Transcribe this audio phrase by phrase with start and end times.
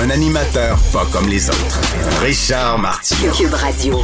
[0.00, 1.80] Un animateur pas comme les autres.
[2.22, 3.32] Richard Martineau.
[3.32, 4.00] Cube Radio.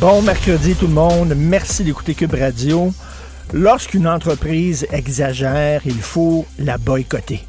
[0.00, 2.92] Bon mercredi tout le monde, merci d'écouter Cube Radio.
[3.52, 7.44] Lorsqu'une entreprise exagère, il faut la boycotter.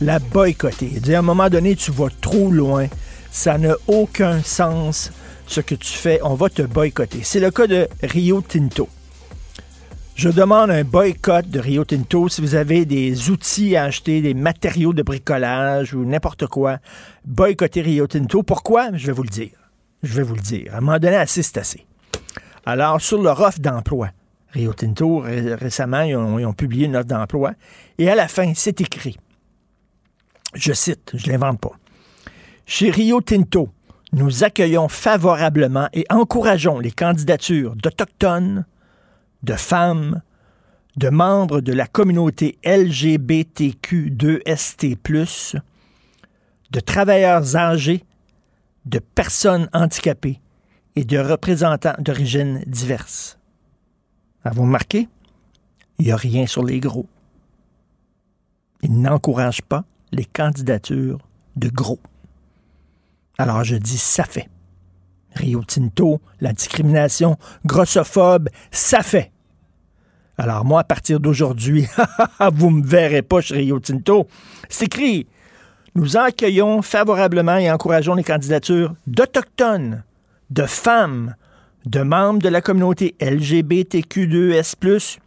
[0.00, 0.86] La boycotter.
[0.86, 2.86] Dire, à un moment donné, tu vas trop loin.
[3.30, 5.12] Ça n'a aucun sens
[5.46, 6.20] ce que tu fais.
[6.22, 7.20] On va te boycotter.
[7.22, 8.88] C'est le cas de Rio Tinto.
[10.20, 12.28] Je demande un boycott de Rio Tinto.
[12.28, 16.76] Si vous avez des outils à acheter, des matériaux de bricolage ou n'importe quoi,
[17.24, 18.42] boycotter Rio Tinto.
[18.42, 18.90] Pourquoi?
[18.92, 19.52] Je vais vous le dire.
[20.02, 20.74] Je vais vous le dire.
[20.74, 21.86] À un moment donné, assez, c'est assez.
[22.66, 24.10] Alors, sur leur offre d'emploi,
[24.50, 27.52] Rio Tinto, ré- récemment, ils ont, ils ont publié une offre d'emploi.
[27.96, 29.16] Et à la fin, c'est écrit.
[30.52, 31.72] Je cite, je ne l'invente pas.
[32.66, 33.70] Chez Rio Tinto,
[34.12, 38.66] nous accueillons favorablement et encourageons les candidatures d'Autochtones,
[39.42, 40.22] de femmes,
[40.96, 45.60] de membres de la communauté LGBTQ2ST,
[46.70, 48.04] de travailleurs âgés,
[48.86, 50.40] de personnes handicapées
[50.96, 53.38] et de représentants d'origines diverses.
[54.44, 55.08] Avez-vous remarqué?
[55.98, 57.06] Il n'y a rien sur les gros.
[58.82, 61.18] Ils n'encouragent pas les candidatures
[61.56, 62.00] de gros.
[63.38, 64.48] Alors je dis ça fait.
[65.34, 69.32] Rio Tinto, la discrimination grossophobe, ça fait.
[70.38, 71.86] Alors moi, à partir d'aujourd'hui,
[72.54, 74.26] vous me verrez pas chez Rio Tinto.
[74.68, 75.26] C'est écrit.
[75.94, 80.04] Nous accueillons favorablement et encourageons les candidatures d'Autochtones,
[80.50, 81.34] de femmes,
[81.84, 85.18] de membres de la communauté LGBTQ2S+,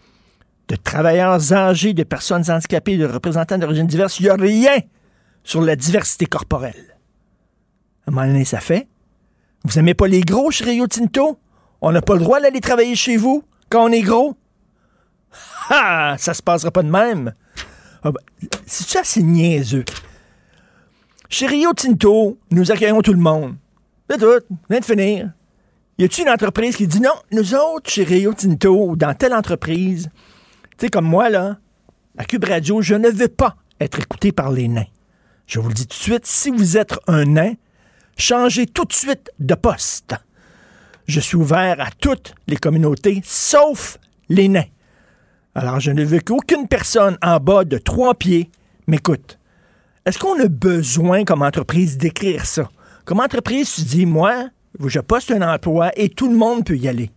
[0.70, 4.20] de travailleurs âgés, de personnes handicapées, de représentants d'origine diverse.
[4.20, 4.80] Il n'y a rien
[5.44, 6.98] sur la diversité corporelle.
[8.06, 8.88] À un moment donné, ça fait.
[9.64, 11.40] Vous aimez pas les gros chez Rio Tinto?
[11.82, 14.36] On n'a pas le droit d'aller travailler chez vous quand on est gros?
[15.70, 16.16] Ah!
[16.20, 17.34] Ça se passera pas de même.
[18.04, 19.86] Ah ben, C'est c'est niaiseux?
[21.30, 23.56] Chez Rio Tinto, nous accueillons tout le monde.
[24.10, 24.56] C'est tout.
[24.70, 25.32] Vient de finir.
[25.98, 30.10] Y a-t-il une entreprise qui dit non, nous autres, chez Rio Tinto, dans telle entreprise,
[30.78, 31.58] tu sais, comme moi, là,
[32.18, 34.86] à Cube Radio, je ne veux pas être écouté par les nains.
[35.48, 37.54] Je vous le dis tout de suite, si vous êtes un nain,
[38.18, 40.16] changez tout de suite de poste.
[41.08, 43.98] Je suis ouvert à toutes les communautés, sauf
[44.30, 44.64] les nains.
[45.56, 48.50] Alors, je ne veux qu'aucune personne en bas de trois pieds
[48.88, 49.38] m'écoute.
[50.06, 52.70] Est-ce qu'on a besoin, comme entreprise, d'écrire ça?
[53.06, 56.88] Comme entreprise, tu dis, moi, je poste un emploi et tout le monde peut y
[56.88, 57.12] aller.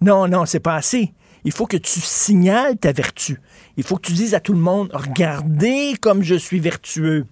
[0.00, 1.12] Non, non, c'est pas assez.
[1.44, 3.40] Il faut que tu signales ta vertu.
[3.76, 7.26] Il faut que tu dises à tout le monde, regardez comme je suis vertueux.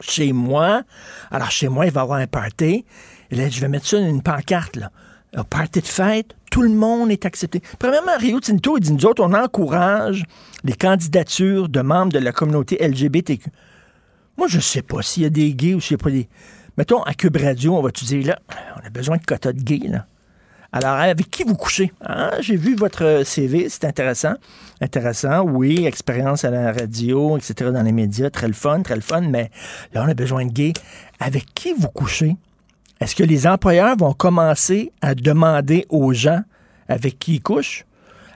[0.00, 0.82] Chez moi,
[1.30, 2.84] alors chez moi, il va y avoir un party.
[3.30, 4.90] Et là, je vais mettre ça dans une pancarte, là.
[5.32, 7.62] Un party de fête, tout le monde est accepté.
[7.78, 10.24] Premièrement, Rio Tinto, il dit, nous autres, on encourage
[10.64, 13.50] les candidatures de membres de la communauté LGBTQ.
[14.36, 16.28] Moi, je sais pas s'il y a des gays ou s'il n'y a pas des...
[16.76, 18.38] Mettons, à Cube Radio, on va-tu dire, là,
[18.76, 20.06] on a besoin de quotas de gays, là.
[20.72, 21.92] Alors, avec qui vous couchez?
[22.00, 24.34] Ah, J'ai vu votre CV, c'est intéressant.
[24.80, 29.00] Intéressant, oui, expérience à la radio, etc., dans les médias, très le fun, très le
[29.00, 29.50] fun, mais
[29.92, 30.72] là, on a besoin de gays.
[31.18, 32.36] Avec qui vous couchez?
[33.00, 36.42] Est-ce que les employeurs vont commencer à demander aux gens
[36.88, 37.84] avec qui ils couchent?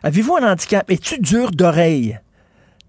[0.03, 0.91] Avez-vous un handicap?
[0.91, 2.19] Es-tu dur d'oreille?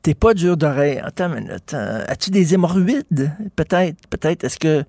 [0.05, 1.01] T'es pas dur d'oreille.
[1.03, 1.73] Attends une minute.
[1.73, 3.31] euh, As-tu des hémorroïdes?
[3.55, 3.97] Peut-être.
[4.07, 4.43] Peut-être.
[4.43, 4.83] Est-ce que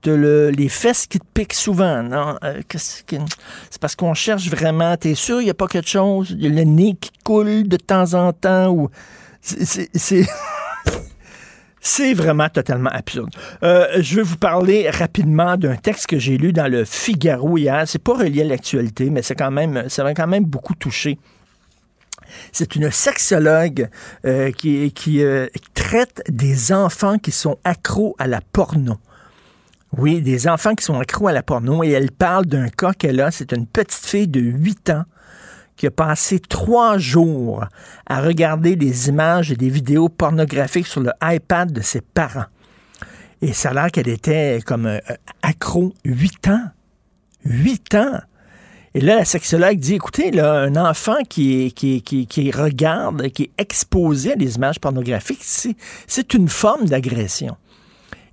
[0.00, 2.02] t'as le, les fesses qui te piquent souvent?
[2.02, 2.38] Non.
[2.42, 4.96] Euh, c'est parce qu'on cherche vraiment.
[4.96, 6.34] T'es sûr il n'y a pas quelque chose?
[6.38, 8.88] Y a le nez qui coule de temps en temps ou.
[9.42, 9.90] C'est
[12.14, 13.28] vraiment totalement absurde.
[13.62, 17.82] Euh, je vais vous parler rapidement d'un texte que j'ai lu dans le Figaro hier.
[17.84, 21.18] C'est pas relié à l'actualité, mais c'est quand même, ça m'a quand même beaucoup touché.
[22.52, 23.88] C'est une sexologue
[24.24, 28.98] euh, qui, euh, traite des enfants qui sont accros à la porno.
[29.96, 33.20] Oui, des enfants qui sont accros à la porno et elle parle d'un cas qu'elle
[33.20, 33.30] a.
[33.30, 35.04] C'est une petite fille de 8 ans
[35.76, 37.64] qui a passé trois jours
[38.06, 42.46] à regarder des images et des vidéos pornographiques sur le iPad de ses parents.
[43.42, 44.98] Et ça a l'air qu'elle était comme euh,
[45.42, 46.70] accro 8 ans.
[47.44, 48.20] 8 ans!
[48.94, 53.44] Et là, la sexologue dit, écoutez, là, un enfant qui, qui, qui, qui regarde, qui
[53.44, 55.44] est exposé à des images pornographiques,
[56.06, 57.56] c'est une forme d'agression.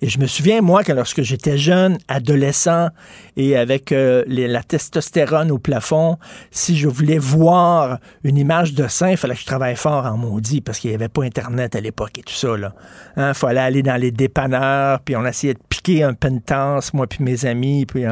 [0.01, 2.89] Et je me souviens, moi, que lorsque j'étais jeune, adolescent,
[3.35, 6.17] et avec euh, la testostérone au plafond,
[6.51, 10.17] si je voulais voir une image de sein, il fallait que je travaille fort en
[10.17, 12.47] maudit, parce qu'il n'y avait pas Internet à l'époque et tout ça.
[12.57, 12.71] Il
[13.17, 17.23] hein, fallait aller dans les dépanneurs, puis on essayait de piquer un pentance, moi puis
[17.23, 18.05] mes amis, puis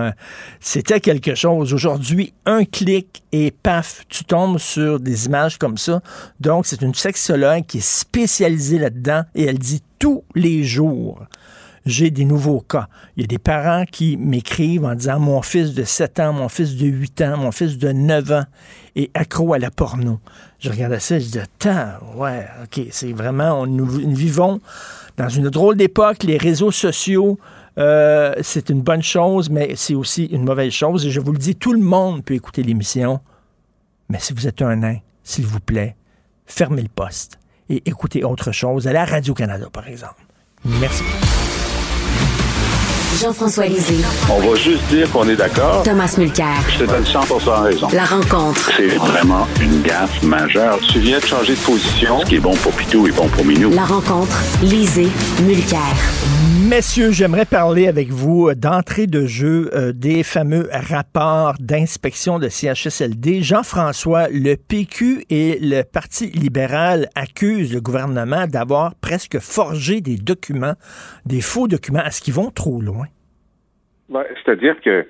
[0.59, 1.73] c'était quelque chose.
[1.73, 6.01] Aujourd'hui, un clic et paf, tu tombes sur des images comme ça.
[6.39, 11.25] Donc, c'est une sexologue qui est spécialisée là-dedans, et elle dit tous les jours
[11.87, 12.87] j'ai des nouveaux cas.
[13.15, 16.49] Il y a des parents qui m'écrivent en disant mon fils de 7 ans, mon
[16.49, 18.45] fils de 8 ans, mon fils de 9 ans
[18.95, 20.19] est accro à la porno.
[20.59, 24.59] Je regardais ça, je dis Attends, ouais, OK, c'est vraiment, nous, vivons
[25.17, 27.39] dans une drôle d'époque, les réseaux sociaux.
[27.77, 31.05] Euh, c'est une bonne chose, mais c'est aussi une mauvaise chose.
[31.05, 33.19] Et je vous le dis, tout le monde peut écouter l'émission.
[34.09, 35.95] Mais si vous êtes un nain, s'il vous plaît,
[36.45, 37.37] fermez le poste
[37.69, 38.87] et écoutez autre chose.
[38.87, 40.25] Allez à Radio-Canada, par exemple.
[40.65, 41.03] Merci.
[43.19, 44.03] Jean-François Lisée.
[44.29, 45.81] On va juste dire qu'on est d'accord.
[45.81, 46.55] Thomas Mulcair.
[46.69, 47.19] Je te donne 100
[47.63, 47.87] raison.
[47.91, 48.71] La rencontre.
[48.77, 50.79] C'est vraiment une gaffe majeure.
[50.91, 52.19] Tu viens de changer de position.
[52.21, 53.71] Ce qui est bon pour Pitou est bon pour Minou.
[53.71, 54.37] La rencontre.
[54.61, 55.09] Lisée.
[55.41, 55.79] Mulcair.
[56.67, 63.41] Messieurs, j'aimerais parler avec vous d'entrée de jeu euh, des fameux rapports d'inspection de CHSLD.
[63.41, 70.75] Jean-François, le PQ et le Parti libéral accusent le gouvernement d'avoir presque forgé des documents,
[71.25, 72.03] des faux documents.
[72.03, 73.06] Est-ce qu'ils vont trop loin?
[74.09, 75.07] C'est-à-dire que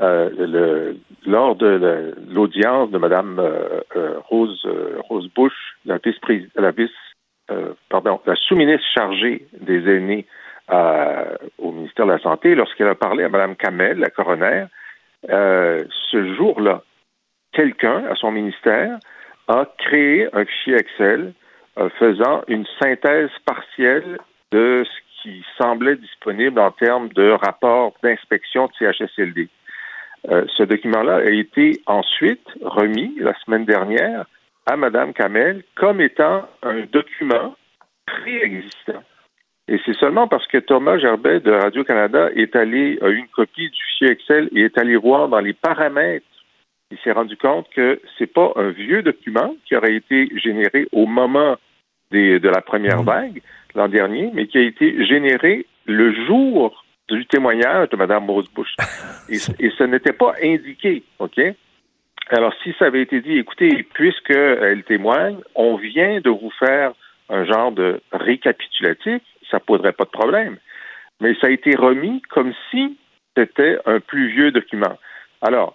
[0.00, 0.94] euh,
[1.26, 4.66] lors de l'audience de Mme euh, euh, Rose,
[5.08, 5.52] Rose Bush,
[5.84, 6.16] la vice,
[6.54, 6.90] la vice
[7.88, 10.24] pardon, la sous-ministre chargée des aînés
[11.58, 14.66] au ministère de la Santé, lorsqu'elle a parlé à Mme Kamel, la coroner,
[15.26, 16.84] ce jour-là,
[17.52, 19.00] quelqu'un à son ministère
[19.48, 21.32] a créé un fichier Excel
[21.98, 24.18] faisant une synthèse partielle
[24.52, 29.48] de ce qui semblait disponible en termes de rapport d'inspection de CHSLD.
[30.28, 34.26] Euh, ce document-là a été ensuite remis la semaine dernière
[34.66, 37.56] à Mme Kamel comme étant un document
[38.06, 39.02] préexistant.
[39.68, 43.70] Et c'est seulement parce que Thomas Gerbet de Radio-Canada est allé, a eu une copie
[43.70, 46.26] du fichier Excel et est allé voir dans les paramètres,
[46.90, 51.06] il s'est rendu compte que c'est pas un vieux document qui aurait été généré au
[51.06, 51.56] moment
[52.10, 53.06] de la première mmh.
[53.06, 53.42] vague,
[53.74, 58.74] l'an dernier, mais qui a été généré le jour du témoignage de Mme Rose Bush.
[59.28, 61.40] Et, ce n'était pas indiqué, OK?
[62.28, 66.92] Alors, si ça avait été dit, écoutez, puisqu'elle témoigne, on vient de vous faire
[67.28, 70.56] un genre de récapitulatif, ça ne poserait pas de problème.
[71.20, 72.96] Mais ça a été remis comme si
[73.36, 74.96] c'était un plus vieux document.
[75.42, 75.74] Alors,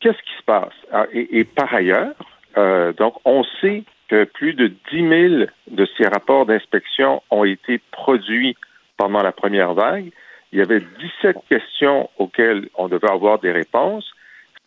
[0.00, 0.74] qu'est-ce qui se passe?
[0.92, 2.14] Ah, et, par ailleurs,
[2.58, 5.08] euh, donc, on sait que plus de 10
[5.38, 8.56] 000 de ces rapports d'inspection ont été produits
[8.96, 10.10] pendant la première vague.
[10.52, 14.10] Il y avait 17 questions auxquelles on devait avoir des réponses.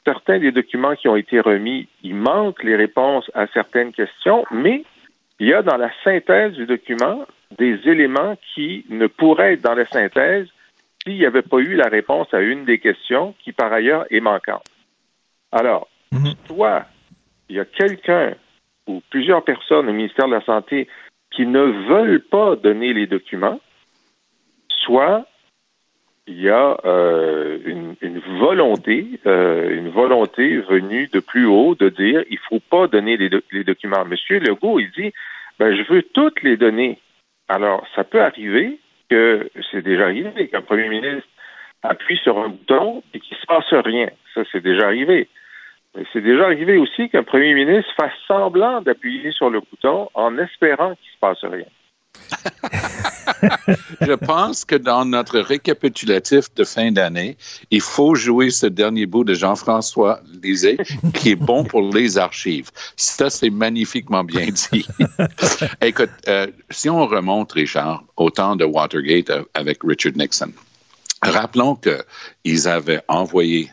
[0.05, 4.83] Certains des documents qui ont été remis, il manque les réponses à certaines questions, mais
[5.39, 7.25] il y a dans la synthèse du document
[7.57, 10.47] des éléments qui ne pourraient être dans la synthèse
[11.03, 14.19] s'il n'y avait pas eu la réponse à une des questions qui, par ailleurs, est
[14.19, 14.65] manquante.
[15.51, 16.33] Alors, mhm.
[16.45, 16.85] soit
[17.47, 18.33] il y a quelqu'un
[18.89, 20.87] ou plusieurs personnes au ministère de la Santé
[21.31, 23.59] qui ne veulent pas donner les documents,
[24.67, 25.25] soit
[26.27, 32.23] il y a euh, une, volonté, euh, une volonté venue de plus haut de dire
[32.29, 34.05] il faut pas donner les, documents.
[34.05, 35.11] Monsieur Legault, il dit
[35.57, 36.99] ben je veux toutes les donner.
[37.47, 38.79] Alors ça peut arriver
[39.09, 41.27] que c'est déjà arrivé qu'un premier ministre
[41.81, 44.09] appuie sur un bouton et qu'il ne se passe rien.
[44.35, 45.27] Ça c'est déjà arrivé.
[46.13, 50.95] C'est déjà arrivé aussi qu'un premier ministre fasse semblant d'appuyer sur le bouton en espérant
[50.95, 51.65] qu'il ne se passe rien.
[54.01, 57.37] Je pense que dans notre récapitulatif de fin d'année,
[57.71, 60.77] il faut jouer ce dernier bout de Jean-François Lisée
[61.13, 62.69] qui est bon pour les archives.
[62.95, 64.85] Ça, c'est magnifiquement bien dit.
[65.81, 70.51] Écoute, euh, si on remonte, Richard, au temps de Watergate avec Richard Nixon,
[71.21, 73.69] rappelons qu'ils avaient envoyé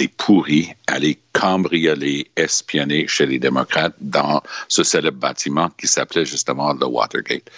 [0.00, 6.72] des pourris aller cambrioler, espionner chez les démocrates dans ce célèbre bâtiment qui s'appelait justement
[6.72, 7.50] le Watergate.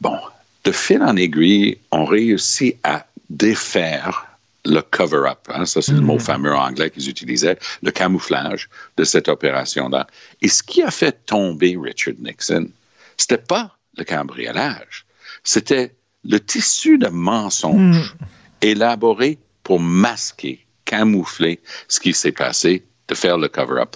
[0.00, 0.18] Bon,
[0.64, 4.26] de fil en aiguille, on réussit à défaire
[4.64, 6.20] le cover-up, hein, ça c'est le mot mm-hmm.
[6.20, 10.08] fameux anglais qu'ils utilisaient, le camouflage de cette opération-là.
[10.42, 12.68] Et ce qui a fait tomber Richard Nixon,
[13.16, 15.06] c'était pas le cambriolage,
[15.44, 15.94] c'était
[16.24, 18.26] le tissu de mensonges mm.
[18.62, 23.94] élaboré pour masquer camoufler ce qui s'est passé, de faire le cover-up.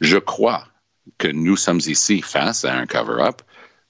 [0.00, 0.64] Je crois
[1.18, 3.40] que nous sommes ici face à un cover-up.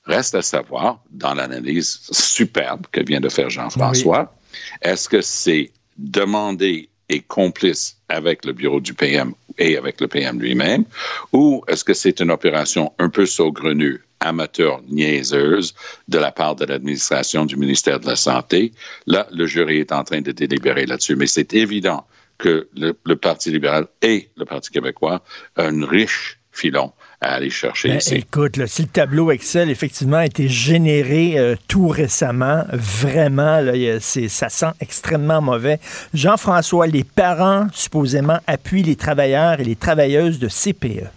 [0.05, 4.33] Reste à savoir, dans l'analyse superbe que vient de faire Jean-François,
[4.81, 10.41] est-ce que c'est demandé et complice avec le bureau du PM et avec le PM
[10.41, 10.85] lui-même,
[11.33, 15.75] ou est-ce que c'est une opération un peu saugrenue, amateur, niaiseuse
[16.09, 18.73] de la part de l'administration du ministère de la Santé?
[19.07, 22.07] Là, le jury est en train de délibérer là-dessus, mais c'est évident
[22.38, 25.23] que le, le, Parti libéral et le Parti québécois
[25.57, 30.19] ont une riche filon à aller chercher ben, Écoute, là, si le tableau Excel, effectivement,
[30.19, 35.78] a été généré euh, tout récemment, vraiment, là, ça sent extrêmement mauvais.
[36.14, 41.09] Jean-François, les parents, supposément, appuient les travailleurs et les travailleuses de CPE.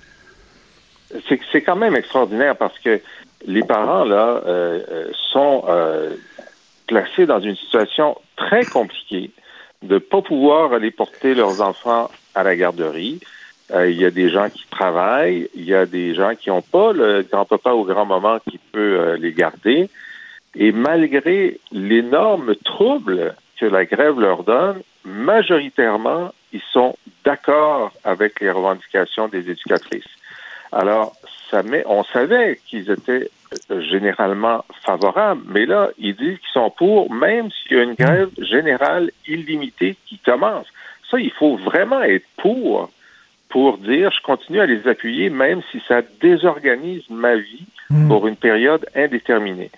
[1.51, 3.01] C'est quand même extraordinaire parce que
[3.45, 5.65] les parents, là, euh, euh, sont
[6.87, 9.31] placés dans une situation très compliquée
[9.81, 13.19] de ne pas pouvoir aller porter leurs enfants à la garderie,
[13.71, 16.61] euh, il y a des gens qui travaillent, il y a des gens qui n'ont
[16.61, 19.89] pas le grand-papa ou grand-maman qui peut euh, les garder.
[20.55, 28.49] Et malgré l'énorme trouble que la grève leur donne, majoritairement, ils sont d'accord avec les
[28.49, 30.09] revendications des éducatrices.
[30.71, 31.15] Alors,
[31.51, 33.29] ça met, on savait qu'ils étaient
[33.89, 38.29] généralement favorables, mais là, ils disent qu'ils sont pour, même s'il y a une grève
[38.37, 40.67] générale illimitée qui commence.
[41.09, 42.89] Ça, il faut vraiment être pour
[43.49, 48.07] pour dire je continue à les appuyer même si ça désorganise ma vie hmm.
[48.07, 49.71] pour une période indéterminée.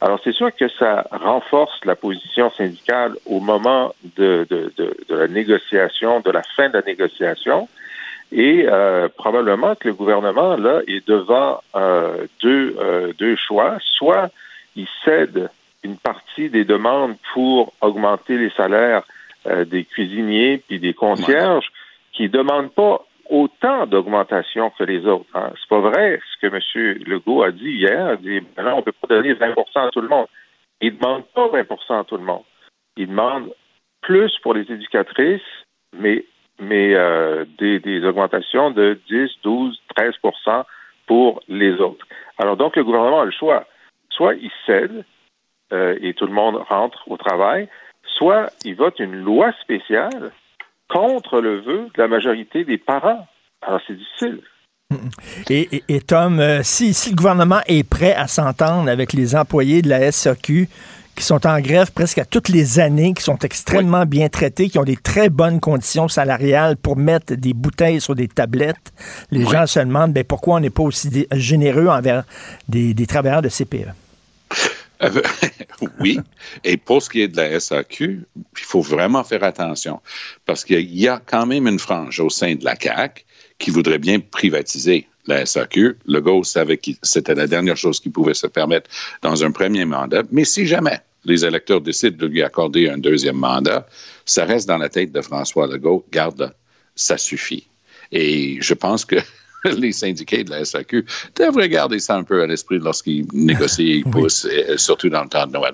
[0.00, 5.14] Alors c'est sûr que ça renforce la position syndicale au moment de, de, de, de
[5.14, 7.68] la négociation, de la fin de la négociation.
[8.32, 13.78] Et euh, probablement que le gouvernement, là, est devant euh, deux, euh, deux choix.
[13.80, 14.30] Soit
[14.76, 15.50] il cède
[15.82, 19.02] une partie des demandes pour augmenter les salaires
[19.46, 21.70] euh, des cuisiniers puis des concierges,
[22.12, 25.26] qui demandent pas autant d'augmentation que les autres.
[25.34, 25.50] Hein.
[25.54, 26.98] C'est pas vrai ce que M.
[27.06, 28.16] Legault a dit hier.
[28.20, 30.26] Il dit ben on ne peut pas donner 20% à tout le monde.
[30.80, 32.42] Il ne demande pas 20% à tout le monde.
[32.96, 33.50] Il demande
[34.00, 35.40] plus pour les éducatrices,
[35.96, 36.24] mais,
[36.60, 40.64] mais euh, des, augmentations de 10, 12, 13%
[41.06, 42.06] pour les autres.
[42.38, 43.66] Alors donc le gouvernement a le choix.
[44.10, 45.04] Soit il cède
[45.72, 47.68] euh, et tout le monde rentre au travail,
[48.16, 50.32] soit il vote une loi spéciale
[50.88, 53.26] contre le vœu de la majorité des parents.
[53.62, 54.40] Alors, c'est difficile.
[55.50, 59.82] Et, et, Tom, euh, si, si, le gouvernement est prêt à s'entendre avec les employés
[59.82, 60.68] de la SAQ
[61.16, 64.78] qui sont en grève presque à toutes les années, qui sont extrêmement bien traités, qui
[64.78, 68.92] ont des très bonnes conditions salariales pour mettre des bouteilles sur des tablettes,
[69.30, 72.24] les gens se demandent ben, pourquoi on n'est pas aussi généreux envers
[72.68, 73.88] des, des travailleurs de CPE.
[76.00, 76.20] oui.
[76.62, 80.00] Et pour ce qui est de la SAQ, il faut vraiment faire attention
[80.46, 83.24] parce qu'il y a quand même une frange au sein de la CAC
[83.58, 85.96] qui voudrait bien privatiser la SAQ.
[86.06, 88.90] Le GO savait que c'était la dernière chose qu'il pouvait se permettre
[89.22, 90.22] dans un premier mandat.
[90.30, 93.86] Mais si jamais les électeurs décident de lui accorder un deuxième mandat,
[94.26, 96.04] ça reste dans la tête de François Legault.
[96.12, 96.54] Garde,
[96.94, 97.66] ça suffit.
[98.12, 99.16] Et je pense que
[99.64, 101.04] les syndiqués de la SAQ
[101.36, 105.46] devraient garder ça un peu à l'esprit lorsqu'ils négocient et poussent, surtout dans le temps
[105.46, 105.72] de Noël.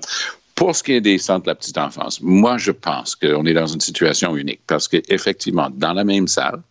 [0.55, 3.53] Pour ce qui est des centres de la petite enfance, moi, je pense qu'on est
[3.53, 6.61] dans une situation unique parce qu'effectivement, dans la même salle,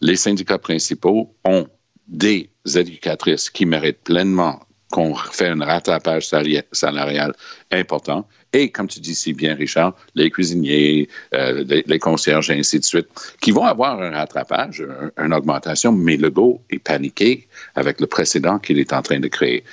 [0.00, 1.66] les syndicats principaux ont
[2.12, 4.60] des éducatrices qui méritent pleinement
[4.92, 6.28] qu'on fait un rattrapage
[6.72, 7.34] salarial
[7.70, 8.28] important.
[8.52, 12.84] Et comme tu dis si bien, Richard, les cuisiniers, euh, les, concierges et ainsi de
[12.84, 13.08] suite,
[13.40, 14.84] qui vont avoir un rattrapage,
[15.16, 16.30] une augmentation, mais le
[16.68, 19.64] est paniqué avec le précédent qu'il est en train de créer.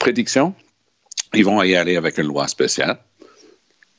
[0.00, 0.54] Prédiction,
[1.34, 2.98] ils vont y aller avec une loi spéciale.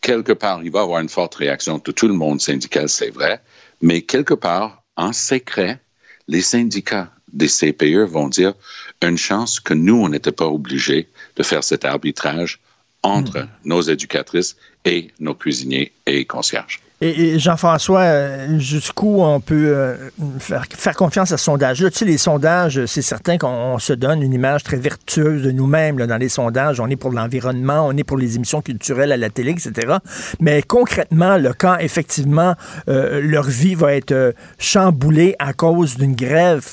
[0.01, 3.11] Quelque part, il va y avoir une forte réaction de tout le monde syndical, c'est
[3.11, 3.39] vrai,
[3.81, 5.79] mais quelque part, en secret,
[6.27, 8.53] les syndicats des CPE vont dire
[9.01, 12.59] une chance que nous, on n'était pas obligés de faire cet arbitrage
[13.03, 13.47] entre hmm.
[13.65, 16.79] nos éducatrices et nos cuisiniers et concierges.
[17.01, 21.91] Et, Jean-François, euh, jusqu'où on peut euh, faire, confiance à ce sondage-là?
[21.91, 25.97] Tu sais, les sondages, c'est certain qu'on se donne une image très vertueuse de nous-mêmes
[25.97, 26.79] dans les sondages.
[26.79, 29.97] On est pour l'environnement, on est pour les émissions culturelles à la télé, etc.
[30.39, 32.55] Mais concrètement, le quand effectivement
[32.87, 36.65] euh, leur vie va être chamboulée à cause d'une grève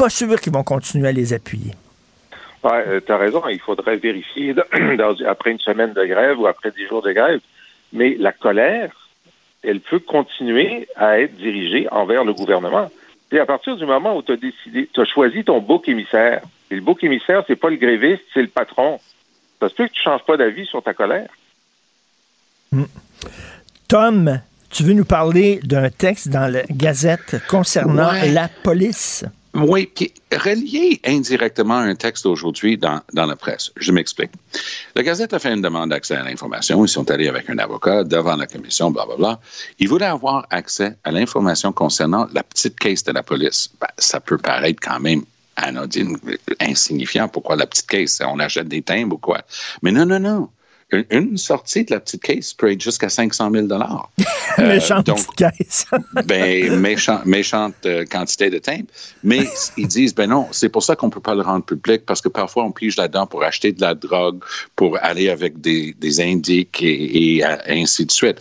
[0.00, 1.72] pas sûr qu'ils vont continuer à les appuyer.
[2.64, 3.42] Oui, euh, tu as raison.
[3.48, 4.54] Il faudrait vérifier
[5.28, 7.40] après une semaine de grève ou après dix jours de grève.
[7.92, 8.90] Mais la colère,
[9.62, 12.90] elle peut continuer à être dirigée envers le gouvernement.
[13.30, 16.40] Et à partir du moment où tu as décidé, tu as choisi ton bouc émissaire.
[16.70, 18.98] Et le bouc émissaire, c'est pas le gréviste, c'est le patron.
[19.60, 21.28] Ça se peut que tu changes pas d'avis sur ta colère.
[22.72, 22.84] Hmm.
[23.86, 24.40] Tom,
[24.70, 29.26] tu veux nous parler d'un texte dans la Gazette concernant la police?
[29.52, 33.72] Oui, puis relié indirectement à un texte aujourd'hui dans, dans la presse.
[33.76, 34.30] Je m'explique.
[34.94, 36.84] La Gazette a fait une demande d'accès à l'information.
[36.84, 39.16] Ils sont allés avec un avocat devant la commission, blablabla.
[39.16, 39.40] Bla, bla.
[39.80, 43.70] Ils voulaient avoir accès à l'information concernant la petite caisse de la police.
[43.80, 45.24] Ben, ça peut paraître quand même
[45.56, 46.16] anodine,
[46.60, 47.26] insignifiant.
[47.26, 48.20] Pourquoi la petite caisse?
[48.24, 49.42] On achète des timbres ou quoi?
[49.82, 50.48] Mais non, non, non
[51.10, 54.10] une sortie de la petite caisse peut être jusqu'à 500 000 dollars.
[54.58, 55.86] méchante euh, petite caisse.
[56.24, 58.88] ben, méchant, méchante euh, quantité de timbres.
[59.22, 62.04] Mais ils disent, ben non, c'est pour ça qu'on ne peut pas le rendre public,
[62.06, 64.42] parce que parfois on pige là-dedans pour acheter de la drogue,
[64.76, 68.40] pour aller avec des, des indiques et, et, ainsi de suite.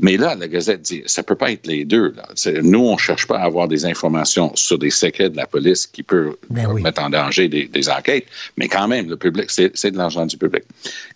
[0.00, 2.12] Mais là, la Gazette dit, ça peut pas être les deux.
[2.12, 2.28] Là.
[2.62, 6.02] Nous, on cherche pas à avoir des informations sur des secrets de la police qui
[6.02, 6.82] peuvent ben oui.
[6.82, 8.26] mettre en danger des, des, enquêtes,
[8.56, 10.64] mais quand même, le public, c'est de l'argent du public.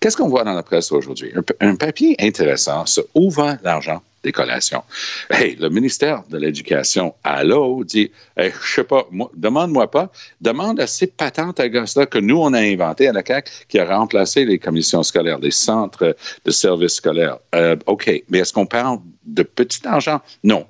[0.00, 1.32] Qu'est-ce qu'on voit dans la presse aujourd'hui?
[1.34, 4.02] Un, un, papier intéressant sur où va l'argent?
[4.24, 4.82] Des collations.
[5.30, 10.80] Hey, le ministère de l'Éducation, à l'eau, dit, hey, je sais pas, demande-moi pas, demande
[10.80, 13.84] à ces patentes à là que nous, on a inventé à la CAQ, qui a
[13.84, 17.38] remplacé les commissions scolaires, les centres de services scolaires.
[17.54, 20.20] Euh, OK, mais est-ce qu'on parle de petit argent?
[20.42, 20.66] Non.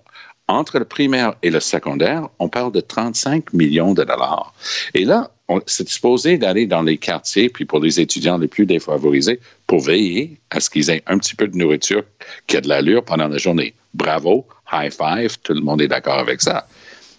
[0.47, 4.53] Entre le primaire et le secondaire, on parle de 35 millions de dollars.
[4.93, 5.31] Et là,
[5.67, 10.39] c'est supposé d'aller dans les quartiers, puis pour les étudiants les plus défavorisés, pour veiller
[10.51, 12.03] à ce qu'ils aient un petit peu de nourriture
[12.47, 13.75] qui a de l'allure pendant la journée.
[13.95, 16.67] Bravo, high five, tout le monde est d'accord avec ça.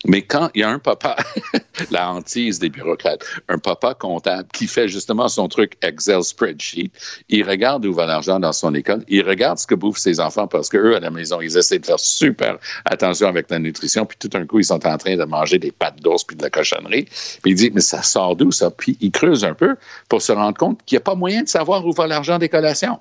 [0.07, 1.15] Mais quand il y a un papa,
[1.91, 6.91] la hantise des bureaucrates, un papa comptable qui fait justement son truc Excel spreadsheet,
[7.29, 10.47] il regarde où va l'argent dans son école, il regarde ce que bouffent ses enfants
[10.47, 14.17] parce qu'eux, à la maison, ils essaient de faire super attention avec la nutrition, puis
[14.19, 16.49] tout d'un coup, ils sont en train de manger des pâtes d'os puis de la
[16.49, 17.05] cochonnerie.
[17.41, 18.71] Puis il dit, mais ça sort d'où ça?
[18.71, 19.75] Puis il creuse un peu
[20.09, 22.49] pour se rendre compte qu'il n'y a pas moyen de savoir où va l'argent des
[22.49, 22.99] collations.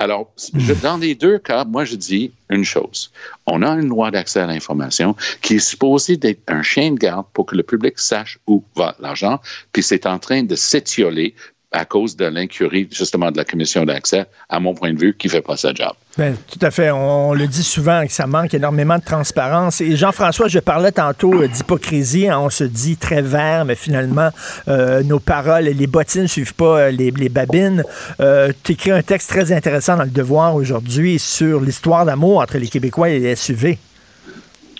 [0.00, 3.12] Alors, je, dans les deux cas, moi, je dis une chose.
[3.46, 7.26] On a une loi d'accès à l'information qui est supposée d'être un chien de garde
[7.34, 9.40] pour que le public sache où va l'argent,
[9.72, 11.34] puis c'est en train de s'étioler
[11.72, 15.28] à cause de l'incurie, justement, de la commission d'accès, à mon point de vue, qui
[15.28, 15.92] ne fait pas sa job.
[16.18, 16.90] Bien, tout à fait.
[16.90, 19.80] On, le dit souvent que ça manque énormément de transparence.
[19.80, 22.28] Et Jean-François, je parlais tantôt euh, d'hypocrisie.
[22.28, 22.40] Hein.
[22.40, 24.30] on se dit très vert, mais finalement,
[24.66, 27.84] euh, nos paroles, les bottines ne suivent pas euh, les, les, babines.
[28.18, 32.58] Euh, tu écris un texte très intéressant dans Le Devoir aujourd'hui sur l'histoire d'amour entre
[32.58, 33.78] les Québécois et les SUV.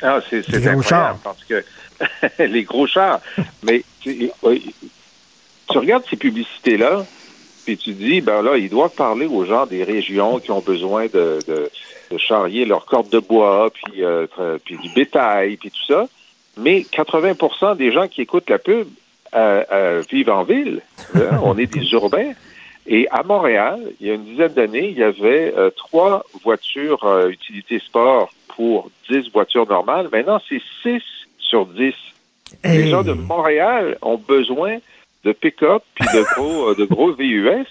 [0.03, 1.19] Ah, c'est incroyable chars.
[1.23, 1.65] parce que
[2.43, 3.21] les gros chars.
[3.63, 4.31] Mais tu
[5.79, 7.05] regardes ces publicités-là,
[7.65, 11.07] puis tu dis, ben là, ils doivent parler aux gens des régions qui ont besoin
[11.07, 11.71] de, de,
[12.11, 14.27] de charrier leurs cordes de bois, puis, euh,
[14.65, 16.07] puis du bétail, puis tout ça.
[16.57, 18.89] Mais 80% des gens qui écoutent la pub
[19.35, 20.81] euh, euh, vivent en ville.
[21.15, 21.39] Hein?
[21.43, 22.33] On est des urbains.
[22.87, 27.29] Et à Montréal, il y a une dizaine d'années, il y avait euh, trois voitures
[27.29, 30.09] utilité sport pour 10 voitures normales.
[30.11, 31.03] Maintenant, c'est 6
[31.39, 31.95] sur 10.
[32.65, 32.79] Hey.
[32.79, 34.79] Les gens de Montréal ont besoin
[35.25, 37.67] de pick-up puis de gros, de gros VUS,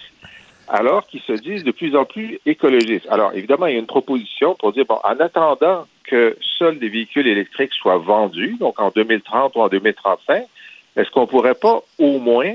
[0.68, 3.06] alors qu'ils se disent de plus en plus écologistes.
[3.10, 6.88] Alors, évidemment, il y a une proposition pour dire, bon, en attendant que seuls des
[6.88, 10.44] véhicules électriques soient vendus, donc en 2030 ou en 2035,
[10.96, 12.54] est-ce qu'on pourrait pas au moins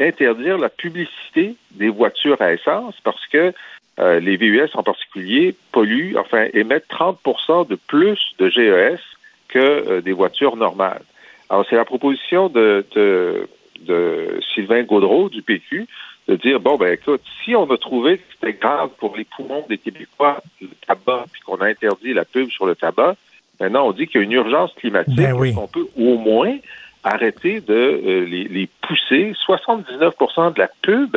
[0.00, 3.52] interdire la publicité des voitures à essence parce que
[4.00, 9.00] euh, les VUS en particulier polluent, enfin, émettent 30% de plus de GES
[9.48, 11.02] que euh, des voitures normales.
[11.48, 13.48] Alors, c'est la proposition de, de
[13.80, 15.86] de Sylvain Gaudreau du PQ
[16.28, 19.64] de dire bon ben écoute, si on a trouvé que c'était grave pour les poumons
[19.68, 23.16] des Québécois le tabac, puis qu'on a interdit la pub sur le tabac,
[23.60, 25.54] maintenant on dit qu'il y a une urgence climatique, ben oui.
[25.56, 26.56] on peut au moins
[27.02, 29.34] arrêter de euh, les, les, pousser?
[29.46, 31.16] 79% de la pub,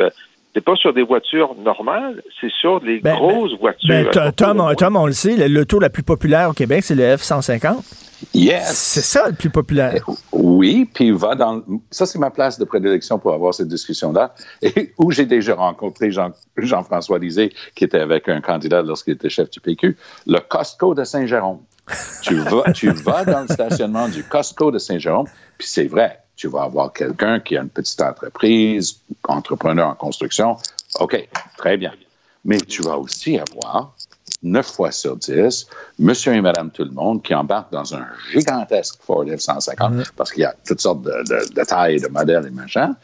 [0.58, 4.10] c'est pas sur des voitures normales, c'est sur des ben, grosses ben, voitures.
[4.12, 7.76] Ben, Tom, Tom, on le sait, l'auto la plus populaire au Québec, c'est le F-150.
[8.34, 8.72] Yes.
[8.72, 10.04] C'est ça le plus populaire.
[10.32, 11.62] Oui, puis va dans.
[11.92, 14.34] Ça, c'est ma place de prédilection pour avoir cette discussion-là.
[14.62, 19.30] Et où j'ai déjà rencontré Jean, Jean-François Lisée, qui était avec un candidat lorsqu'il était
[19.30, 21.60] chef du PQ, le Costco de Saint-Jérôme.
[22.22, 26.46] tu, vas, tu vas dans le stationnement du Costco de Saint-Jérôme, puis c'est vrai, tu
[26.46, 30.56] vas avoir quelqu'un qui a une petite entreprise, entrepreneur en construction.
[31.00, 31.92] OK, très bien.
[32.44, 33.94] Mais tu vas aussi avoir
[34.44, 35.66] 9 fois sur 10,
[35.98, 40.02] monsieur et madame tout le monde qui embarquent dans un gigantesque Ford F-150 mmh.
[40.16, 42.94] parce qu'il y a toutes sortes de, de, de tailles, de modèles et machin.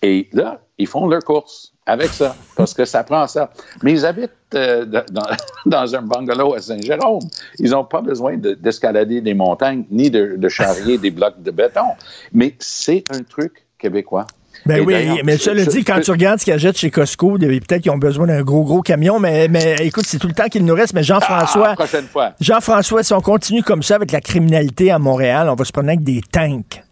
[0.00, 3.50] Et là, ils font leur course avec ça, parce que ça prend ça.
[3.82, 5.04] Mais ils habitent euh, dans,
[5.66, 7.20] dans, un bungalow à Saint-Jérôme.
[7.58, 11.50] Ils n'ont pas besoin d'escalader de, des montagnes ni de, de charrier des blocs de
[11.50, 11.92] béton.
[12.32, 14.26] Mais c'est un truc québécois.
[14.66, 17.82] Ben oui, mais ça le dit, quand tu regardes ce qu'ils achètent chez Costco, peut-être
[17.82, 20.64] qu'ils ont besoin d'un gros, gros camion, mais, mais écoute, c'est tout le temps qu'il
[20.64, 20.94] nous reste.
[20.94, 22.32] Mais Jean-François, ah, prochaine fois.
[22.40, 25.88] Jean-François, si on continue comme ça avec la criminalité à Montréal, on va se prendre
[25.88, 26.83] avec des tanks.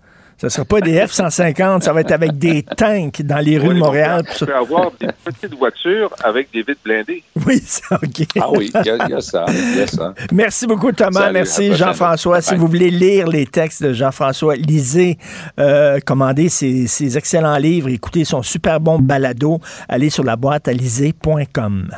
[0.43, 3.69] Ce ne sera pas des F-150, ça va être avec des tanks dans les rues
[3.69, 4.25] Oui, de Montréal.
[4.37, 7.23] Tu peux avoir des petites voitures avec des vitres blindées.
[7.47, 8.27] Oui, ça, OK.
[8.41, 9.45] Ah oui, il y, a- il y a ça.
[9.49, 10.13] il y a ça.
[10.33, 11.21] Merci beaucoup, Thomas.
[11.21, 11.75] Salut, Merci.
[11.77, 12.41] Jean-François.
[12.43, 15.17] Si vous voulez lire les textes de Jean-François, lisez,
[15.61, 19.61] euh, commandez ses, ses excellents livres, écoutez son super bon balado.
[19.89, 21.89] Allez sur la boîte à liser.com.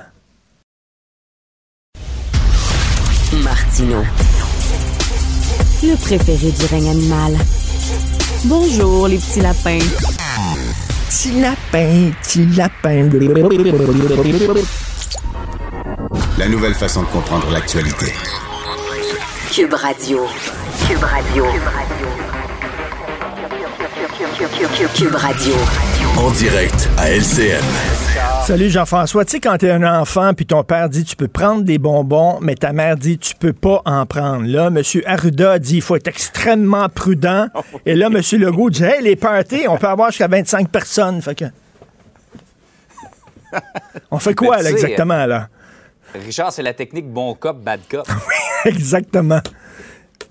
[3.43, 4.03] Martino.
[5.83, 7.33] Le préféré du règne animal.
[8.47, 9.79] Bonjour, les petits lapins.
[11.09, 13.09] Petit lapin, petit lapin.
[16.37, 18.13] La nouvelle façon de comprendre l'actualité.
[19.51, 20.27] Cube Radio.
[20.87, 21.45] Cube Radio.
[21.45, 22.34] Cube Radio.
[26.19, 27.63] En direct à LCN.
[28.45, 29.25] Salut Jean-François.
[29.25, 32.41] Tu sais, quand t'es un enfant, puis ton père dit tu peux prendre des bonbons,
[32.41, 34.45] mais ta mère dit tu peux pas en prendre.
[34.47, 34.83] Là, M.
[35.07, 37.47] Arruda dit il faut être extrêmement prudent.
[37.87, 38.21] Et là, M.
[38.41, 41.23] Legault dit hey, les parties, on peut avoir jusqu'à 25 personnes.
[41.23, 41.45] Fait que.
[44.11, 45.49] On fait quoi, là, exactement, là?
[46.13, 48.07] Richard, c'est la technique bon cop, bad cop.
[48.65, 49.41] Exactement.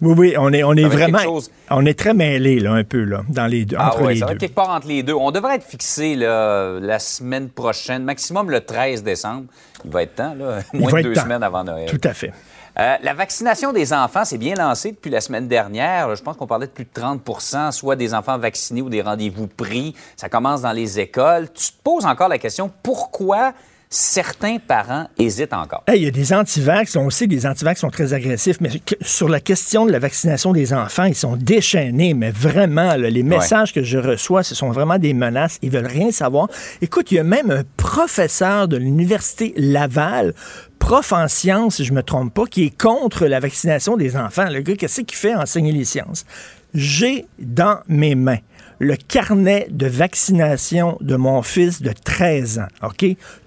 [0.03, 1.17] Oui, oui, on est, on est vraiment.
[1.19, 4.13] chose- On est très mêlés, là, un peu, là, dans les deux, Ah entre ouais,
[4.15, 4.35] les ça deux.
[4.35, 5.13] quelque part entre les deux.
[5.13, 9.45] On devrait être fixé là, la semaine prochaine, maximum le 13 décembre.
[9.85, 11.23] Il va être temps, là, moins de deux temps.
[11.23, 11.89] semaines avant Noël.
[11.89, 12.31] Tout à fait.
[12.79, 16.15] Euh, la vaccination des enfants, c'est bien lancé depuis la semaine dernière.
[16.15, 19.45] Je pense qu'on parlait de plus de 30% soit des enfants vaccinés ou des rendez-vous
[19.47, 19.95] pris.
[20.17, 21.49] Ça commence dans les écoles.
[21.53, 23.53] Tu te poses encore la question, pourquoi
[23.93, 25.83] certains parents hésitent encore?
[25.87, 28.69] Hey, Il y a des antivax, on sait que les antivax sont très agressifs, mais
[29.01, 33.23] sur la question de la vaccination des enfants, ils sont déchaînés, mais vraiment, là, les
[33.23, 36.47] messages que je reçois, ce sont vraiment des menaces, ils veulent rien savoir.
[36.81, 40.33] Écoute, il y a même un professeur de l'Université Laval,
[40.79, 44.49] prof en sciences, si je me trompe pas, qui est contre la vaccination des enfants.
[44.49, 45.35] Le gars, qu'est-ce qu'il fait?
[45.35, 46.25] Enseigner les sciences?
[46.73, 48.39] J'ai dans mes mains
[48.79, 53.05] le carnet de vaccination de mon fils de 13 ans, OK?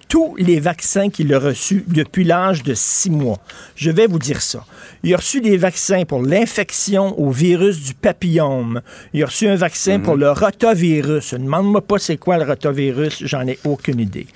[0.09, 3.39] Tous les vaccins qu'il a reçus depuis l'âge de 6 mois.
[3.75, 4.65] Je vais vous dire ça.
[5.03, 8.81] Il a reçu des vaccins pour l'infection au virus du papillome.
[9.13, 11.33] Il a reçu un vaccin pour le rotavirus.
[11.33, 14.27] Demande-moi pas c'est quoi le rotavirus, j'en ai aucune idée.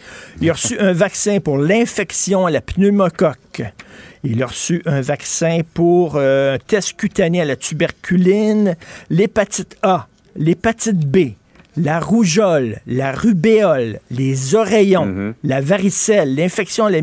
[0.41, 3.63] Il a reçu un vaccin pour l'infection à la pneumocoque.
[4.23, 8.75] Il a reçu un vaccin pour euh, un test cutané à la tuberculine,
[9.09, 11.31] l'hépatite A, l'hépatite B,
[11.77, 16.99] la rougeole, la rubéole, les oreillons, la varicelle, l'infection à la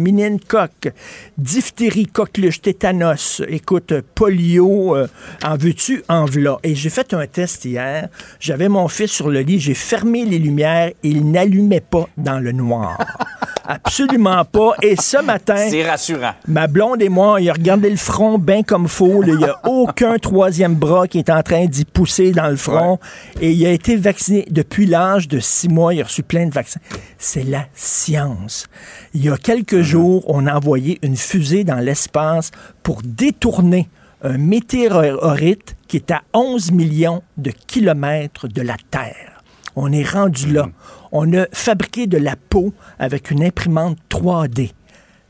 [0.47, 0.93] coque,
[1.39, 5.07] diphtérie, coqueluche, tétanos, écoute, polio, euh,
[5.45, 6.59] en veux-tu, en v'là.
[6.63, 8.09] Et j'ai fait un test hier,
[8.41, 12.53] j'avais mon fils sur le lit, j'ai fermé les lumières, il n'allumait pas dans le
[12.53, 12.99] noir.
[13.69, 14.73] Absolument pas.
[14.81, 15.69] Et ce matin...
[15.69, 16.33] C'est rassurant.
[16.47, 19.23] Ma blonde et moi, il a regardé le front bien comme faux.
[19.27, 22.99] Il n'y a aucun troisième bras qui est en train d'y pousser dans le front.
[23.43, 25.95] Et il a été vacciné depuis l'âge de six mois.
[25.95, 26.81] Il a reçu plein de vaccins.
[27.17, 28.67] C'est la science.
[29.15, 32.51] Il y a quelques jours, on a envoyé une fusée dans l'espace
[32.83, 33.89] pour détourner
[34.23, 39.45] un météorite qui est à 11 millions de kilomètres de la Terre.
[39.77, 40.69] On est rendu là.
[41.13, 44.73] On a fabriqué de la peau avec une imprimante 3D.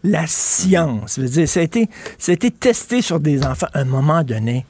[0.04, 1.16] La science.
[1.16, 3.66] Je veux dire, ça a, été, ça a été testé sur des enfants.
[3.74, 4.64] À un moment donné,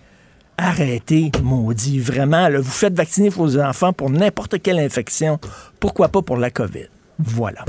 [0.59, 1.99] arrêtez, maudit.
[2.01, 5.39] Vraiment, là, vous faites vacciner vos enfants pour n'importe quelle infection.
[5.81, 6.89] Pourquoi pas pour la COVID?
[7.19, 7.65] Voilà.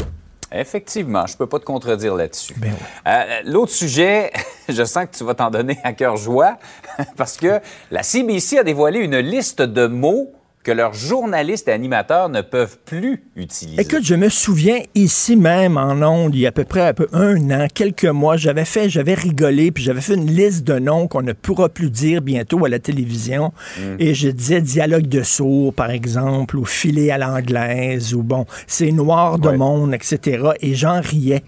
[0.51, 2.55] Effectivement, je peux pas te contredire là-dessus.
[2.57, 2.85] Ben oui.
[3.07, 4.31] Euh, L'autre sujet,
[4.69, 6.57] je sens que tu vas t'en donner à cœur joie,
[7.17, 10.33] parce que la CBC a dévoilé une liste de mots
[10.69, 13.81] que leurs journalistes et animateurs ne peuvent plus utiliser.
[13.81, 16.93] Écoute, je me souviens ici même en ondes, il y a à peu près un,
[16.93, 20.77] peu un an, quelques mois, j'avais fait, j'avais rigolé, puis j'avais fait une liste de
[20.77, 23.51] noms qu'on ne pourra plus dire bientôt à la télévision.
[23.97, 28.91] Et je disais dialogue de sourds, par exemple, ou filet à l'anglaise, ou bon, c'est
[28.91, 29.57] noir de Ouais.
[29.57, 30.49] monde, etc.
[30.61, 31.43] Et j'en riais.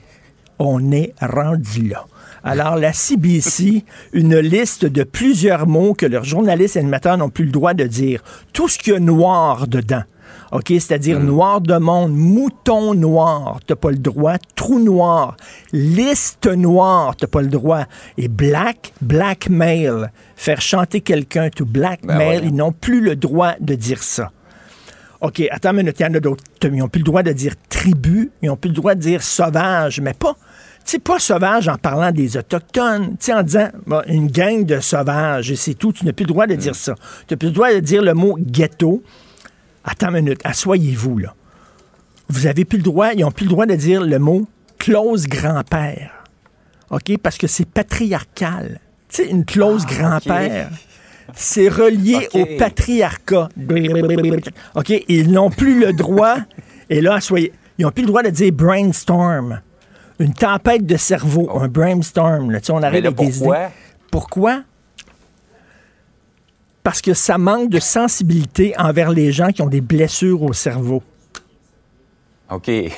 [0.57, 2.05] On est rendu là.
[2.43, 7.45] Alors, la CBC, une liste de plusieurs mots que leurs journalistes et animateurs n'ont plus
[7.45, 8.23] le droit de dire.
[8.51, 10.04] Tout ce qu'il y a noir dedans.
[10.51, 15.38] OK, c'est-à-dire noir de monde, mouton noir, t'as pas le droit, trou noir,
[15.71, 17.86] liste noire, t'as pas le droit,
[18.17, 23.75] et black, blackmail, faire chanter quelqu'un to blackmail, Ben ils n'ont plus le droit de
[23.75, 24.32] dire ça.
[25.21, 26.43] OK, attends une minute, il y en a d'autres.
[26.63, 29.21] Ils n'ont plus le droit de dire tribu, ils n'ont plus le droit de dire
[29.23, 30.36] sauvage, mais pas,
[30.86, 33.70] sais, pas sauvage en parlant des Autochtones, tu sais, en disant
[34.08, 36.96] une gang de sauvages et c'est tout, tu n'as plus le droit de dire ça.
[37.28, 39.04] Tu n'as plus le droit de dire le mot ghetto.
[39.84, 41.34] Attends une minute, asseyez-vous, là.
[42.30, 44.48] Vous avez plus le droit, ils n'ont plus le droit de dire le mot
[44.80, 46.12] close grand-père.
[46.89, 47.17] OK?
[47.22, 48.80] Parce que c'est patriarcal.
[49.10, 50.70] Tu sais, une clause Ah, grand-père.
[51.36, 53.50] c'est relié au patriarcat.
[54.76, 56.38] OK, ils n'ont plus le droit,
[56.89, 59.62] et là, soyez, ils n'ont plus le droit de dire brainstorm.
[60.21, 62.51] Une tempête de cerveau, un brainstorm.
[62.51, 63.57] Là, Tu sais, on arrive là, avec des pourquoi?
[63.57, 63.67] idées.
[64.12, 64.62] Pourquoi?
[66.84, 71.03] Parce que ça manque de sensibilité envers les gens qui ont des blessures au cerveau.
[72.49, 72.69] OK.
[72.69, 72.91] Et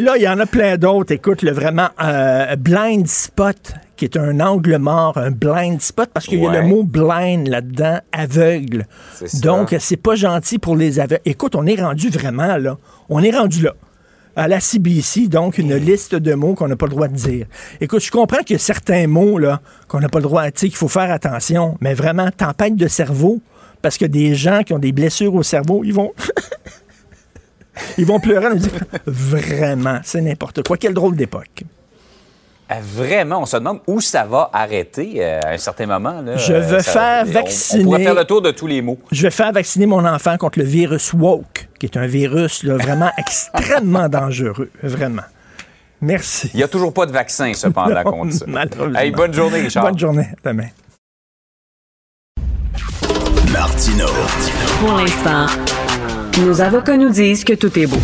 [0.00, 1.12] là, il y en a plein d'autres.
[1.12, 6.26] Écoute, le vraiment euh, blind spot, qui est un angle mort, un blind spot, parce
[6.26, 8.86] qu'il y a le mot blind là-dedans, aveugle.
[9.42, 11.22] Donc, c'est pas gentil pour les aveugles.
[11.24, 12.76] Écoute, on est rendu vraiment là.
[13.08, 13.74] On est rendu là.
[14.36, 17.46] À la CBC, donc, une liste de mots qu'on n'a pas le droit de dire.
[17.80, 20.52] Écoute, je comprends qu'il y a certains mots, là, qu'on n'a pas le droit, tu
[20.56, 23.40] sais, qu'il faut faire attention, mais vraiment, tempête de cerveau,
[23.80, 26.12] parce que des gens qui ont des blessures au cerveau, ils vont.
[27.98, 28.72] ils vont pleurer, nous dire,
[29.06, 30.78] vraiment, c'est n'importe quoi.
[30.78, 31.64] Quelle drôle d'époque.
[32.68, 36.22] Ah, Vraiment, on se demande où ça va arrêter euh, à un certain moment.
[36.22, 36.36] là.
[36.38, 38.80] Je Euh, veux ça- faire on- vacciner- On, pourrait faire le tour de tous les
[38.80, 38.98] mots.
[39.12, 42.76] Je vais faire vacciner mon enfant contre le virus woke, qui est un virus là,
[42.78, 44.70] vraiment extrêmement dangereux.
[44.82, 45.22] Vraiment.
[46.00, 46.50] Merci.
[46.54, 48.46] Il n'y a toujours pas de vaccin, cependant, contre ça.
[48.96, 49.84] Hey, bonne journée, Richard.
[49.84, 50.26] Bonne journée.
[50.44, 50.68] À Demain.
[53.52, 54.06] Martino.
[54.80, 55.46] Pour l'instant,
[56.40, 58.00] nos avocats nous disent que tout est beau.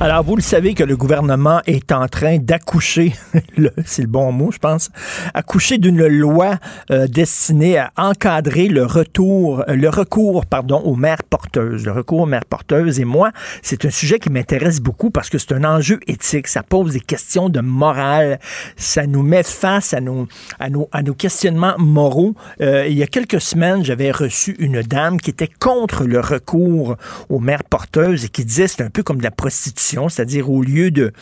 [0.00, 3.14] Alors, vous le savez que le gouvernement est en train d'accoucher,
[3.84, 4.90] c'est le bon mot, je pense,
[5.34, 6.58] accoucher d'une loi
[6.90, 12.20] euh, destinée à encadrer le retour, euh, le recours, pardon, aux mères porteuses, le recours
[12.20, 13.00] aux mères porteuses.
[13.00, 13.30] Et moi,
[13.62, 16.48] c'est un sujet qui m'intéresse beaucoup parce que c'est un enjeu éthique.
[16.48, 18.38] Ça pose des questions de morale.
[18.76, 22.34] Ça nous met face à nos, à nos, à nos questionnements moraux.
[22.60, 26.96] Euh, il y a quelques semaines, j'avais reçu une dame qui était contre le recours
[27.28, 29.65] aux mères porteuses et qui disait c'est un peu comme de la prostitution,
[30.08, 31.12] c'est-à-dire au lieu de,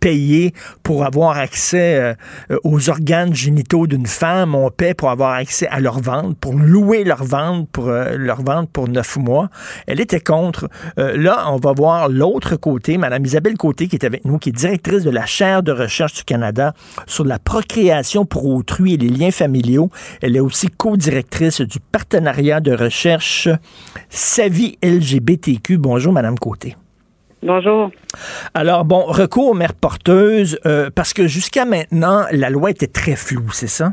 [0.00, 2.14] payer pour avoir accès euh,
[2.50, 6.54] euh, aux organes génitaux d'une femme, on paie pour avoir accès à leur ventre, pour
[6.54, 9.48] louer leur ventre, pour euh, leur ventre pour neuf mois.
[9.86, 10.68] Elle était contre.
[10.96, 14.52] Là, on va voir l'autre côté, Madame Isabelle Côté, qui est avec nous, qui est
[14.52, 16.74] directrice de la chaire de recherche du Canada
[17.06, 19.90] sur la procréation pour autrui et les liens familiaux.
[20.22, 23.48] Elle est aussi co-directrice du partenariat de recherche
[24.10, 25.78] Savie LGBTQ.
[25.78, 26.76] Bonjour, Madame Côté.
[27.42, 27.90] Bonjour.
[28.54, 33.14] Alors, bon, recours aux mères porteuses, euh, parce que jusqu'à maintenant, la loi était très
[33.14, 33.92] floue, c'est ça?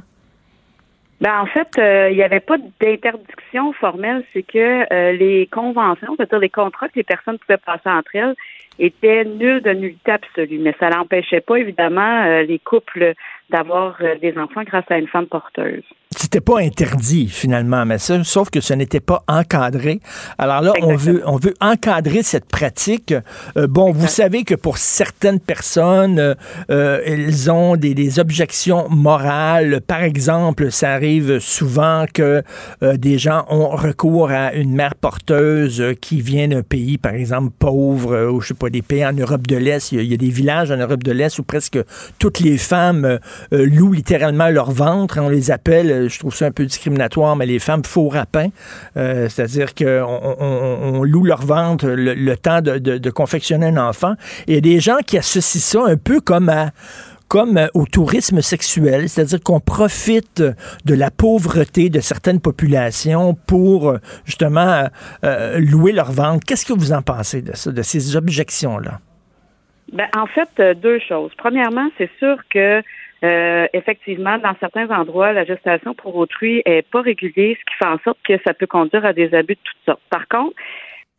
[1.22, 6.14] Ben, en fait, euh, il n'y avait pas d'interdiction formelle, c'est que euh, les conventions,
[6.18, 8.36] c'est-à-dire les contrats que les personnes pouvaient passer entre elles,
[8.80, 10.60] étaient nuls de nullité absolue.
[10.60, 13.14] Mais ça n'empêchait pas, évidemment, euh, les couples
[13.50, 15.84] d'avoir euh, des enfants grâce à une femme porteuse.
[16.18, 20.00] C'était pas interdit finalement, mais ça, sauf que ce n'était pas encadré.
[20.38, 23.14] Alors là, on veut, on veut encadrer cette pratique.
[23.58, 26.34] Euh, bon, vous savez que pour certaines personnes, euh,
[26.70, 29.82] euh, elles ont des, des objections morales.
[29.82, 32.44] Par exemple, ça arrive souvent que
[32.82, 38.30] des gens ont recours à une mère porteuse qui vient d'un pays, par exemple, pauvre,
[38.32, 39.92] ou je sais pas, des pays en Europe de l'Est.
[39.92, 41.80] Il y, a, il y a des villages en Europe de l'Est où presque
[42.20, 43.20] toutes les femmes
[43.54, 45.20] euh, louent littéralement leur ventre.
[45.22, 48.50] On les appelle, euh, je trouve ça un peu discriminatoire, mais les femmes faux rapins.
[48.98, 54.14] Euh, C'est-à-dire qu'on on, on- on loue leur ventre le, temps de, confectionner un enfant.
[54.48, 56.52] Il y a des gens qui associent ça un peu comme
[57.74, 63.96] au tourisme sexuel, c'est-à-dire qu'on profite de la pauvreté de certaines populations pour
[64.26, 64.88] justement
[65.58, 66.46] louer leur ventre.
[66.46, 69.00] Qu'est-ce que vous en pensez de ça, de ces objections-là?
[69.94, 70.50] Ben, en fait,
[70.82, 71.32] deux choses.
[71.38, 72.82] Premièrement, c'est sûr que
[73.26, 77.88] euh, effectivement, dans certains endroits, la gestation pour autrui est pas régulée, ce qui fait
[77.88, 80.02] en sorte que ça peut conduire à des abus de toutes sortes.
[80.10, 80.56] Par contre,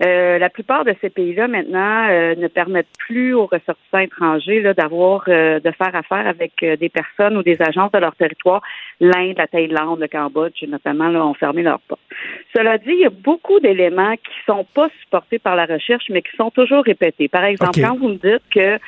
[0.04, 4.74] euh, la plupart de ces pays-là maintenant euh, ne permettent plus aux ressortissants étrangers là,
[4.74, 8.60] d'avoir euh, de faire affaire avec euh, des personnes ou des agences de leur territoire.
[9.00, 12.02] L'Inde, la Thaïlande, le Cambodge, notamment, là, ont fermé leurs portes.
[12.54, 16.20] Cela dit, il y a beaucoup d'éléments qui sont pas supportés par la recherche, mais
[16.20, 17.28] qui sont toujours répétés.
[17.28, 18.78] Par exemple, quand vous me dites que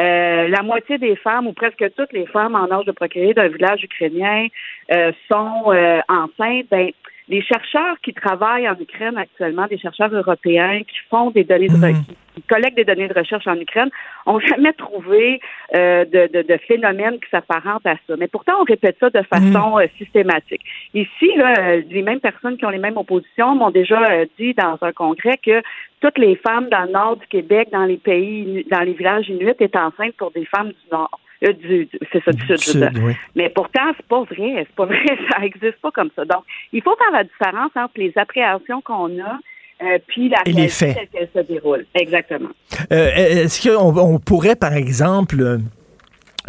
[0.00, 3.48] euh, la moitié des femmes, ou presque toutes les femmes en âge de procréer d'un
[3.48, 4.48] village ukrainien
[4.92, 6.90] euh, sont euh, enceintes, ben,
[7.28, 11.76] les chercheurs qui travaillent en Ukraine actuellement, des chercheurs européens qui font des données de
[11.76, 12.04] Mhm.
[12.34, 13.90] qui, collectent des données de recherche en Ukraine,
[14.26, 15.40] ont jamais trouvé
[15.74, 18.16] euh, de, de, de phénomène qui s'apparente à ça.
[18.18, 20.60] Mais pourtant, on répète ça de façon euh, systématique.
[20.92, 24.52] Ici, là, euh, les mêmes personnes qui ont les mêmes oppositions m'ont déjà euh, dit
[24.54, 25.62] dans un congrès que
[26.00, 29.50] toutes les femmes dans le nord du Québec, dans les pays, dans les villages inuits,
[29.50, 31.18] étaient enceintes pour des femmes du nord.
[31.42, 33.02] Euh, du, du- c'est ça, du sud, dire.
[33.04, 33.12] oui.
[33.34, 34.66] Mais pourtant, c'est pas vrai.
[34.66, 35.04] C'est pas vrai.
[35.30, 36.24] Ça existe pas comme ça.
[36.24, 39.38] Donc, il faut faire la différence entre les appréhensions qu'on a
[39.82, 40.96] euh, puis la Et les faits.
[40.96, 41.84] telle qu'elle se déroule.
[41.94, 42.50] Exactement.
[42.92, 45.58] Euh, Est-ce qu'on on pourrait, par exemple, euh,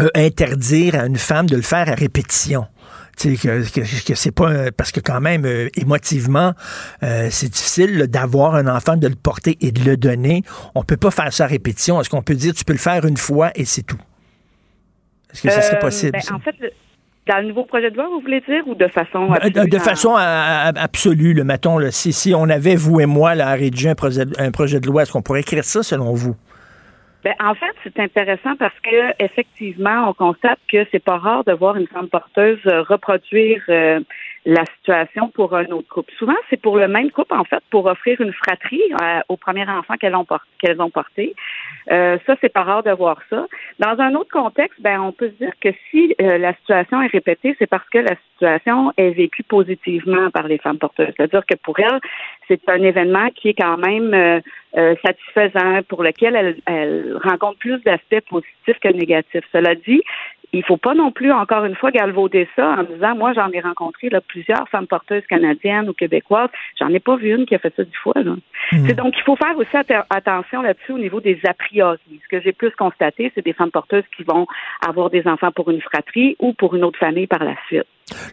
[0.02, 2.66] euh, interdire à une femme de le faire à répétition?
[3.18, 6.52] Que, que, que c'est pas parce que quand même euh, émotivement
[7.02, 10.44] euh, c'est difficile d'avoir un enfant, de le porter et de le donner.
[10.76, 12.02] On peut pas faire ça à répétition.
[12.02, 13.98] Est-ce qu'on peut dire tu peux le faire une fois et c'est tout?
[15.36, 16.36] Est-ce que ça serait Euh, possible ben, ça?
[16.36, 16.72] En fait, le-
[17.28, 20.16] dans le nouveau projet de loi, vous voulez dire, ou de façon Euh, De, façon
[20.16, 20.22] à-
[20.70, 23.90] à- absolue, le mettons, là, si, si on avait, vous et moi, là, à rédiger
[23.90, 26.36] un projet, un projet de loi, est-ce qu'on pourrait écrire ça selon vous?
[27.24, 31.54] Ben, en fait, c'est intéressant parce que effectivement, on constate que c'est pas rare de
[31.54, 34.00] voir une femme porteuse euh, reproduire euh,
[34.46, 36.14] la situation pour un autre couple.
[36.20, 39.68] Souvent, c'est pour le même couple, en fait, pour offrir une fratrie euh, au premier
[39.68, 40.26] enfant qu'elles ont,
[40.60, 41.36] qu'elles ont porté.
[41.92, 43.48] Euh, ça, c'est pas rare de voir ça.
[43.80, 47.08] Dans un autre contexte, ben, on peut se dire que si euh, la situation est
[47.08, 51.14] répétée, c'est parce que la situation est vécue positivement par les femmes porteuses.
[51.18, 52.00] C'est-à-dire que pour elles,
[52.48, 54.42] c'est un événement qui est quand même
[54.78, 59.44] euh, satisfaisant, pour lequel elles, elles rencontrent plus d'aspects positifs que négatifs.
[59.52, 60.02] Cela dit,
[60.54, 63.60] il faut pas non plus, encore une fois, galvauder ça en disant, moi, j'en ai
[63.60, 66.50] rencontré là, plusieurs femmes porteuses canadiennes ou québécoises.
[66.80, 68.14] J'en ai pas vu une qui a fait ça dix fois.
[68.16, 68.36] Là.
[68.72, 69.76] C'est donc, il faut faire aussi
[70.10, 72.00] attention là-dessus au niveau des a priori.
[72.24, 74.48] Ce que j'ai plus constaté, c'est des femmes porteuses qui vont
[74.88, 77.86] avoir des enfants pour une fratrie ou pour une autre famille par la suite.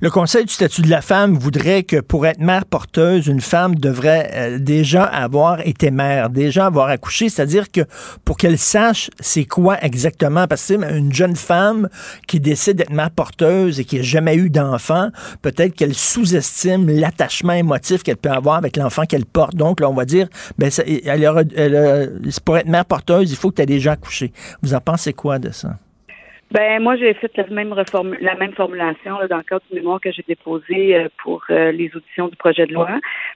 [0.02, 3.74] Le Conseil du statut de la femme voudrait que pour être mère porteuse, une femme
[3.74, 7.80] devrait euh, déjà avoir été mère, déjà avoir accouché, c'est-à-dire que
[8.22, 11.88] pour qu'elle sache c'est quoi exactement, parce que une jeune femme
[12.26, 15.08] qui décide d'être mère porteuse et qui n'a jamais eu d'enfant,
[15.40, 19.54] peut-être qu'elle sous-estime l'attachement émotif qu'elle peut avoir avec l'enfant qu'elle porte.
[19.54, 22.06] Donc là, on va dire, ben, ça- elle elle a-
[22.44, 24.32] pour être mère porteuse, il faut que tu aies déjà accouché.
[24.62, 25.78] Vous en pensez quoi de ça?
[26.52, 29.76] Ben moi j'ai fait la même reformu- la même formulation là, dans le cadre du
[29.76, 32.90] mémoire que j'ai déposé euh, pour euh, les auditions du projet de loi.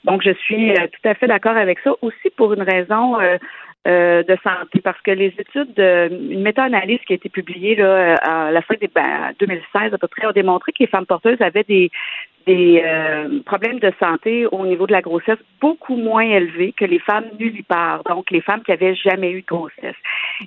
[0.05, 3.39] Donc je suis euh, tout à fait d'accord avec ça aussi pour une raison euh,
[3.89, 8.17] euh, de santé parce que les études de une méta-analyse qui a été publiée là
[8.17, 11.41] à la fin des ben, 2016 à peu près ont démontré que les femmes porteuses
[11.41, 11.91] avaient des
[12.47, 16.99] des euh, problèmes de santé au niveau de la grossesse beaucoup moins élevés que les
[17.01, 19.97] femmes nullipares, donc les femmes qui avaient jamais eu de grossesse.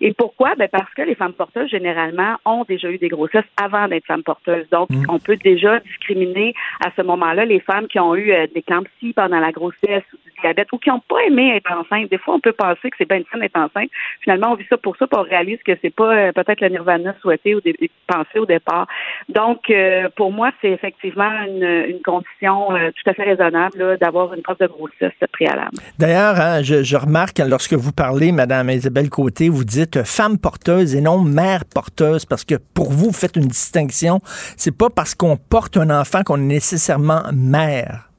[0.02, 0.56] Et pourquoi?
[0.56, 4.24] Ben parce que les femmes porteuses, généralement, ont déjà eu des grossesses avant d'être femmes
[4.24, 4.68] porteuses.
[4.70, 6.54] Donc, on peut déjà discriminer
[6.86, 10.18] à ce moment-là les femmes qui ont eu euh, des campsies pendant la grossesse ou
[10.26, 12.10] du diabète ou qui n'ont pas aimé être enceinte.
[12.10, 13.90] Des fois, on peut penser que c'est bien fun d'être enceinte.
[14.22, 16.70] Finalement, on vit ça pour ça, puis on réalise que c'est pas euh, peut-être le
[16.70, 17.62] nirvana souhaité ou
[18.08, 18.88] pensé au départ.
[19.28, 24.34] Donc, euh, pour moi, c'est effectivement une, une condition euh, tout à fait raisonnable d'avoir
[24.34, 25.78] une preuve de grossesse préalable.
[25.98, 30.38] D'ailleurs, hein, je, je remarque lorsque vous parlez, Madame Isabelle Côté, vous dites euh, femme
[30.38, 34.20] porteuse et non mère porteuse, parce que pour vous, vous faites une distinction.
[34.58, 38.10] C'est pas parce qu'on porte un enfant qu'on est nécessairement mère.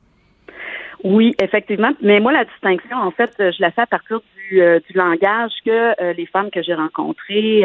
[1.03, 1.93] Oui, effectivement.
[2.03, 4.97] Mais moi, la distinction, en fait, euh, je la fais à partir du, euh, du
[4.97, 7.65] langage que euh, les femmes que j'ai rencontrées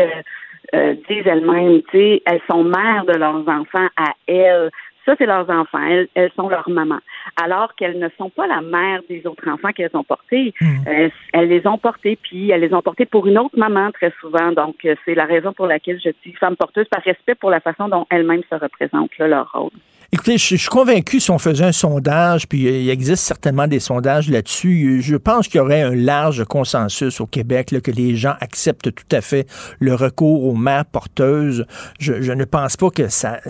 [0.73, 1.81] euh, disent elles-mêmes.
[1.91, 4.69] Tu sais, elles sont mères de leurs enfants à elles.
[5.05, 5.81] Ça, c'est leurs enfants.
[5.87, 6.99] Elles, elles sont leurs mamans.
[7.41, 10.53] Alors qu'elles ne sont pas la mère des autres enfants qu'elles ont portés.
[10.87, 14.11] Euh, elles les ont portés, puis elles les ont portés pour une autre maman très
[14.19, 14.51] souvent.
[14.51, 17.59] Donc, euh, c'est la raison pour laquelle je dis femme porteuse, par respect pour la
[17.59, 19.71] façon dont elles-mêmes se représentent, là, leur rôle.
[20.15, 23.81] Écoutez, je, suis convaincu si on faisait un sondage, puis euh, il existe certainement des
[23.81, 28.15] sondages là-dessus, je pense qu'il y aurait un large consensus au Québec là, que les
[28.15, 29.45] gens acceptent tout à fait
[29.79, 31.65] le recours aux mères porteuses.
[31.99, 33.41] Je, ne pense pas que ça,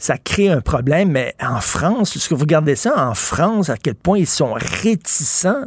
[0.00, 3.76] ça, crée un problème, mais en France, est-ce que vous regardez ça en France, à
[3.76, 5.64] quel point ils sont réticents?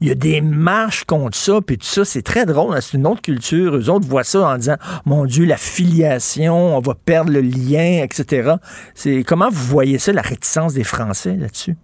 [0.00, 2.96] Il y a des marches contre ça, puis tout ça, c'est très drôle, hein, c'est
[2.96, 3.74] une autre culture.
[3.74, 8.04] Eux autres voient ça en disant, mon Dieu, la filiation, on va perdre le lien,
[8.04, 8.52] etc.
[8.94, 11.76] C'est comment vous voyez ça, la réticence des Français là-dessus?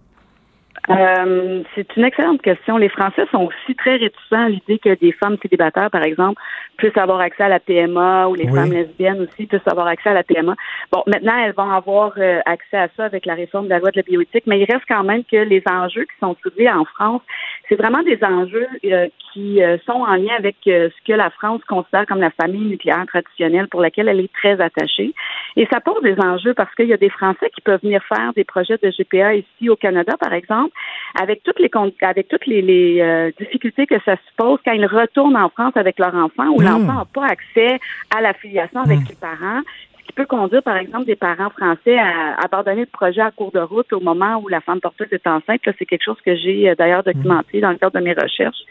[0.89, 2.77] Euh, c'est une excellente question.
[2.77, 6.41] Les Français sont aussi très réticents à l'idée que des femmes célibataires, par exemple,
[6.77, 8.55] puissent avoir accès à la PMA ou les Oui.
[8.55, 10.55] femmes lesbiennes aussi puissent avoir accès à la PMA.
[10.91, 13.91] Bon, maintenant, elles vont avoir euh, accès à ça avec la réforme de la loi
[13.91, 16.85] de la bioéthique, mais il reste quand même que les enjeux qui sont soulevés en
[16.85, 17.21] France,
[17.67, 22.07] c'est vraiment des enjeux euh, qui sont en lien avec ce que la France considère
[22.07, 25.13] comme la famille nucléaire traditionnelle pour laquelle elle est très attachée.
[25.55, 28.31] Et ça pose des enjeux parce qu'il y a des Français qui peuvent venir faire
[28.35, 30.71] des projets de GPA ici au Canada, par exemple,
[31.19, 31.69] avec toutes les
[32.01, 35.99] avec toutes les, les, euh, difficultés que ça suppose quand ils retournent en France avec
[35.99, 37.79] leur enfant où l'enfant n'a pas accès
[38.15, 39.61] à la filiation avec ses parents.
[39.99, 43.51] Ce qui peut conduire, par exemple, des parents français à abandonner le projet à cours
[43.51, 45.59] de route au moment où la femme porteuse est enceinte.
[45.65, 48.63] C'est quelque chose que j'ai euh, d'ailleurs documenté dans le cadre de mes recherches.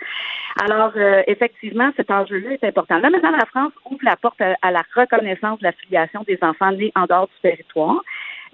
[0.64, 2.98] Alors, euh, effectivement, cet enjeu-là est important.
[2.98, 6.38] Là, maintenant, la France ouvre la porte à, à la reconnaissance de la filiation des
[6.40, 8.02] enfants nés en dehors du territoire.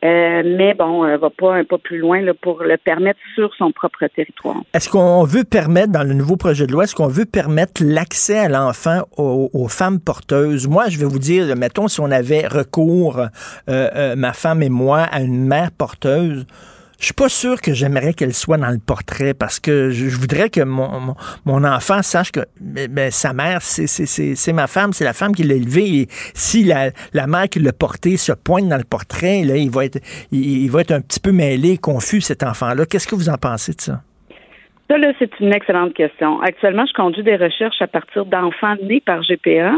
[0.04, 3.54] Euh, mais bon, elle va pas un pas plus loin là, pour le permettre sur
[3.54, 4.56] son propre territoire.
[4.74, 8.38] Est-ce qu'on veut permettre, dans le nouveau projet de loi, est-ce qu'on veut permettre l'accès
[8.38, 10.66] à l'enfant aux, femmes porteuses?
[10.66, 13.28] Moi, je vais vous dire, mettons, si on avait recours, euh,
[13.68, 16.46] euh, ma femme et moi, à une mère porteuse,
[17.02, 20.50] je suis pas sûr que j'aimerais qu'elle soit dans le portrait parce que je, voudrais
[20.50, 25.34] que mon, mon, enfant sache que ben, sa mère, c'est ma femme, c'est la femme
[25.34, 26.02] qui l'a élevé.
[26.02, 29.68] Et si la, la mère qui l'a porté se pointe dans le portrait, là, il
[29.68, 29.98] va être,
[30.30, 32.86] il, va être un petit peu mêlé, confus, cet enfant-là.
[32.86, 34.00] Qu'est-ce que vous en pensez de ça?
[34.88, 36.40] Ça, là, c'est une excellente question.
[36.40, 39.72] Actuellement, je conduis des recherches à partir d'enfants nés par GPA.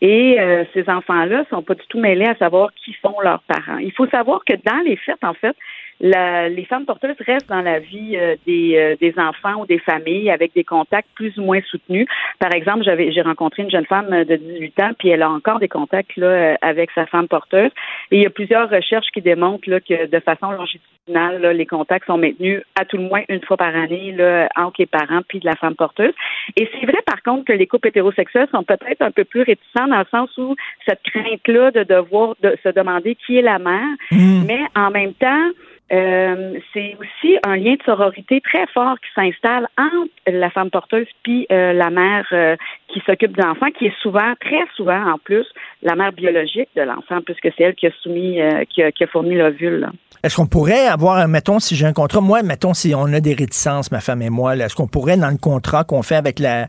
[0.00, 3.76] Et euh, ces enfants-là sont pas du tout mêlés à savoir qui sont leurs parents.
[3.76, 5.54] Il faut savoir que dans les faits, en fait,
[6.00, 10.30] les femmes porteuses restent dans la vie euh, des, euh, des, enfants ou des familles
[10.30, 12.06] avec des contacts plus ou moins soutenus.
[12.38, 15.60] Par exemple, j'avais j'ai rencontré une jeune femme de 18 ans, puis elle a encore
[15.60, 17.70] des contacts là, euh, avec sa femme porteuse.
[18.10, 21.66] Et il y a plusieurs recherches qui démontrent là, que de façon longitudinale, là, les
[21.66, 25.22] contacts sont maintenus à tout le moins une fois par année là, entre les parents
[25.28, 26.14] puis de la femme porteuse.
[26.56, 29.88] Et c'est vrai par contre que les couples hétérosexuels sont peut-être un peu plus réticents
[29.88, 33.88] dans le sens où cette crainte-là de devoir de se demander qui est la mère,
[34.10, 34.44] mmh.
[34.46, 35.50] mais en même temps,
[35.92, 41.06] euh, c'est aussi un lien de sororité très fort qui s'installe entre la femme porteuse
[41.22, 42.56] puis euh, la mère euh,
[42.88, 45.46] qui s'occupe de l'enfant, qui est souvent, très souvent en plus,
[45.82, 48.38] la mère biologique de l'enfant, puisque c'est elle qui a soumis,
[48.70, 49.90] qui a, fourni l'ovule.
[50.22, 53.34] Est-ce qu'on pourrait avoir, mettons, si j'ai un contrat, moi, mettons, si on a des
[53.34, 56.68] réticences, ma femme et moi, est-ce qu'on pourrait, dans le contrat qu'on fait avec la,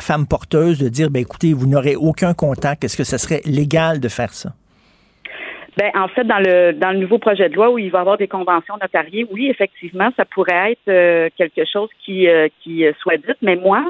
[0.00, 4.00] femme porteuse, de dire, ben écoutez, vous n'aurez aucun contact, est-ce que ce serait légal
[4.00, 4.50] de faire ça?
[5.78, 8.00] Ben, en fait, dans le dans le nouveau projet de loi où il va y
[8.00, 12.84] avoir des conventions notariées, oui, effectivement, ça pourrait être euh, quelque chose qui euh, qui
[13.00, 13.32] soit dit.
[13.40, 13.84] Mais moi,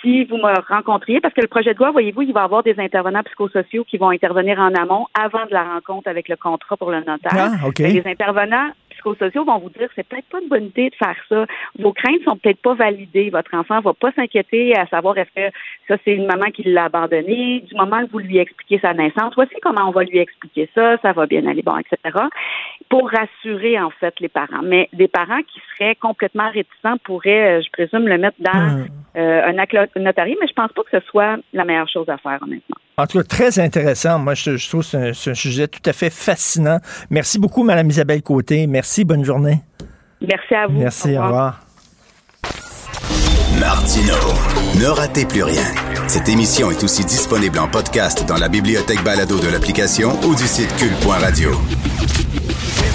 [0.00, 2.62] si vous me rencontriez, parce que le projet de loi, voyez-vous, il va y avoir
[2.62, 6.76] des intervenants psychosociaux qui vont intervenir en amont avant de la rencontre avec le contrat
[6.76, 7.30] pour le notaire.
[7.32, 8.70] Ah, Les intervenants
[9.00, 11.46] psychosociaux vont vous dire c'est peut-être pas une bonne idée de faire ça.
[11.78, 13.30] Vos craintes sont peut-être pas validées.
[13.30, 15.56] Votre enfant va pas s'inquiéter à savoir est-ce que
[15.88, 17.60] ça c'est une maman qui l'a abandonné.
[17.60, 20.96] Du moment que vous lui expliquez sa naissance, voici comment on va lui expliquer ça,
[20.98, 22.18] ça va bien aller, bon, etc.
[22.88, 24.62] Pour rassurer en fait les parents.
[24.62, 28.86] Mais des parents qui seraient complètement réticents pourraient, euh, je présume, le mettre dans hmm.
[29.16, 32.18] euh, un acte notarié, mais je pense pas que ce soit la meilleure chose à
[32.18, 32.76] faire, honnêtement.
[33.00, 34.18] En tout cas, très intéressant.
[34.18, 36.80] Moi, je, trouve que c'est un, sujet tout à fait fascinant.
[37.08, 38.66] Merci beaucoup, Mme Isabelle Côté.
[38.66, 39.62] Merci, bonne journée.
[40.20, 40.78] Merci à vous.
[40.78, 41.60] Merci, au revoir.
[43.58, 44.14] Martino,
[44.78, 45.64] ne ratez plus rien.
[46.08, 50.46] Cette émission est aussi disponible en podcast dans la bibliothèque balado de l'application ou du
[50.46, 51.52] site cul.radio.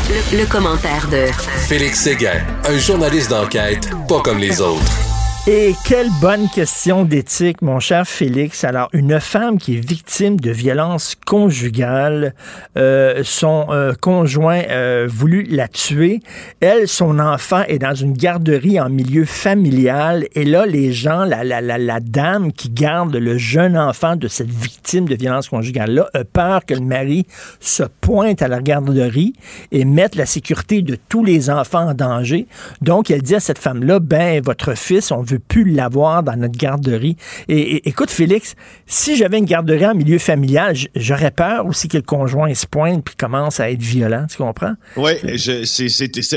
[0.09, 1.25] Le, le commentaire de
[1.67, 5.04] Félix Séguin, un journaliste d'enquête pas comme les autres.
[5.47, 8.63] Et quelle bonne question d'éthique, mon cher Félix.
[8.63, 12.33] Alors, une femme qui est victime de violences conjugales,
[12.77, 16.21] euh, son euh, conjoint euh, voulu la tuer.
[16.61, 20.25] Elle, son enfant est dans une garderie en milieu familial.
[20.33, 24.27] Et là, les gens, la, la, la, la dame qui garde le jeune enfant de
[24.27, 27.27] cette victime de violences conjugales-là, a peur que le mari
[27.59, 29.33] se pointe à la garderie
[29.71, 32.47] et mette la sécurité de tous les enfants en danger.
[32.81, 36.57] Donc, elle dit à cette femme-là, ben, votre fils, on veut pu l'avoir dans notre
[36.57, 37.17] garderie.
[37.47, 38.55] Et, écoute, Félix,
[38.85, 43.03] si j'avais une garderie en milieu familial, j'aurais peur aussi que le conjoint se pointe
[43.03, 44.73] puis commence à être violent, tu comprends?
[44.97, 45.13] Oui,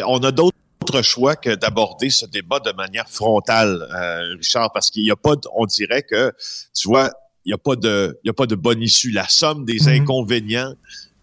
[0.07, 5.03] on a d'autres choix que d'aborder ce débat de manière frontale, euh, Richard, parce qu'il
[5.03, 6.32] n'y a pas, on dirait que,
[6.74, 7.11] tu vois,
[7.44, 9.11] il n'y a pas de, il y a pas de bonne issue.
[9.11, 10.03] La somme des mhm.
[10.03, 10.74] inconvénients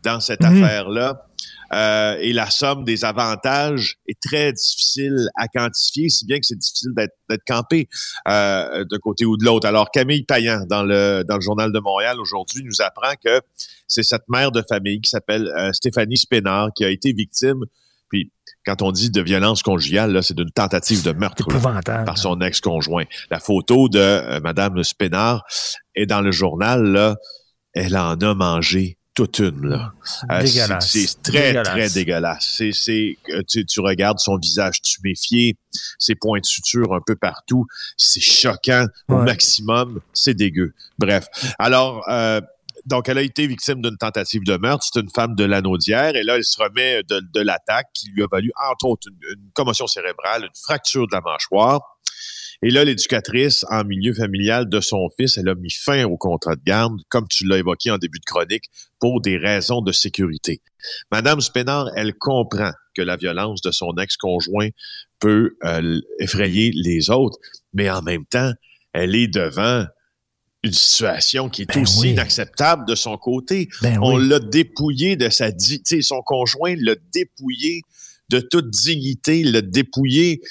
[0.04, 0.64] dans cette mhm.
[0.64, 1.28] affaire-là,
[1.74, 6.58] euh, et la somme des avantages est très difficile à quantifier, si bien que c'est
[6.58, 7.88] difficile d'être campé
[8.28, 9.68] euh, d'un côté ou de l'autre.
[9.68, 13.42] Alors Camille Payan, dans le dans le journal de Montréal aujourd'hui, nous apprend que
[13.88, 17.64] c'est cette mère de famille qui s'appelle euh, Stéphanie Spénard qui a été victime.
[18.10, 18.32] Puis
[18.66, 21.48] quand on dit de violence conjugale, c'est d'une tentative de meurtre
[21.84, 23.06] par son ex-conjoint.
[23.30, 25.44] La photo de Madame Spénard
[25.96, 26.84] est dans le journal.
[26.84, 27.16] Là,
[27.74, 29.70] elle en a mangé toute une.
[29.70, 29.94] Là.
[30.30, 30.46] Euh,
[30.82, 32.62] c'est très, très dégueulasse.
[32.74, 35.58] C'est, euh, tu, tu, regardes son visage tuméfié,
[35.98, 37.66] ses points de suture un peu partout.
[37.98, 40.02] C'est choquant au maximum.
[40.14, 40.74] C'est dégueu.
[41.00, 41.28] Bref.
[41.58, 42.42] Alors, euh,
[42.86, 44.86] donc, elle a été victime d'une tentative de meurtre.
[44.92, 46.16] C'est une femme de l'anaudière.
[46.16, 49.50] Et là, elle se remet de, de l'attaque qui lui a valu, entre autres, une
[49.54, 51.95] commotion cérébrale, une fracture de la mâchoire.
[52.64, 56.56] Et là, l'éducatrice en milieu familial de son fils, elle a mis fin au contrat
[56.56, 58.66] de garde, comme tu l'as évoqué en début de chronique,
[59.00, 60.62] pour des raisons de sécurité.
[61.12, 64.70] Madame Spénard, elle comprend que la violence de son ex-conjoint
[65.20, 67.38] peut euh, effrayer les autres,
[67.74, 68.52] mais en même temps,
[68.94, 69.86] elle est devant
[70.64, 72.10] une situation qui est Ben aussi oui.
[72.12, 73.70] inacceptable de son côté.
[73.82, 74.28] Ben On oui.
[74.28, 76.02] l'a dépouillé de sa dignité.
[76.02, 77.82] Son conjoint l'a dépouillé
[78.30, 80.42] de toute dignité, l'a dépouillé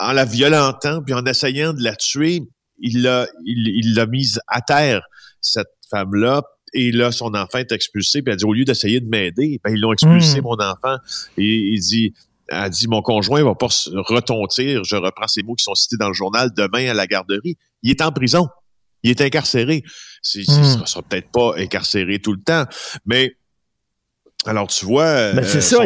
[0.00, 2.42] en la violentant, puis en essayant de la tuer.
[2.78, 5.02] Il l'a il, il l'a mise à terre,
[5.40, 6.42] cette femme-là.
[6.74, 8.20] Et là, son enfant est expulsé.
[8.22, 10.44] Puis elle dit, au lieu d'essayer de m'aider, ben, ils l'ont expulsé, Mm.
[10.44, 10.96] mon enfant.
[11.38, 12.12] Et il dit,
[12.48, 14.84] elle dit, mon conjoint va pas se retontir.
[14.84, 17.56] Je reprends ces mots qui sont cités dans le journal demain à la garderie.
[17.82, 18.48] Il est en prison.
[19.02, 19.84] Il est incarcéré.
[20.34, 22.64] Il sera, sera peut-être pas incarcéré tout le temps,
[23.06, 23.36] mais
[24.46, 25.78] alors tu vois, Ben, c'est euh, ça,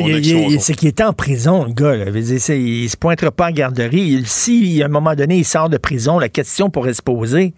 [0.60, 1.96] c'est qu'il était en prison, le gars.
[1.96, 2.10] Là.
[2.10, 4.00] Dire, il se pointera pas en garderie.
[4.00, 7.54] Il- Si, à un moment donné, il sort de prison, la question pourrait se poser.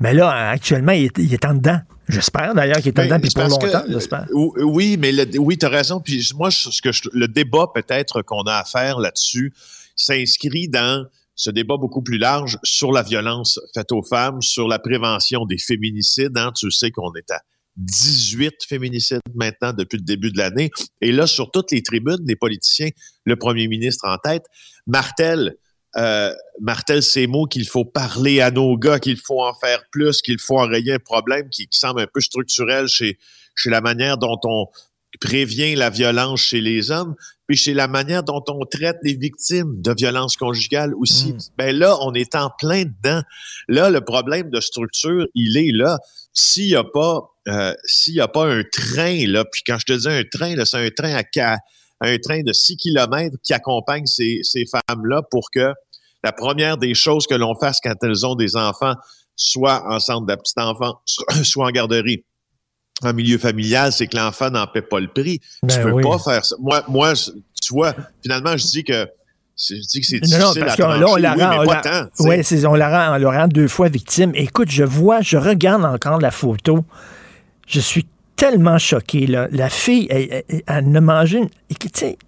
[0.00, 1.80] Mais là, actuellement, il est, il est en dedans.
[2.08, 4.26] J'espère d'ailleurs qu'il est en Ben, dedans, puis pour longtemps, j'espère.
[4.30, 6.00] euh, Oui, mais le, oui, tu as raison.
[6.00, 9.52] Puis moi, ce que je- le débat peut-être qu'on a à faire là-dessus
[9.96, 14.78] s'inscrit dans ce débat beaucoup plus large sur la violence faite aux femmes, sur la
[14.78, 16.36] prévention des féminicides.
[16.36, 16.52] Hein.
[16.56, 17.40] Tu sais qu'on est à
[17.76, 20.70] 18 féminicides maintenant depuis le début de l'année.
[21.00, 22.90] Et là, sur toutes les tribunes des politiciens,
[23.24, 24.44] le premier ministre en tête,
[24.86, 25.56] Martel,
[25.96, 30.22] euh, Martel ces mots qu'il faut parler à nos gars, qu'il faut en faire plus,
[30.22, 33.18] qu'il faut enrayer un problème qui, qui semble un peu structurel chez,
[33.54, 34.66] chez la manière dont on
[35.20, 37.14] prévient la violence chez les hommes,
[37.46, 41.32] puis chez la manière dont on traite les victimes de violences conjugales aussi.
[41.32, 41.38] Mm.
[41.58, 43.22] Ben là, on est en plein dedans.
[43.68, 45.98] Là, le problème de structure, il est là.
[46.32, 49.86] S'il n'y a pas, euh, s'il y a pas un train là, puis quand je
[49.86, 51.56] te dis un train, là, c'est un train à
[52.00, 55.72] un train de 6 km qui accompagne ces, ces femmes-là pour que
[56.24, 58.94] la première des choses que l'on fasse quand elles ont des enfants,
[59.36, 62.24] soit en centre de la petite enfant, soit soit en garderie,
[63.02, 65.38] en milieu familial, c'est que l'enfant n'en paie pas le prix.
[65.38, 66.02] tu Ben peux oui.
[66.02, 66.56] pas faire ça.
[66.60, 69.06] Moi, moi, tu vois, finalement, je dis que
[69.54, 71.42] c'est- je dis que c'est difficile Non, non, parce à que là, on la oui,
[71.42, 74.32] rend, mais on la- tant, ouais, on la rend, on la rend deux fois victime.
[74.34, 76.84] Écoute, je vois, je regarde encore la photo.
[77.66, 79.26] Je suis tellement choqué.
[79.26, 79.48] Là.
[79.50, 81.40] La fille, elle, elle, elle ne mangeait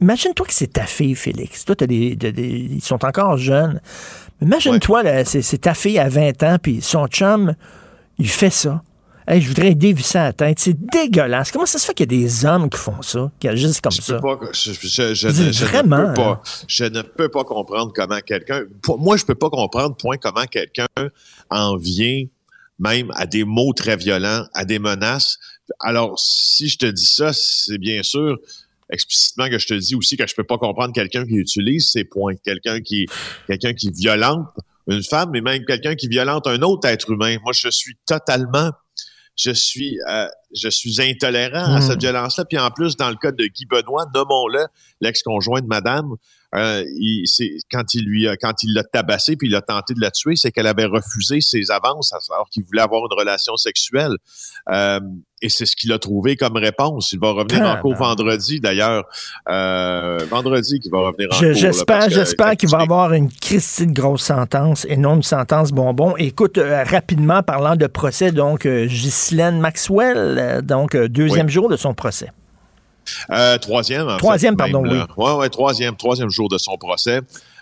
[0.01, 1.65] Imagine-toi que c'est ta fille, Félix.
[1.65, 3.81] Toi, t'as des, ils sont encore jeunes.
[4.41, 7.55] Imagine-toi, c'est ta fille à 20 ans, puis son chum,
[8.19, 8.83] il fait ça.
[9.31, 10.59] Hey, je voudrais dévisser la tête.
[10.59, 11.53] C'est dégueulasse.
[11.53, 13.93] Comment ça se fait qu'il y a des hommes qui font ça, qui agissent comme
[13.93, 14.15] Je ça?
[14.15, 16.41] peux pas, je, je- je Dis ne, ne peux pas, hein?
[16.67, 18.63] je ne peux pas comprendre comment quelqu'un,
[18.99, 20.87] moi, je peux pas comprendre, point, comment quelqu'un
[21.51, 22.25] en vient
[22.79, 25.37] même à des mots très violents, à des menaces.
[25.81, 28.39] Alors, si je te dis ça, c'est bien sûr
[28.91, 32.05] explicitement que je te dis aussi que je peux pas comprendre quelqu'un qui utilise ces
[32.05, 33.05] points, quelqu'un qui,
[33.47, 34.47] quelqu'un qui violente
[34.87, 37.37] une femme, mais même quelqu'un qui violente un autre être humain.
[37.43, 38.71] Moi, je suis totalement
[39.39, 42.45] je suis euh, je suis intolérant à cette violence-là.
[42.45, 44.67] Puis en plus, dans le cas de Guy Benoît, nommons-le,
[45.01, 46.17] l'ex-conjoint de Madame,
[46.55, 47.25] euh, il,
[47.71, 50.35] quand il lui a, quand il l'a tabassé puis il a tenté de la tuer,
[50.37, 54.13] c'est qu'elle avait refusé ses avances alors qu'il voulait avoir une relation sexuelle.
[54.71, 55.01] Euh,
[55.41, 57.13] et c'est ce qu'il a trouvé comme réponse.
[57.13, 59.05] Il va revenir en cours vendredi, d'ailleurs.
[59.49, 61.55] Euh, vendredi qu'il va revenir en Je- cours.
[61.55, 66.17] J'espère, j'espère qu'il va avoir une Christie de grosse sentence et non une sentence bonbon.
[66.17, 71.53] Écoute, euh, rapidement, parlant de procès, donc, euh, Ghislaine Maxwell, donc, deuxième Oui.
[71.53, 72.31] jour de son procès.
[73.31, 75.07] Euh, troisième, en Troisième, fait, pardon, même, là.
[75.17, 77.21] Ouais, ouais, troisième, troisième jour de son procès.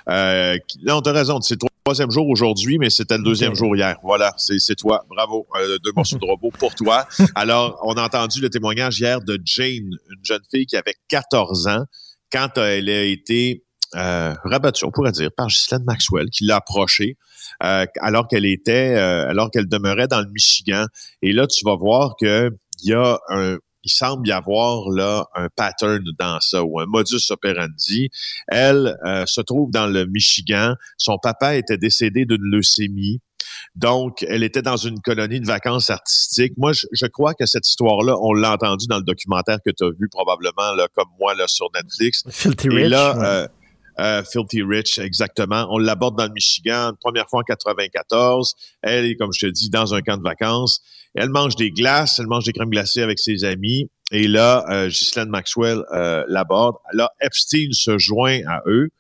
[0.09, 3.97] Euh, non, t'as raison, c'est le troisième jour aujourd'hui, mais c'était le deuxième jour hier.
[4.03, 5.05] Voilà, c'est toi.
[5.09, 5.47] Bravo.
[5.57, 7.07] Euh, deux morceaux de robot pour toi.
[7.35, 11.67] Alors, on a entendu le témoignage hier de Jane, une jeune fille qui avait 14
[11.69, 11.85] ans,
[12.33, 16.57] quand euh, elle a été euh, rabattue, on pourrait dire, par Ghislaine Maxwell, qui l'a
[16.57, 17.17] approchée
[17.63, 20.87] euh, alors qu'elle était, alors qu'elle demeurait dans le Michigan.
[21.23, 22.51] Et là, tu vas voir que
[22.83, 26.87] il y a un, il semble y avoir là un pattern dans ça ou un
[26.87, 28.11] modus operandi.
[28.49, 30.75] Elle euh, se trouve dans le Michigan.
[30.99, 33.21] Son papa était décédé d'une leucémie.
[33.77, 36.55] Donc, elle était dans une colonie de vacances artistiques.
[36.57, 39.85] Moi, je, je crois que cette histoire-là, on l'a entendu dans le documentaire que tu
[39.85, 42.25] as vu probablement, là, comme moi, là, sur Netflix.
[42.29, 42.91] Filthy Et Rich.
[42.91, 43.25] là, ouais.
[43.25, 43.49] euh,
[43.99, 45.67] euh, Filthy Rich, exactement.
[45.71, 48.55] On l'aborde dans le Michigan, première fois en 94.
[48.83, 50.81] Elle est, comme je te dis, dans un camp de vacances.
[51.17, 53.91] Elle mange des glaces, elle mange des crèmes glacées avec ses amis.
[54.13, 56.77] Et là, euh, Ghislaine Maxwell euh, l'aborde.
[56.93, 58.91] Là, Epstein se joint à eux.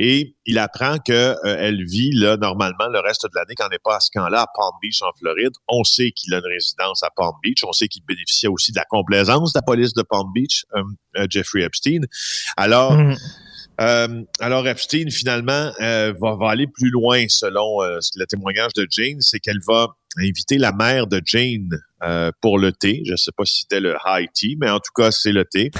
[0.00, 3.80] Et il apprend que euh, vit là normalement le reste de l'année quand elle n'est
[3.82, 5.50] pas à ce camp-là à Palm Beach en Floride.
[5.66, 7.64] On sait qu'il a une résidence à Palm Beach.
[7.64, 11.26] On sait qu'il bénéficiait aussi de la complaisance de la police de Palm Beach, euh,
[11.28, 12.02] Jeffrey Epstein.
[12.56, 13.16] Alors, Mm.
[13.80, 18.86] Euh, alors Epstein finalement euh, va, va aller plus loin selon euh, le témoignage de
[18.90, 21.68] Jane, c'est qu'elle va inviter la mère de Jane
[22.40, 23.02] pour le thé.
[23.04, 25.44] Je ne sais pas si c'était le high tea, mais en tout cas c'est le
[25.44, 25.70] thé.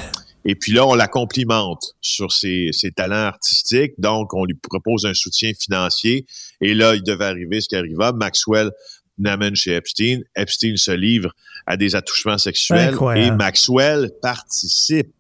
[0.45, 3.93] Et puis là, on la complimente sur ses, ses talents artistiques.
[3.99, 6.25] Donc, on lui propose un soutien financier.
[6.61, 8.13] Et là, il devait arriver ce qui arriva.
[8.13, 8.71] Maxwell
[9.19, 10.21] n'amène chez Epstein.
[10.37, 11.33] Epstein se livre
[11.67, 15.13] à des attouchements sexuels et Maxwell participe.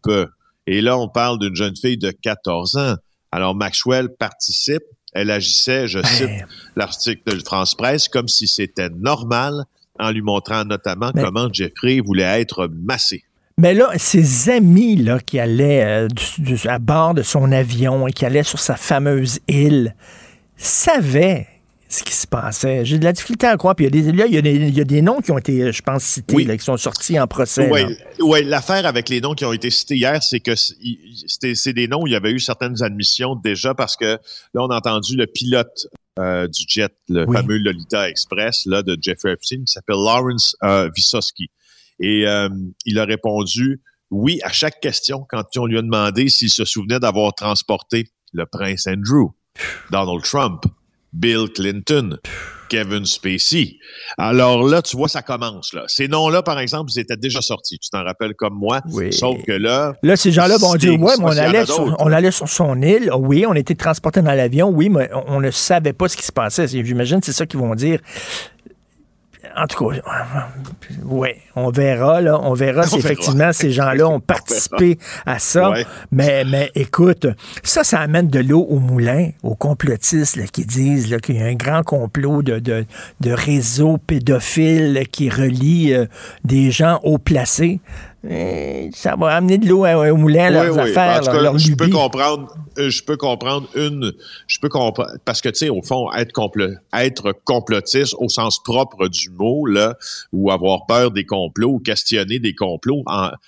[0.70, 2.94] Et là, on parle d'une jeune fille de 14 ans.
[3.32, 4.82] Alors, Maxwell participe.
[5.14, 6.28] Elle agissait, je cite
[6.76, 9.64] l'article de France Presse, comme si c'était normal,
[9.98, 13.24] en lui montrant notamment comment Jeffrey voulait être massé.
[13.56, 16.08] Mais là, ses amis là, qui allaient euh,
[16.66, 19.96] à bord de son avion et qui allaient sur sa fameuse île
[20.58, 21.48] savaient
[21.88, 22.84] ce qui se passait.
[22.84, 23.74] J'ai de la difficulté à croire.
[23.74, 25.20] Puis il y, a des, là, il, y a des, il y a des noms
[25.20, 27.70] qui ont été, je pense, cités, là, qui sont sortis en procès.
[27.70, 27.80] Oui,
[28.20, 32.02] ouais, l'affaire avec les noms qui ont été cités hier, c'est que c'est des noms
[32.02, 34.18] où il y avait eu certaines admissions déjà parce que là,
[34.62, 39.32] on a entendu le pilote euh, du jet, le fameux Lolita Express là, de Jeffrey
[39.32, 40.90] Epstein, qui s'appelle Lawrence euh.
[42.00, 42.48] Et euh,
[42.84, 43.80] il a répondu
[44.10, 48.46] oui à chaque question quand on lui a demandé s'il se souvenait d'avoir transporté le
[48.46, 49.32] prince Andrew,
[49.90, 50.64] Donald Trump,
[51.12, 52.18] Bill Clinton,
[52.68, 53.78] Kevin Spacey.
[54.18, 55.72] Alors là, tu vois, ça commence.
[55.72, 55.84] Là.
[55.86, 57.78] Ces noms-là, par exemple, ils étaient déjà sortis.
[57.78, 58.80] Tu t'en rappelles comme moi.
[58.92, 59.12] Oui.
[59.12, 59.94] Sauf que là...
[60.02, 63.10] Là, ces gens-là vont dire, ouais, mais on allait, sur, on allait sur son île.
[63.16, 64.68] Oui, on était transporté dans l'avion.
[64.68, 66.68] Oui, mais on ne savait pas ce qui se passait.
[66.68, 68.00] J'imagine c'est ça qu'ils vont dire
[69.56, 70.00] en tout cas,
[71.04, 72.40] oui, on verra, là.
[72.42, 75.72] On verra si effectivement ces gens-là ont participé à ça.
[76.10, 77.26] Mais, mais écoute,
[77.62, 81.54] ça, ça amène de l'eau au moulin, aux complotistes qui disent qu'il y a un
[81.54, 82.84] grand complot de, de,
[83.20, 86.06] de réseaux pédophiles qui relie euh,
[86.44, 87.80] des gens haut placés.
[88.24, 93.16] Ça va amener de l'eau au moulin leurs affaires, je peux comprendre, euh, je peux
[93.16, 94.12] comprendre une,
[94.48, 96.32] je peux comprendre parce que tu sais au fond être
[96.94, 99.96] être complotiste au sens propre du mot là,
[100.32, 103.04] ou avoir peur des complots ou questionner des complots,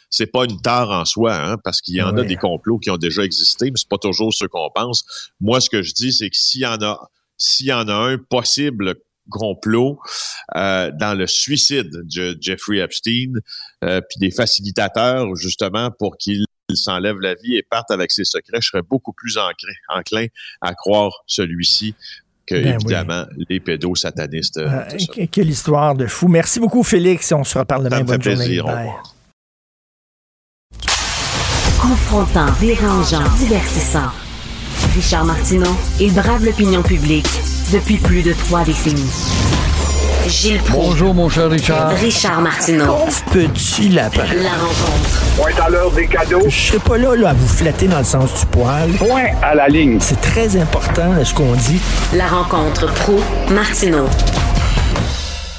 [0.09, 2.91] c'est pas une tare en soi, hein, parce qu'il y en a des complots qui
[2.91, 5.05] ont déjà existé, mais c'est pas toujours ce qu'on pense.
[5.41, 7.95] Moi, ce que je dis, c'est que s'il y en a, s'il y en a
[7.95, 8.95] un possible
[9.31, 9.99] complot
[10.57, 13.33] euh, dans le suicide de Jeffrey Epstein,
[13.85, 18.61] euh, puis des facilitateurs justement pour qu'il s'enlève la vie et parte avec ses secrets,
[18.61, 19.39] je serais beaucoup plus
[19.89, 20.27] enclin
[20.61, 21.95] à croire celui-ci
[22.47, 24.59] que, ben évidemment, les pédos satanistes.
[24.59, 26.29] Euh, ah, quelle histoire de fou.
[26.29, 27.31] Merci beaucoup, Félix.
[27.33, 28.03] On se reparle demain.
[28.03, 28.61] Bonne journée.
[31.81, 34.11] Confrontant, dérangeant, divertissant.
[34.95, 37.27] Richard Martineau, il brave l'opinion publique
[37.73, 39.11] depuis plus de trois décennies.
[40.27, 41.91] Gilles Bonjour, mon cher Richard.
[41.91, 43.07] Richard Martineau.
[43.33, 44.23] petit lapin.
[44.43, 45.23] La rencontre.
[45.37, 46.43] Point à l'heure des cadeaux.
[46.49, 48.91] Je serai pas là, là, à vous flatter dans le sens du poil.
[48.93, 49.99] Point à la ligne.
[50.01, 51.81] C'est très important, ce qu'on dit.
[52.15, 54.07] La rencontre pro martineau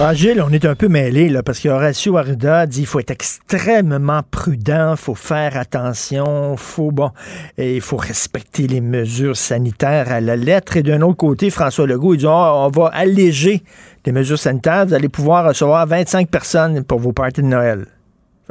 [0.04, 3.12] ah, Gilles, on est un peu mêlé là, parce qu'Horacio Arruda dit qu'il faut être
[3.12, 7.12] extrêmement prudent, faut faire attention, faut bon,
[7.58, 10.78] et il faut respecter les mesures sanitaires à la lettre.
[10.78, 13.62] Et d'un autre côté, François Legault, il dit oh, on va alléger
[14.06, 17.86] les mesures sanitaires, vous allez pouvoir recevoir 25 personnes pour vos parties de Noël.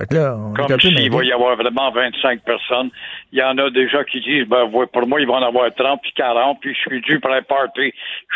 [0.08, 2.90] Comme s'il va y avoir vraiment 25 personnes.
[3.32, 6.00] Il y en a déjà qui disent, ben, pour moi, il va en avoir 30
[6.02, 7.42] puis 40, puis je suis dû pour un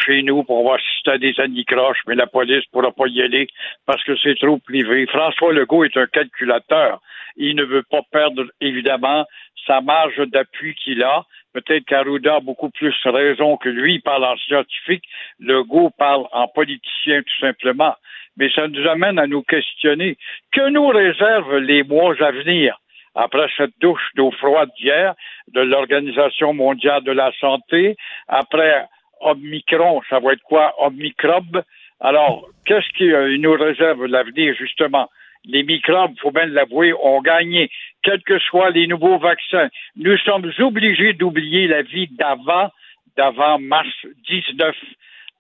[0.05, 3.49] chez nous pour voir si c'était des anicroches, mais la police pourra pas y aller
[3.87, 5.07] parce que c'est trop privé.
[5.07, 7.01] François Legault est un calculateur.
[7.37, 9.27] Il ne veut pas perdre, évidemment,
[9.67, 11.25] sa marge d'appui qu'il a.
[11.53, 13.95] Peut-être qu'Arruda a beaucoup plus raison que lui.
[13.95, 15.05] Il parle en scientifique.
[15.41, 17.95] Legault parle en politicien, tout simplement
[18.37, 20.17] mais ça nous amène à nous questionner.
[20.53, 22.79] Que nous réservent les mois à venir?
[23.15, 25.15] Après cette douche d'eau froide d'hier
[25.53, 27.97] de l'Organisation mondiale de la santé,
[28.29, 28.87] après
[29.21, 30.75] Omicron, ça va être quoi?
[30.79, 31.63] Omicrobe?
[32.01, 35.09] Alors, qu'est-ce qui euh, nous réserve l'avenir, justement?
[35.47, 37.71] Les microbes, faut bien l'avouer, ont gagné,
[38.03, 39.69] quels que soient les nouveaux vaccins.
[39.97, 42.71] Nous sommes obligés d'oublier la vie d'avant,
[43.17, 43.95] d'avant mars
[44.29, 44.75] 19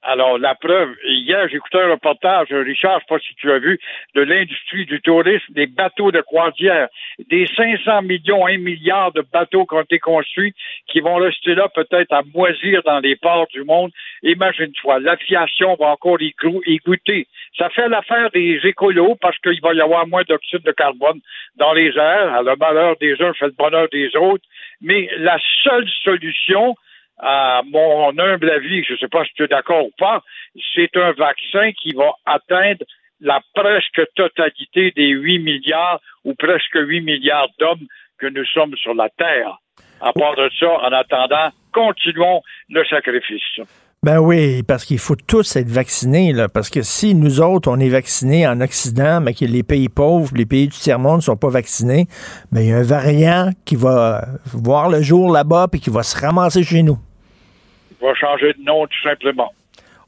[0.06, 3.80] alors, la preuve, hier, j'écoutais un reportage, Richard, je sais pas si tu as vu,
[4.14, 6.88] de l'industrie du tourisme, des bateaux de croisière,
[7.30, 10.54] des 500 millions, 1 milliard de bateaux qui ont été construits,
[10.88, 13.92] qui vont rester là peut-être à moisir dans les ports du monde.
[14.22, 16.34] Imagine-toi, l'aviation va encore y,
[16.66, 17.26] y goûter.
[17.56, 21.20] Ça fait l'affaire des écolos parce qu'il va y avoir moins d'oxyde de carbone
[21.56, 22.42] dans les airs.
[22.42, 24.44] Le malheur des uns fait le bonheur des autres.
[24.82, 26.74] Mais la seule solution,
[27.18, 30.22] à mon humble avis, je ne sais pas si tu es d'accord ou pas,
[30.74, 32.84] c'est un vaccin qui va atteindre
[33.20, 37.86] la presque totalité des 8 milliards ou presque 8 milliards d'hommes
[38.18, 39.58] que nous sommes sur la Terre.
[40.00, 43.60] À part de ça, en attendant, continuons le sacrifice.
[44.04, 47.88] Ben oui, parce qu'il faut tous être vaccinés, parce que si nous autres, on est
[47.88, 51.48] vaccinés en Occident, mais que les pays pauvres, les pays du tiers-monde ne sont pas
[51.48, 52.04] vaccinés,
[52.52, 56.02] ben il y a un variant qui va voir le jour là-bas et qui va
[56.02, 56.98] se ramasser chez nous.
[57.92, 59.50] Il va changer de nom tout simplement.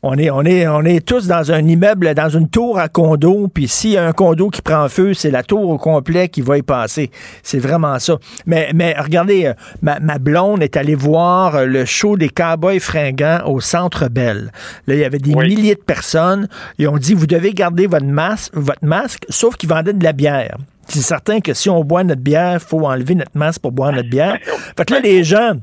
[0.06, 3.48] On est, on est, on est tous dans un immeuble, dans une tour à condo,
[3.52, 6.42] puis s'il y a un condo qui prend feu, c'est la tour au complet qui
[6.42, 7.10] va y passer.
[7.42, 8.16] C'est vraiment ça.
[8.46, 13.40] Mais, mais regardez, euh, ma, ma blonde est allée voir le show des Cowboys fringants
[13.46, 14.52] au Centre Bell.
[14.86, 16.48] Là, il y avait des milliers de personnes.
[16.78, 20.12] Ils ont dit, vous devez garder votre masque, votre masque, sauf qu'ils vendaient de la
[20.12, 20.56] bière.
[20.88, 23.92] C'est certain que si on boit notre bière, il faut enlever notre masque pour boire
[23.92, 24.38] notre bière.
[24.76, 25.54] Fait que là, les gens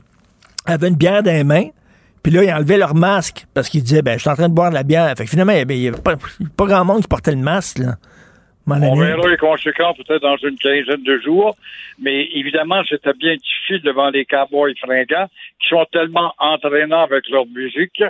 [0.65, 1.67] avaient une bière dans les mains,
[2.23, 4.53] puis là, ils enlevaient leur masque parce qu'ils disaient, ben, je suis en train de
[4.53, 5.13] boire de la bière.
[5.17, 6.15] Fait que finalement, il n'y avait pas,
[6.57, 7.95] pas, grand monde qui portait le masque, là.
[8.65, 11.57] On verra les conséquences peut-être dans une quinzaine de jours,
[11.99, 15.27] mais évidemment, c'était bien difficile devant les cowboys fringants
[15.59, 18.01] qui sont tellement entraînants avec leur musique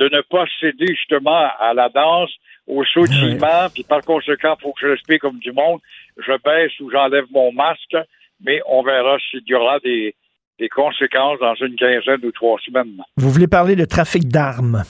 [0.00, 2.30] de ne pas céder justement à la danse,
[2.66, 5.80] au sautillement, puis par conséquent, il faut que je respire comme du monde.
[6.16, 7.96] Je baisse ou j'enlève mon masque,
[8.44, 10.14] mais on verra s'il y aura des,
[10.60, 13.02] des conséquences dans une quinzaine ou trois semaines.
[13.16, 14.84] Vous voulez parler de trafic d'armes?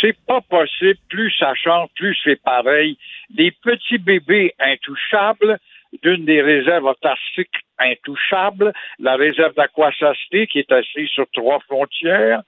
[0.00, 0.98] C'est pas possible.
[1.10, 2.96] Plus ça change, plus c'est pareil.
[3.36, 5.58] Les petits bébés intouchables
[6.02, 12.42] d'une des réserves autarciques intouchables, la réserve d'Aquasasté qui est assise sur trois frontières.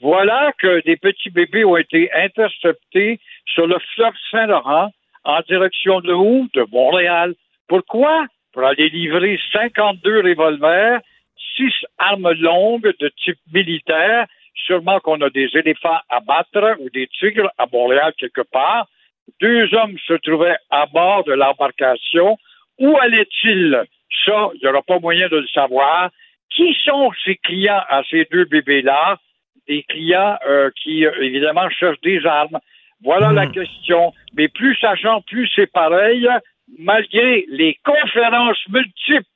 [0.00, 4.90] Voilà que des petits bébés ont été interceptés sur le fleuve Saint-Laurent
[5.24, 6.48] en direction de où?
[6.54, 7.34] De Montréal.
[7.68, 8.26] Pourquoi?
[8.52, 11.00] Pour aller livrer 52 revolvers
[11.60, 14.26] six armes longues de type militaire.
[14.66, 18.86] Sûrement qu'on a des éléphants à battre ou des tigres à Montréal quelque part.
[19.40, 22.36] Deux hommes se trouvaient à bord de l'embarcation.
[22.78, 23.84] Où allaient-ils?
[24.24, 26.10] Ça, il n'y aura pas moyen de le savoir.
[26.50, 29.18] Qui sont ces clients à ces deux bébés-là?
[29.68, 32.58] Des clients euh, qui, euh, évidemment, cherchent des armes.
[33.02, 33.52] Voilà la hmm.
[33.52, 34.12] question.
[34.34, 36.28] Mais plus ça change, plus c'est pareil,
[36.78, 39.30] malgré les conférences multiples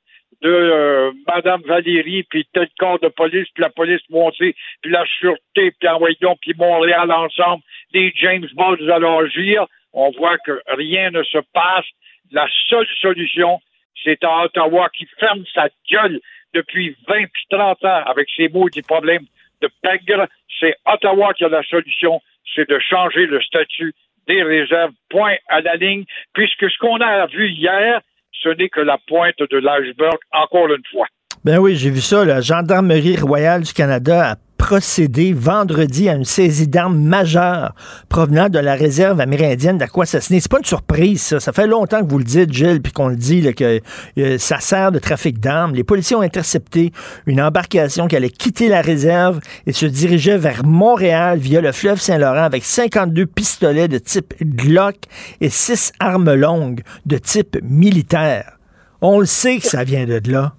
[0.45, 5.03] de euh, Madame Valérie, puis tel corps de police, puis la police montée, puis la
[5.19, 11.09] sûreté, puis envoyons, puis Montréal ensemble, des James Bond à l'agir, on voit que rien
[11.09, 11.85] ne se passe.
[12.31, 13.59] La seule solution,
[14.03, 16.19] c'est à Ottawa qui ferme sa gueule
[16.53, 19.25] depuis 20 puis 30 ans avec ses mots des problèmes
[19.63, 20.27] de pègre.
[20.59, 22.21] C'est Ottawa qui a la solution,
[22.53, 23.95] c'est de changer le statut
[24.27, 28.01] des réserves, point à la ligne, puisque ce qu'on a vu hier,
[28.43, 31.07] ce n'est que la pointe de l'iceberg, encore une fois.
[31.43, 32.25] Ben oui, j'ai vu ça.
[32.25, 37.73] La Gendarmerie royale du Canada a procédé vendredi à une saisie d'armes majeure
[38.09, 40.39] provenant de la réserve amérindienne d'Aquassassiné.
[40.39, 41.39] C'est pas une surprise, ça.
[41.39, 43.81] Ça fait longtemps que vous le dites, Gilles, puis qu'on le dit, que
[44.17, 45.75] euh, ça sert de trafic d'armes.
[45.75, 46.91] Les policiers ont intercepté
[47.25, 51.99] une embarcation qui allait quitter la réserve et se dirigeait vers Montréal via le fleuve
[51.99, 54.95] Saint-Laurent avec 52 pistolets de type Glock
[55.41, 58.57] et 6 armes longues de type militaire.
[59.01, 60.53] On le sait que ça vient de là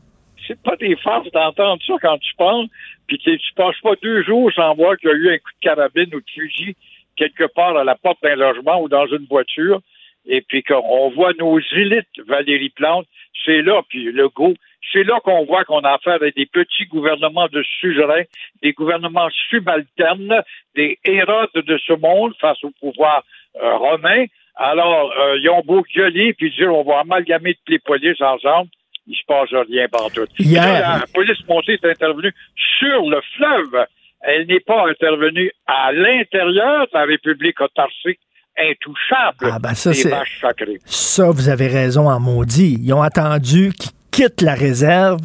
[0.47, 2.67] c'est pas des farces d'entendre ça quand tu parles,
[3.07, 5.69] puis tu, passes pas deux jours sans voir qu'il y a eu un coup de
[5.69, 6.77] carabine ou de fusil
[7.17, 9.81] quelque part à la porte d'un logement ou dans une voiture,
[10.27, 13.07] et puis qu'on voit nos élites, Valérie Plante,
[13.45, 14.55] c'est là, puis le go,
[14.93, 18.25] c'est là qu'on voit qu'on a affaire avec des petits gouvernements de suzerains,
[18.63, 20.43] des gouvernements subalternes,
[20.75, 23.25] des Hérodes de ce monde face au pouvoir
[23.63, 24.27] euh, romain.
[24.57, 28.71] Alors, euh, ils ont beau gueuler puis dire on va amalgamer toutes les polices ensemble
[29.07, 30.27] il se passe rien partout.
[30.39, 32.33] Hier, la police montée est intervenue
[32.79, 33.87] sur le fleuve.
[34.21, 38.21] Elle n'est pas intervenue à l'intérieur de la République autarcique
[38.59, 40.79] intouchable ah ben ça, sacrées.
[40.87, 42.79] Ça, vous avez raison en maudit.
[42.83, 45.21] Ils ont attendu qu'ils quittent la réserve,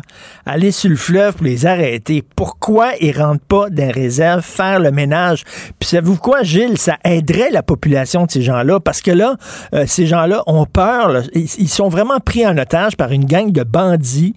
[0.46, 2.24] aller sur le fleuve pour les arrêter.
[2.36, 5.44] Pourquoi ils rentrent pas dans les réserves faire le ménage?
[5.80, 6.78] Puis savez-vous quoi, Gilles?
[6.78, 9.36] Ça aiderait la population de ces gens-là parce que là,
[9.74, 11.24] euh, ces gens-là ont peur.
[11.34, 14.36] Ils, sont vraiment pris en otage par une gang de bandits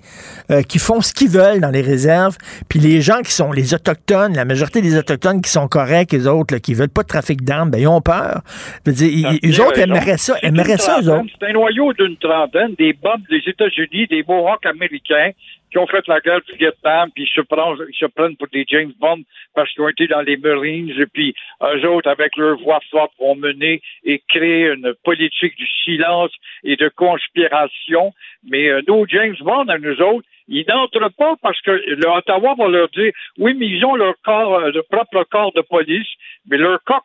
[0.51, 2.37] euh, qui font ce qu'ils veulent dans les réserves.
[2.69, 6.27] Puis les gens qui sont les Autochtones, la majorité des Autochtones qui sont corrects, les
[6.27, 8.43] autres, qui veulent pas de trafic d'armes, ben, ils ont peur.
[8.85, 11.25] Je veux dire, ils, autres aimeraient ça, aimeraient ça, eux autres.
[11.39, 15.31] C'est un noyau d'une trentaine, des bombes des États-Unis, des beaux américains
[15.75, 18.65] qui ont fait la guerre du Vietnam, puis ils se, prennent, se prennent pour des
[18.69, 19.25] James Bond
[19.57, 23.11] parce qu'ils ont été dans les Marines, et puis eux autres, avec leur voix forte,
[23.19, 26.31] vont mener et créer une politique du silence
[26.63, 28.13] et de conspiration.
[28.49, 32.55] Mais euh, nos James Bond, à nous autres, ils n'entrent pas parce que le Ottawa
[32.57, 36.09] va leur dire, oui, mais ils ont leur corps, euh, leur propre corps de police,
[36.49, 37.05] mais leur corps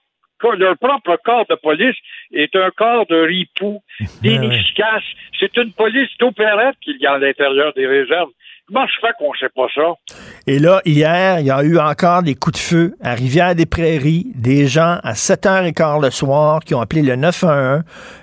[0.56, 1.98] leur propre corps de police
[2.32, 3.82] est un corps de ripoux,
[4.22, 5.04] d'inefficace.
[5.38, 8.30] C'est une police d'opérette qu'il y a à l'intérieur des réserves.
[8.72, 10.16] Comment je fais qu'on ne sait pas ça?
[10.46, 14.68] Et là, hier, il y a eu encore des coups de feu à Rivière-des-Prairies, des
[14.68, 17.82] gens à 7h15 le soir qui ont appelé le 911.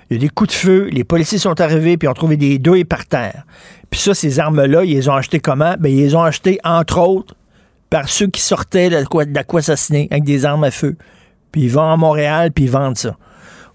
[0.09, 2.59] Il y a des coups de feu, les policiers sont arrivés puis ont trouvé des
[2.59, 3.43] douilles par terre.
[3.89, 5.75] Puis ça, ces armes-là, ils les ont achetées comment?
[5.77, 7.35] Ben, ils les ont achetées, entre autres,
[7.89, 10.95] par ceux qui sortaient quoi, avec des armes à feu.
[11.51, 13.17] puis ils vont à Montréal, puis ils vendent ça.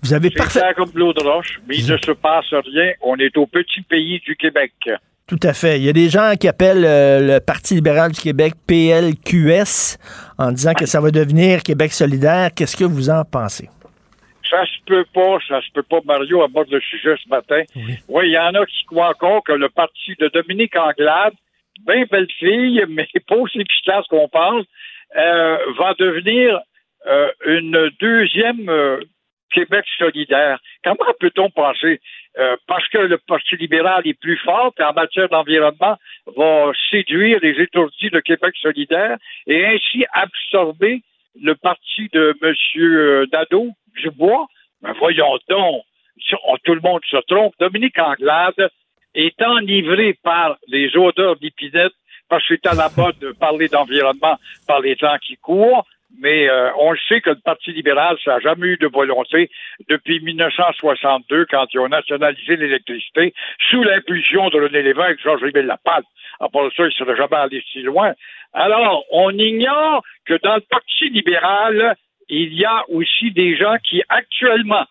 [0.03, 0.61] Vous avez parfait.
[0.75, 2.93] Comme l'eau de roche, mais il ne se passe rien.
[3.03, 4.73] On est au petit pays du Québec.
[5.33, 5.79] Tout à fait.
[5.79, 9.97] Il y a des gens qui appellent euh, le Parti libéral du Québec PLQS
[10.37, 12.51] en disant que ça va devenir Québec solidaire.
[12.55, 13.71] Qu'est-ce que vous en pensez?
[14.51, 17.63] Ça se peut pas, ça se peut pas, Mario, aborde le sujet ce matin.
[18.11, 21.33] Oui, il y en a qui croient encore que le parti de Dominique Anglade,
[21.87, 24.67] bien belle fille, mais pas aussi efficace qu'on pense,
[25.17, 26.61] euh, va devenir
[27.07, 28.71] euh, une deuxième
[29.51, 30.59] Québec solidaire.
[30.85, 32.03] Comment peut-on penser?
[32.39, 35.99] Euh, parce que le Parti libéral est plus fort en matière d'environnement,
[36.35, 41.03] va séduire les étourdis de Québec solidaire et ainsi absorber
[41.41, 43.27] le parti de M.
[43.31, 43.69] Dado,
[44.01, 44.47] Dubois.
[44.81, 45.83] Ben voyons donc,
[46.65, 47.55] tout le monde se trompe.
[47.61, 48.71] Dominique Anglade
[49.15, 51.93] est enivré par les odeurs d'épinettes
[52.29, 55.85] parce que c'est à la mode de parler d'environnement par les temps qui courent
[56.19, 59.51] mais euh, on sait que le Parti libéral, ça n'a jamais eu de volonté
[59.89, 63.35] depuis 1962, quand ils ont nationalisé l'électricité,
[63.71, 66.05] sous l'impulsion de René Lévesque, Georges-Émile Lapalme.
[66.41, 68.13] Après ça, il ne serait jamais allé si loin.
[68.53, 71.97] Alors, on ignore que dans le Parti libéral,
[72.29, 74.85] il y a aussi des gens qui, actuellement,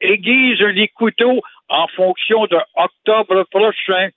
[0.00, 4.08] aiguisent les couteaux en fonction de octobre prochain.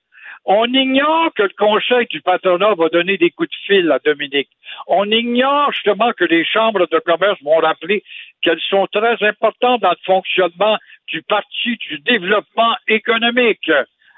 [0.45, 4.49] On ignore que le conseil du patronat va donner des coups de fil à Dominique.
[4.87, 8.03] On ignore justement que les chambres de commerce vont rappeler
[8.41, 10.77] qu'elles sont très importantes dans le fonctionnement
[11.07, 13.69] du parti du développement économique.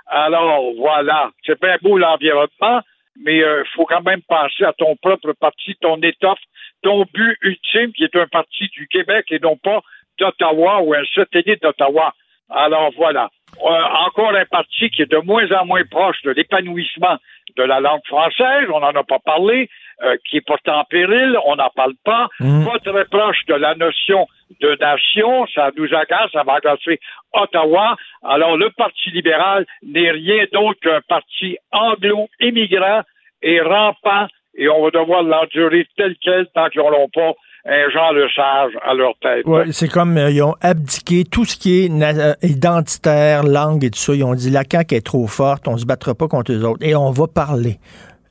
[0.08, 2.82] Alors voilà, c'est bien beau l'environnement,
[3.20, 6.40] mais il euh, faut quand même penser à ton propre parti, ton étoffe,
[6.84, 9.82] ton but ultime qui est un parti du Québec et non pas
[10.20, 12.14] d'Ottawa ou un satellite d'Ottawa.
[12.54, 13.30] Alors voilà.
[13.64, 17.18] Euh, encore un parti qui est de moins en moins proche de l'épanouissement
[17.56, 19.70] de la langue française, on n'en a pas parlé,
[20.02, 22.66] euh, qui est pourtant en péril, on n'en parle pas, mmh.
[22.66, 24.28] pas très proche de la notion
[24.60, 27.00] de nation, ça nous agace, ça va agacer
[27.34, 27.96] Ottawa.
[28.24, 33.02] Alors le Parti libéral n'est rien d'autre qu'un parti anglo-immigrant
[33.42, 37.34] et rampant, et on va devoir l'endurer tel quel tant qu'ils n'auront pas
[37.66, 39.44] un genre de sage à leur tête.
[39.46, 43.90] Oui, c'est comme euh, ils ont abdiqué tout ce qui est euh, identitaire, langue et
[43.90, 44.14] tout ça.
[44.14, 46.86] Ils ont dit la CAQ est trop forte, on se battra pas contre eux autres.
[46.86, 47.78] Et on va parler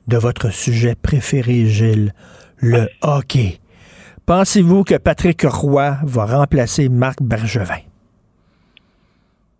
[0.07, 2.11] de votre sujet préféré, Gilles,
[2.61, 3.57] le hockey.
[4.27, 7.81] Pensez-vous que Patrick Roy va remplacer Marc Bergevin?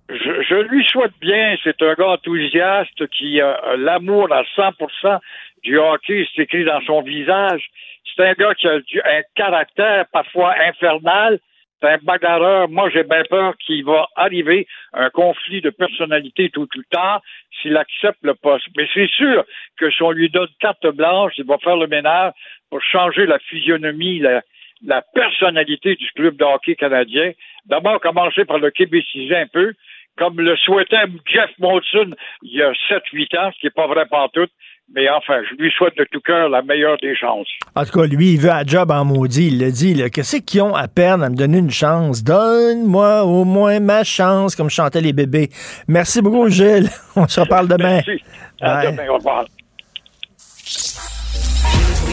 [0.10, 1.56] Je, je, lui souhaite bien.
[1.64, 5.20] C'est un gars enthousiaste qui a l'amour à 100%
[5.64, 6.28] du hockey.
[6.36, 7.64] C'est écrit dans son visage.
[8.04, 11.40] C'est un gars qui a un caractère parfois infernal.
[11.82, 12.70] C'est un bagarreur.
[12.70, 17.20] Moi, j'ai bien peur qu'il va arriver un conflit de personnalité tout le temps
[17.62, 18.68] s'il accepte le poste.
[18.78, 19.44] Mais c'est sûr
[19.78, 22.34] que si on lui donne carte blanche, il va faire le ménage
[22.70, 24.42] pour changer la physionomie, la,
[24.86, 27.32] la personnalité du club de hockey canadien.
[27.66, 29.74] D'abord, commencer par le québéciser un peu,
[30.18, 32.12] comme le souhaitait Jeff Molson
[32.42, 34.48] il y a 7-8 ans, ce qui n'est pas vrai tout.
[34.94, 37.48] Mais enfin, je lui souhaite de tout cœur la meilleure des chances.
[37.74, 39.48] En tout cas, lui, il veut un job en maudit.
[39.48, 39.96] Il le dit.
[40.12, 42.24] Qu'est-ce qu'ils ont à perdre à me donner une chance?
[42.24, 45.50] Donne-moi au moins ma chance, comme chantaient les bébés.
[45.88, 46.90] Merci beaucoup, Gilles.
[47.16, 48.02] On se reparle demain.
[48.06, 48.24] Merci.
[48.62, 49.08] À demain.
[49.10, 49.46] Au revoir.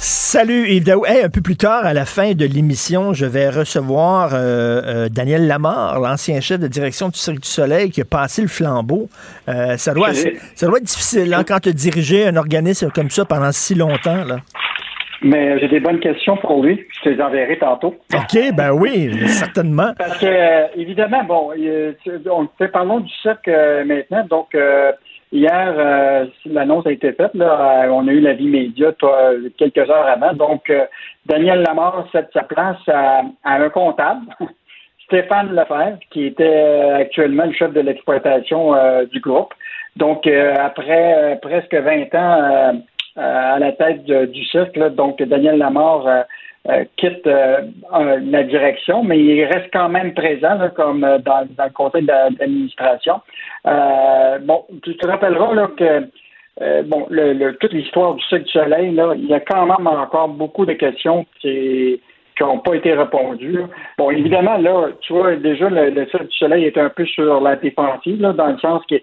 [0.00, 0.94] Salut Yves
[1.24, 5.48] un peu plus tard, à la fin de l'émission, je vais recevoir euh, euh, Daniel
[5.48, 9.08] Lamar, l'ancien chef de direction du Cirque du Soleil, qui a passé le flambeau.
[9.48, 13.24] Euh, ça, doit, ça doit être difficile hein, quand tu diriger un organisme comme ça
[13.24, 14.24] pendant si longtemps.
[14.24, 14.36] Là.
[15.22, 16.86] Mais j'ai des bonnes questions pour lui.
[16.96, 17.96] Je te les enverrai tantôt.
[18.14, 19.94] OK, ben oui, certainement.
[19.98, 21.50] Parce que, évidemment, bon,
[22.30, 24.24] on fait parlons du cirque maintenant.
[24.30, 24.54] Donc,
[25.30, 27.34] Hier, euh, l'annonce a été faite.
[27.34, 28.92] Là, euh, on a eu la vie média
[29.58, 30.32] quelques heures avant.
[30.32, 30.86] Donc, euh,
[31.26, 34.22] Daniel Lamar cède sa place à, un comptable,
[35.04, 38.74] Stéphane Lefebvre, qui était actuellement le chef de l'exploitation
[39.10, 39.54] du groupe.
[39.96, 42.82] Donc, après presque 20 ans
[43.16, 46.26] à la tête du cercle, donc Daniel Lamar
[46.68, 47.62] euh, quitte euh,
[48.20, 53.20] la direction, mais il reste quand même présent comme euh, dans, le conseil d'administration.
[53.64, 59.14] bon, tu te rappelleras là, que bon, le, toute l'histoire du Cirque du Soleil, là,
[59.16, 62.00] il y a quand même encore beaucoup de questions qui,
[62.40, 63.60] n'ont pas été répondus.
[63.96, 67.56] Bon, évidemment, là, tu vois, déjà, le, le du Soleil est un peu sur la
[67.56, 68.96] défensive, là, dans le sens que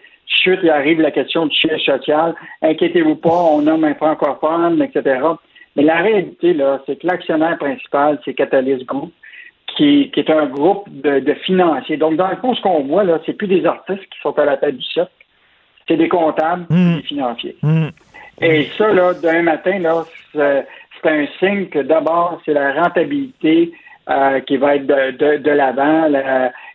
[0.46, 2.36] suite, il arrive la question du siège social.
[2.62, 5.20] Inquiétez-vous pas, on nomme un francophone, etc.
[5.76, 9.12] Mais la réalité, là, c'est que l'actionnaire principal, c'est Catalyst Group,
[9.76, 11.98] qui, qui est un groupe de, de, financiers.
[11.98, 14.46] Donc, dans le fond, ce qu'on voit, là, c'est plus des artistes qui sont à
[14.46, 15.12] la tête du cercle,
[15.88, 16.96] c'est des comptables Mm.
[16.96, 17.56] des financiers.
[17.62, 17.88] Mm.
[18.42, 20.04] Et ça, là, d'un matin, là,
[20.34, 20.66] c'est
[21.04, 23.72] un signe que d'abord, c'est la rentabilité
[24.10, 26.08] euh, qui va être de, de, de l'avant.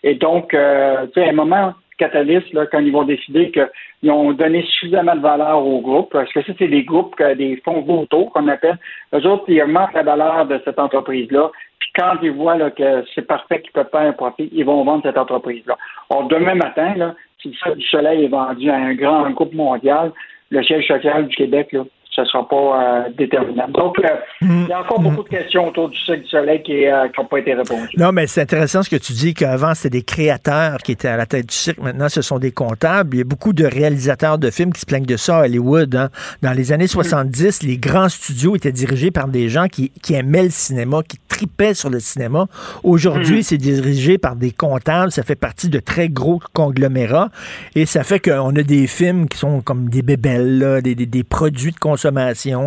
[0.03, 4.11] Et donc, euh, tu sais, à un moment, Catalyst, là, quand ils vont décider qu'ils
[4.11, 7.82] ont donné suffisamment de valeur au groupe, parce que ça, c'est des groupes, des fonds
[7.82, 8.78] vautours qu'on appelle,
[9.14, 11.51] eux autres, ils augmentent la valeur de cette entreprise-là.
[11.78, 15.03] Puis quand ils voient que c'est parfait qu'ils peuvent faire un profit, ils vont vendre
[15.05, 15.76] cette entreprise-là.
[16.09, 20.12] Or, demain matin, si le du Soleil est vendu à un grand groupe mondial,
[20.51, 21.84] le siège social du Québec, là,
[22.14, 23.68] ce ne sera pas euh, déterminant.
[23.68, 24.08] Donc, euh,
[24.42, 27.38] il y a encore beaucoup de questions autour du Cirque du Soleil qui n'ont pas
[27.38, 27.88] été répondues.
[27.96, 31.16] Non, mais c'est intéressant ce que tu dis qu'avant, c'était des créateurs qui étaient à
[31.16, 31.78] la tête du cirque.
[31.78, 33.14] Maintenant, ce sont des comptables.
[33.14, 35.94] Il y a beaucoup de réalisateurs de films qui se plaignent de ça à Hollywood.
[35.94, 36.08] hein.
[36.42, 40.44] Dans les années 70, les grands studios étaient dirigés par des gens qui, qui aimaient
[40.44, 42.46] le cinéma, qui tripaient sur le cinéma.
[42.82, 43.42] Aujourd'hui, Mhm.
[43.42, 45.12] c'est dirigé par des comptables.
[45.12, 47.28] Ça fait partie de très gros conglomérats.
[47.76, 51.06] Et ça fait qu'on a des films qui sont comme des bébelles, là, des, des-
[51.06, 51.99] des produits de consommation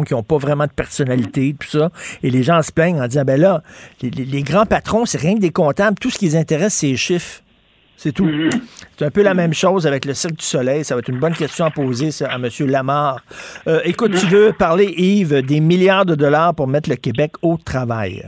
[0.06, 1.92] qui n'ont pas vraiment de personnalité, tout ça.
[2.22, 3.64] Et les gens se plaignent en disant, ben là,
[4.02, 5.98] les, les- les grands patrons, c'est rien que des comptables.
[6.00, 7.42] Tout ce qui les intéresse, c'est les chiffres.
[7.96, 8.30] C'est tout.
[8.98, 10.84] C'est un peu la même chose avec le Cirque du Soleil.
[10.84, 12.50] Ça va être une bonne question à poser ça, à M.
[12.68, 13.24] Lamar.
[13.68, 17.56] Euh, écoute, tu veux parler, Yves, des milliards de dollars pour mettre le Québec au
[17.58, 18.28] travail?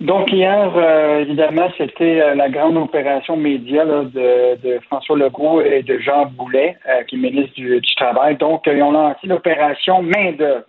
[0.00, 5.60] Donc hier, euh, évidemment, c'était euh, la grande opération média là, de, de François Legault
[5.60, 8.36] et de Jean Boulet, euh, qui est ministre du, du Travail.
[8.36, 10.64] Donc, euh, ils ont lancé l'opération main d'œuvre.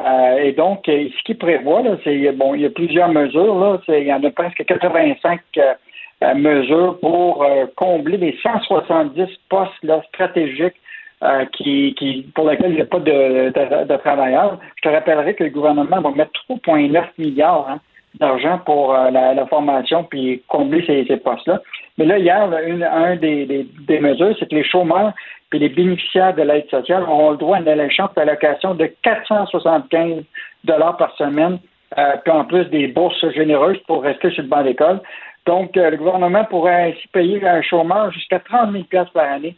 [0.00, 3.58] Euh, et donc, euh, ce qu'ils prévoient, là, c'est bon, il y a plusieurs mesures.
[3.58, 5.74] Là, il y en a presque 85 euh,
[6.22, 10.80] euh, mesures pour combler les 170 postes là, stratégiques
[11.22, 14.58] euh, qui, qui, pour lesquels il n'y a pas de, de, de travailleurs.
[14.76, 17.78] Je te rappellerai que le gouvernement va mettre 3,9 milliards hein,
[18.18, 21.60] d'argent pour euh, la, la formation puis combler ces, ces postes-là.
[21.98, 25.12] Mais là, hier, là, une, un des, des, des mesures, c'est que les chômeurs
[25.50, 30.22] puis les bénéficiaires de l'aide sociale auront le droit à une d'allocation de 475
[30.64, 31.58] dollars par semaine,
[31.98, 35.00] euh, puis en plus des bourses généreuses pour rester sur le banc d'école.
[35.46, 39.56] Donc, euh, le gouvernement pourrait ainsi payer un chômeur jusqu'à 30 000 piastres par année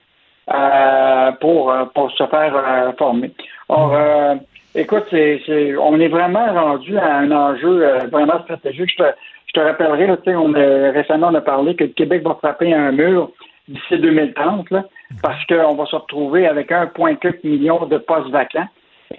[0.53, 3.31] euh, pour, euh, pour se faire euh, former.
[3.69, 4.37] Or, euh,
[4.75, 8.91] écoute, c'est, c'est, on est vraiment rendu à un enjeu euh, vraiment stratégique.
[8.91, 9.09] Je te,
[9.47, 12.23] je te rappellerai, là, tu sais, on a, récemment, on a parlé que le Québec
[12.23, 13.31] va frapper un mur
[13.69, 14.85] d'ici 2030, là,
[15.23, 18.69] parce qu'on va se retrouver avec 1,4 million de postes vacants.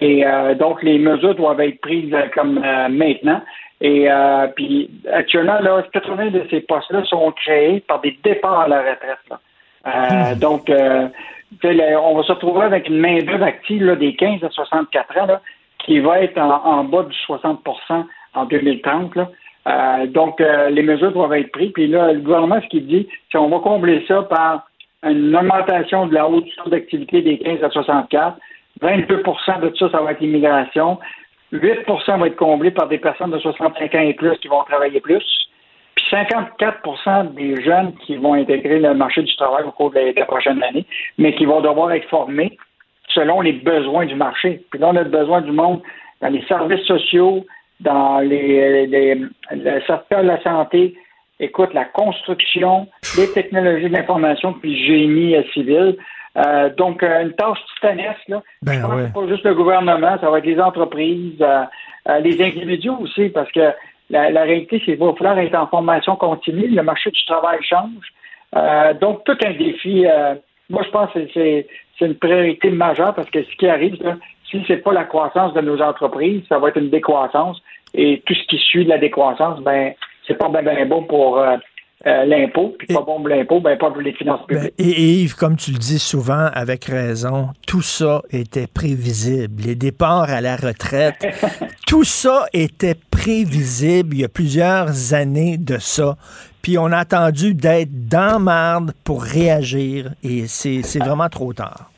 [0.00, 3.40] Et euh, donc, les mesures doivent être prises euh, comme euh, maintenant.
[3.80, 8.68] Et euh, puis, actuellement, là, 80 de ces postes-là sont créés par des départs à
[8.68, 9.18] la retraite.
[9.30, 9.40] là.
[9.86, 10.70] Euh, Donc,
[11.62, 15.40] on va se retrouver avec une main-d'œuvre active là, des 15 à 64 ans là,
[15.78, 19.14] qui va être en, bas du 60% en 2030.
[19.16, 19.28] Là.
[19.66, 21.72] Euh, donc, euh, les mesures doivent être prises.
[21.72, 24.66] Puis là, le gouvernement, ce qu'il dit, c'est qu'on va combler ça par
[25.02, 28.38] une augmentation de la haute d'activité des 15 à 64.
[28.82, 30.98] 22% de ça, ça va être l'immigration.
[31.52, 35.00] 8% va être comblé par des personnes de 65 ans et plus qui vont travailler
[35.00, 35.24] plus.
[36.14, 40.12] Puis 54% des jeunes qui vont intégrer le marché du travail au cours de la,
[40.12, 40.86] de la prochaine année,
[41.18, 42.56] mais qui vont devoir être formés
[43.08, 44.62] selon les besoins du marché.
[44.70, 45.80] Puis là, on a besoin du monde
[46.20, 47.44] dans les services sociaux,
[47.80, 50.94] dans les, les- le secteur de la santé,
[51.40, 52.86] écoute, la construction,
[53.18, 55.96] les technologies de l'information, puis le génie civil.
[56.36, 58.42] Euh, donc, euh, une tâche titanesque, là.
[58.62, 59.08] Ben Je pense ouais.
[59.08, 61.62] que pas juste le gouvernement, ça va être les entreprises, euh,
[62.08, 63.70] euh, les individus aussi, parce que
[64.10, 66.68] la, la réalité, c'est qu'il va falloir être en formation continue.
[66.68, 68.04] Le marché du travail change.
[68.56, 70.06] Euh, donc, tout un défi.
[70.06, 70.34] euh,
[70.70, 71.66] moi, je pense que c'est-
[72.00, 74.16] une priorité majeure parce que ce qui arrive, là,
[74.50, 77.62] si c'est pas la croissance de nos entreprises, ça va être une décroissance.
[77.94, 79.92] Et tout ce qui suit de la décroissance, ben,
[80.26, 81.56] c'est pas bien ben bon pour euh,
[82.06, 82.74] euh, l'impôt.
[82.78, 84.74] Puis pas bon pour l'impôt, ben pas pour les finances publiques.
[84.78, 89.62] Et, et Yves, comme tu le dis souvent, avec raison, tout ça était prévisible.
[89.64, 91.24] Les départs à la retraite,
[91.86, 96.16] tout ça était prévisible il y a plusieurs années de ça.
[96.62, 101.90] Puis on a attendu d'être dans marde pour réagir et c'est vraiment trop tard.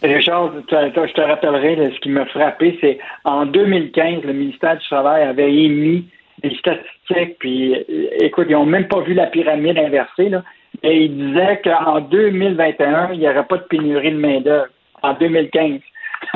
[0.00, 4.86] Richard, je te rappellerai, là, ce qui m'a frappé, c'est en 2015, le ministère du
[4.86, 6.06] Travail avait émis
[6.44, 10.44] des statistiques, puis euh, écoute, ils n'ont même pas vu la pyramide inversée, là,
[10.84, 14.68] et ils disaient qu'en 2021, il n'y aurait pas de pénurie de main-d'œuvre.
[15.02, 15.80] En 2015.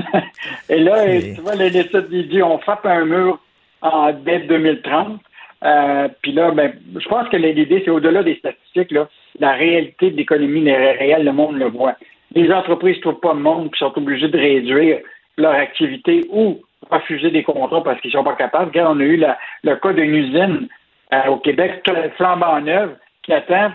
[0.69, 3.41] et là, tu vois, l'étude dit on frappe un mur
[3.83, 5.21] en dès 2030.
[5.65, 9.09] Euh, puis là, ben, je pense que l'idée, c'est au-delà des statistiques, là,
[9.39, 11.95] la réalité de l'économie réelle, le monde le voit.
[12.35, 14.99] Les entreprises ne trouvent pas de monde qui sont obligées de réduire
[15.37, 16.61] leur activité ou
[16.91, 18.67] refuser des contrats parce qu'ils ne sont pas capables.
[18.67, 19.25] Regarde, on a eu
[19.63, 20.69] le cas d'une usine
[21.13, 23.71] euh, au Québec, flambant neuve, qui attend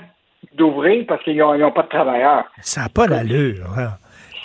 [0.53, 2.45] d'ouvrir parce qu'ils n'ont pas de travailleurs.
[2.61, 3.65] Ça n'a pas d'allure.
[3.77, 3.91] Hein.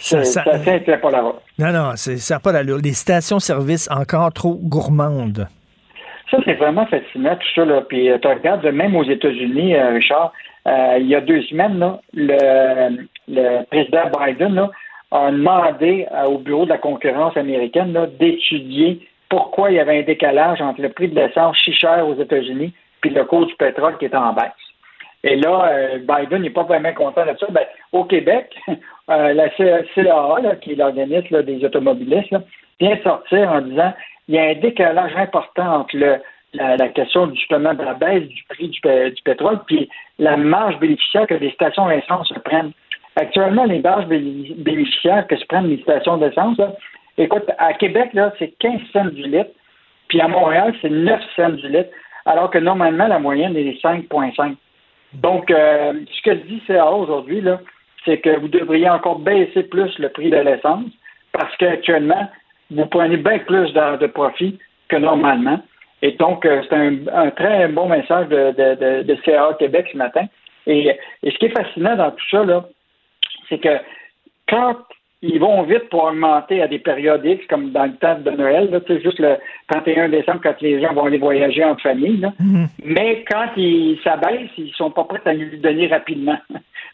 [0.03, 2.79] Ça, ça, ça, pas la Non, non, ça n'a pas d'allure.
[2.83, 5.47] Les stations-service encore trop gourmandes.
[6.29, 7.65] Ça, c'est vraiment fascinant, tout ça.
[7.65, 7.83] Là.
[7.83, 10.33] Puis euh, tu regardes, même aux États-Unis, euh, Richard,
[10.67, 14.71] euh, il y a deux semaines, là, le, le, président Biden là,
[15.13, 20.61] a demandé au Bureau de la concurrence américaine d'étudier pourquoi il y avait un décalage
[20.61, 24.07] entre le prix de l'essence si cher aux États-Unis puis le cours du pétrole qui
[24.07, 24.51] est en baisse.
[25.25, 27.47] Et là, Biden n'est pas vraiment content de ça.
[27.51, 28.57] Ben, au Québec,
[29.09, 32.35] la CAA, qui est l'organisme des automobilistes,
[32.81, 33.93] vient sortir en disant
[34.29, 35.97] il y a un décalage important entre
[36.55, 38.81] la, question justement de la baisse du prix du,
[39.25, 39.89] pétrole puis
[40.19, 42.73] la marge bénéficiaire que les stations d'essence se prennent.
[43.17, 46.59] Actuellement, les marges bénéficiaires que se prennent les stations d'essence,
[47.19, 49.51] écoute, à Québec, c'est 15 cents du litre,
[50.09, 51.91] puis à Montréal, c'est 9 cents du litre,
[52.25, 54.57] alors que normalement, la moyenne est 5,5.
[55.15, 57.61] Donc, euh, ce que dit CA aujourd'hui, là,
[58.05, 60.91] c'est que vous devriez encore baisser plus le prix de l'essence,
[61.33, 62.29] parce qu'actuellement,
[62.71, 65.61] vous prenez bien plus de, de profit que normalement.
[66.03, 70.27] Et donc, euh, c'est un, très bon message de, de, de, CA Québec ce matin.
[70.67, 72.65] Et, ce qui est fascinant dans tout ça, là,
[73.49, 73.79] c'est que
[74.49, 74.77] quand
[75.23, 78.71] ils vont vite pour augmenter à des périodes X, comme dans le temps de Noël,
[78.71, 79.37] là, juste le
[79.71, 82.19] 31 décembre, quand les gens vont aller voyager en famille.
[82.19, 82.33] Là.
[82.41, 82.67] Mm-hmm.
[82.85, 86.39] Mais quand ils s'abaissent, ils sont pas prêts à nous donner rapidement.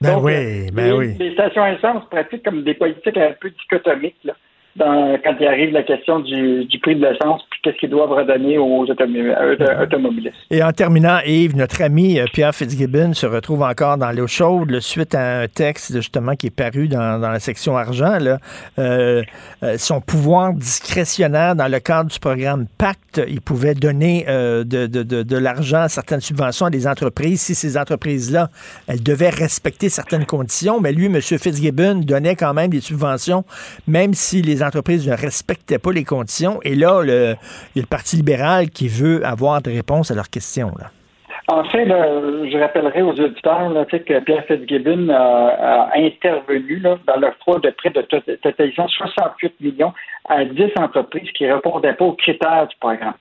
[0.00, 1.14] Ben Donc, oui, ben les, oui.
[1.18, 4.14] Les stations essence pratiquent comme des politiques un peu dichotomiques.
[4.22, 4.34] Là
[4.78, 8.86] quand il arrive la question du, prix de l'essence, puis qu'est-ce qu'ils doivent redonner aux
[8.86, 10.36] automobilistes.
[10.50, 14.80] Et en terminant, Yves, notre ami euh, Pierre Fitzgibbon se retrouve encore dans l'eau chaude
[14.80, 18.18] suite à un texte justement qui est paru dans, la section argent.
[18.18, 18.38] Là.
[18.78, 19.22] Euh,
[19.62, 25.02] euh, son pouvoir discrétionnaire dans le cadre du programme Pacte, il pouvait donner de, de,
[25.02, 28.50] de l'argent, certaines subventions à des entreprises si ces entreprises-là,
[28.86, 30.80] elles devaient respecter certaines conditions.
[30.80, 31.20] Mais lui, M.
[31.20, 33.44] Fitzgibbon, donnait quand même des subventions,
[33.86, 36.60] même si les entreprises ne respectaient pas les conditions.
[36.62, 40.30] Et là, il y a le Parti libéral qui veut avoir des réponses à leurs
[40.30, 40.72] questions.
[40.78, 40.90] Là.
[41.50, 47.88] En fait, je rappellerai aux auditeurs que Pierre Fitzgibbon a, intervenu dans l'octroi de près
[47.88, 49.94] de totalisant 68 millions
[50.28, 53.14] à 10 entreprises qui ne répondaient pas aux critères du programme.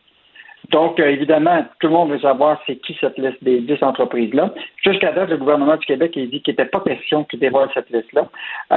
[0.72, 4.54] Donc, euh, évidemment, tout le monde veut savoir c'est qui cette liste des 10 entreprises-là.
[4.84, 7.90] Jusqu'à date, le gouvernement du Québec a dit qu'il n'était pas question qu'il dévoile cette
[7.90, 8.28] liste-là.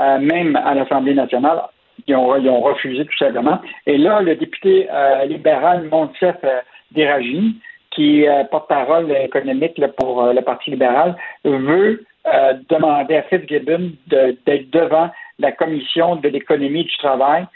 [0.01, 1.63] Euh, même à l'Assemblée nationale,
[2.07, 3.61] ils ont, refusé tout simplement.
[3.87, 7.21] Et là, le député euh, libéral Montef euh,
[7.91, 12.05] qui est euh, porte-parole économique pour le Parti libéral, veut
[12.69, 17.47] demander à Fitzgibbon d'être devant la commission de l'économie du travail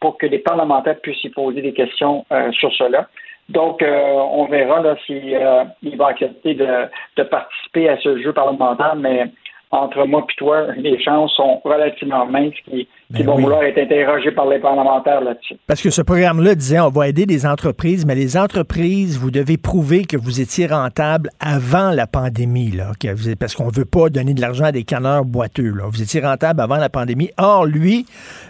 [0.00, 3.08] pour que les parlementaires puissent y poser des questions sur cela.
[3.50, 5.36] Donc, on verra là s'il
[5.96, 6.66] va accepter de,
[7.16, 9.26] de, participer à ce jeu parlementaire, mais
[9.70, 14.30] entre moi et toi, les chances sont relativement minces qui, ben vont vouloir être interrogés
[14.30, 15.56] par les parlementaires là-dessus.
[15.66, 19.56] Parce que ce programme-là disait on va aider les entreprises, mais les entreprises, vous devez
[19.56, 22.92] prouver que vous étiez rentable avant la pandémie, là,
[23.38, 25.72] parce qu'on ne veut pas donner de l'argent à des canneurs boiteux.
[25.72, 25.84] Là.
[25.88, 27.30] Vous étiez rentable avant la pandémie.
[27.38, 28.06] Or, lui,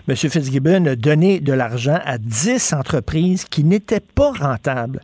[0.08, 0.16] M.
[0.16, 5.00] Fitzgibbon a donné de l'argent à 10 entreprises qui n'étaient pas rentables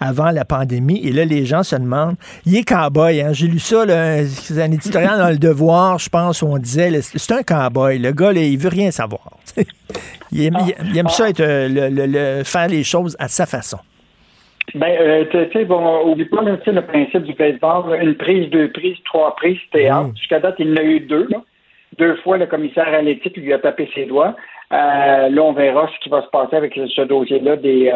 [0.00, 1.00] avant la pandémie.
[1.04, 3.20] Et là, les gens se demandent, il est cowboy.
[3.20, 3.32] Hein?
[3.32, 3.84] J'ai lu ça,
[4.24, 7.98] c'est un éditorial dans Le Devoir, je pense, où on disait, c'est un cowboy.
[7.98, 9.30] Le gars, là, il veut rien savoir.
[10.32, 13.78] il, aime, ça être, euh, le, faire les choses à sa façon.
[14.74, 18.98] Ben, euh, tu sais, bon, oublie pas le principe du baseball, une prise, deux prises,
[19.06, 20.12] trois prises, c'était mmh.
[20.16, 21.26] Jusqu'à date, il en a eu deux.
[21.96, 24.36] Deux fois, le commissaire à l'éthique lui a tapé ses doigts.
[24.70, 27.90] Euh, là, on verra ce qui va se passer avec ce dossier-là des,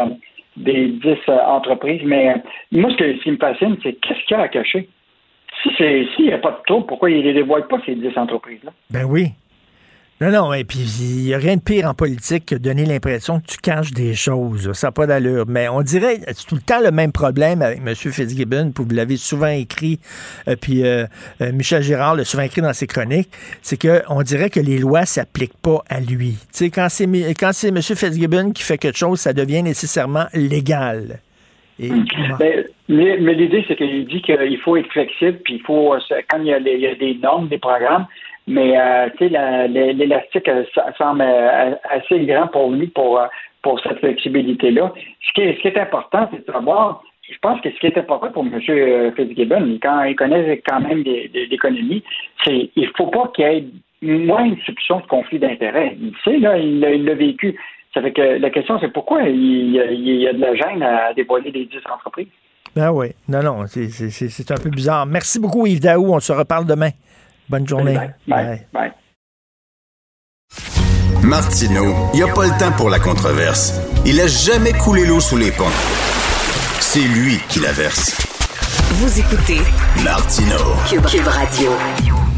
[0.56, 2.02] des dix euh, entreprises.
[2.04, 2.38] Mais euh,
[2.72, 4.88] moi, ce, qui me fascine, c'est qu'est-ce qu'il y a à cacher?
[5.62, 8.16] Si s'il n'y a pas de taux, pourquoi il ne les dévoile pas, ces dix
[8.16, 8.72] entreprises-là?
[8.90, 9.28] Ben oui.
[10.22, 13.40] Non, non, et puis il n'y a rien de pire en politique que donner l'impression
[13.40, 14.72] que tu caches des choses.
[14.72, 15.46] Ça n'a pas d'allure.
[15.48, 17.92] Mais on dirait, c'est tout le temps le même problème avec M.
[17.92, 19.98] Fitzgibbon, puis vous l'avez souvent écrit,
[20.46, 21.06] euh, puis euh,
[21.40, 23.30] euh, Michel Girard l'a souvent écrit dans ses chroniques,
[23.62, 26.34] c'est qu'on dirait que les lois ne s'appliquent pas à lui.
[26.34, 27.82] Tu sais, quand c'est, quand c'est M.
[27.82, 31.18] Fitzgibbon qui fait quelque chose, ça devient nécessairement légal.
[31.80, 35.96] Ben, mais, l'idée, c'est qu'il dit qu'il faut être flexible, puis il faut,
[36.30, 38.06] quand il y a des normes, des programmes,
[38.46, 39.08] mais euh,
[39.68, 40.50] l'élastique
[40.98, 43.26] semble euh, assez grand pour lui pour, euh,
[43.62, 44.92] pour cette flexibilité-là.
[45.26, 47.86] Ce qui est, ce qui est important, c'est de savoir je pense que ce qui
[47.86, 48.60] est important pour M.
[49.16, 52.02] Fitzgibbon, quand il connaît quand même l'économie,
[52.44, 55.96] c'est il faut pas qu'il y ait moins une soupçon de conflit d'intérêts.
[55.98, 57.56] Il sait, là, il l'a vécu.
[57.94, 61.52] Ça fait que la question, c'est pourquoi il, y a de la gêne à dévoiler
[61.52, 62.26] les 10 entreprises?
[62.74, 63.08] Ben oui.
[63.28, 65.06] Non, non, c'est un peu bizarre.
[65.06, 66.12] Merci beaucoup, Yves Daou.
[66.12, 66.90] On se reparle demain.
[67.52, 67.98] Bonne journée.
[68.26, 68.66] Bye.
[68.72, 68.92] Bye.
[71.22, 73.74] Martino, il n'y a pas le temps pour la controverse.
[74.06, 75.66] Il a jamais coulé l'eau sous les ponts.
[76.80, 78.16] C'est lui qui la verse.
[78.92, 79.60] Vous écoutez
[80.02, 80.56] Martino.
[80.88, 81.72] Cube Radio.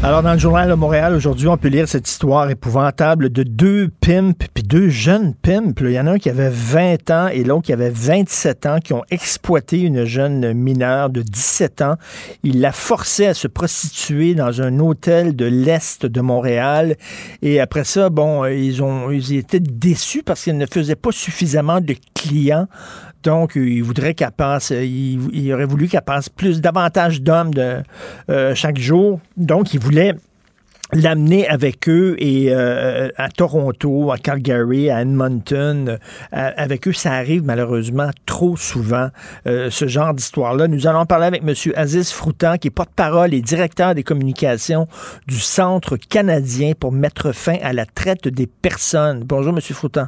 [0.03, 3.89] Alors, dans le journal de Montréal, aujourd'hui, on peut lire cette histoire épouvantable de deux
[4.01, 5.73] pimps, puis deux jeunes pimps.
[5.81, 8.77] Il y en a un qui avait 20 ans et l'autre qui avait 27 ans,
[8.83, 11.95] qui ont exploité une jeune mineure de 17 ans.
[12.43, 16.97] Ils la forçaient à se prostituer dans un hôtel de l'Est de Montréal.
[17.41, 21.81] Et après ça, bon, ils ont, ils étaient déçus parce qu'ils ne faisaient pas suffisamment
[21.81, 22.67] de clients.
[23.25, 28.77] Donc, il voudrait qu'elle passe, il, aurait voulu qu'elle passe plus, davantage d'hommes euh, chaque
[28.77, 29.19] jour.
[29.35, 30.13] Donc, il voulait
[30.93, 35.89] l'amener avec eux et euh, à Toronto, à Calgary, à Edmonton.
[35.89, 35.97] Euh,
[36.31, 39.09] avec eux, ça arrive malheureusement trop souvent,
[39.45, 40.67] ce genre d'histoire-là.
[40.67, 41.55] Nous allons parler avec M.
[41.75, 44.87] Aziz Froutan, qui est porte-parole et directeur des communications
[45.27, 49.23] du Centre canadien pour mettre fin à la traite des personnes.
[49.23, 49.61] Bonjour, M.
[49.61, 50.05] Froutan.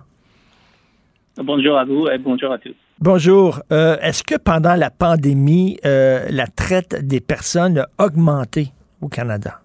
[1.38, 2.76] Bonjour à vous et bonjour à tous.
[3.00, 3.62] Bonjour.
[3.72, 8.72] Euh, est-ce que pendant la pandémie, euh, la traite des personnes a augmenté
[9.02, 9.62] au Canada?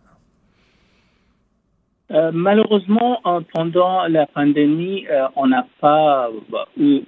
[2.12, 3.20] Euh, malheureusement,
[3.52, 7.00] pendant la pandémie, euh, on n'a pas bah, eu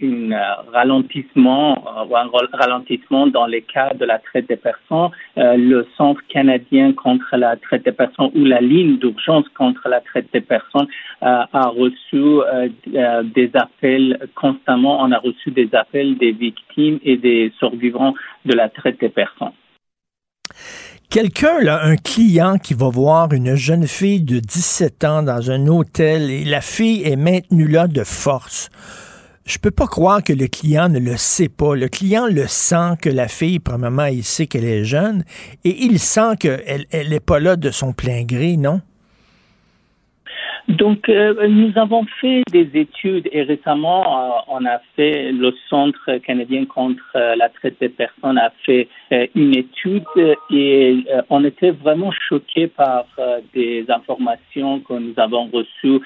[0.72, 5.10] ralentissement un ralentissement dans les cas de la traite des personnes.
[5.36, 10.32] le Centre canadien contre la traite des personnes ou la ligne d'urgence contre la traite
[10.32, 10.86] des personnes
[11.20, 12.22] a reçu
[13.36, 15.02] des appels constamment.
[15.02, 18.14] On a reçu des appels des victimes et des survivants
[18.44, 19.52] de la traite des personnes.
[21.14, 25.68] Quelqu'un, là, un client qui va voir une jeune fille de 17 ans dans un
[25.68, 28.68] hôtel et la fille est maintenue là de force.
[29.46, 31.76] Je peux pas croire que le client ne le sait pas.
[31.76, 35.22] Le client le sent que la fille, premièrement, il sait qu'elle est jeune
[35.62, 38.80] et il sent qu'elle n'est pas là de son plein gré, non?
[40.68, 46.16] Donc, euh, nous avons fait des études et récemment, euh, on a fait, le Centre
[46.18, 48.88] canadien contre euh, la traite des personnes a fait
[49.34, 50.04] une étude
[50.50, 53.04] et on était vraiment choqués par
[53.52, 56.00] des informations que nous avons reçues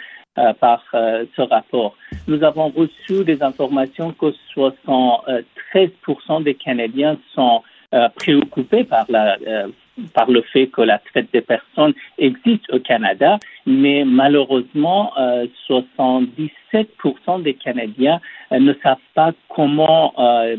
[0.60, 1.96] par ce rapport.
[2.26, 7.62] Nous avons reçu des informations que 73% des Canadiens sont
[8.16, 9.36] préoccupés par la
[10.14, 13.38] par le fait que la traite des personnes existe au Canada,
[13.68, 15.12] mais malheureusement,
[15.68, 18.18] 77% euh, des Canadiens
[18.50, 20.56] euh, ne savent pas comment euh,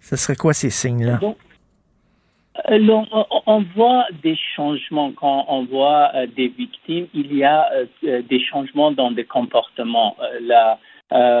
[0.00, 1.20] Ce serait quoi ces signes-là?
[2.70, 3.04] Euh,
[3.46, 7.06] on voit des changements quand on voit euh, des victimes.
[7.14, 7.68] Il y a
[8.02, 10.16] des changements dans des comportements.
[10.40, 10.78] la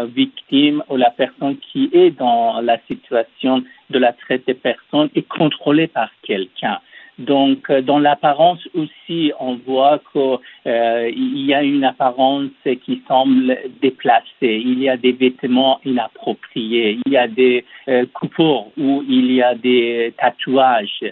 [0.06, 5.28] victime ou la personne qui est dans la situation de la traite des personnes est
[5.28, 6.80] contrôlée par quelqu'un.
[7.20, 13.58] Donc, euh, dans l'apparence aussi, on voit qu'il euh, y a une apparence qui semble
[13.82, 14.24] déplacée.
[14.40, 16.98] Il y a des vêtements inappropriés.
[17.04, 18.06] Il y a des euh,
[18.78, 21.04] ou il y a des tatouages.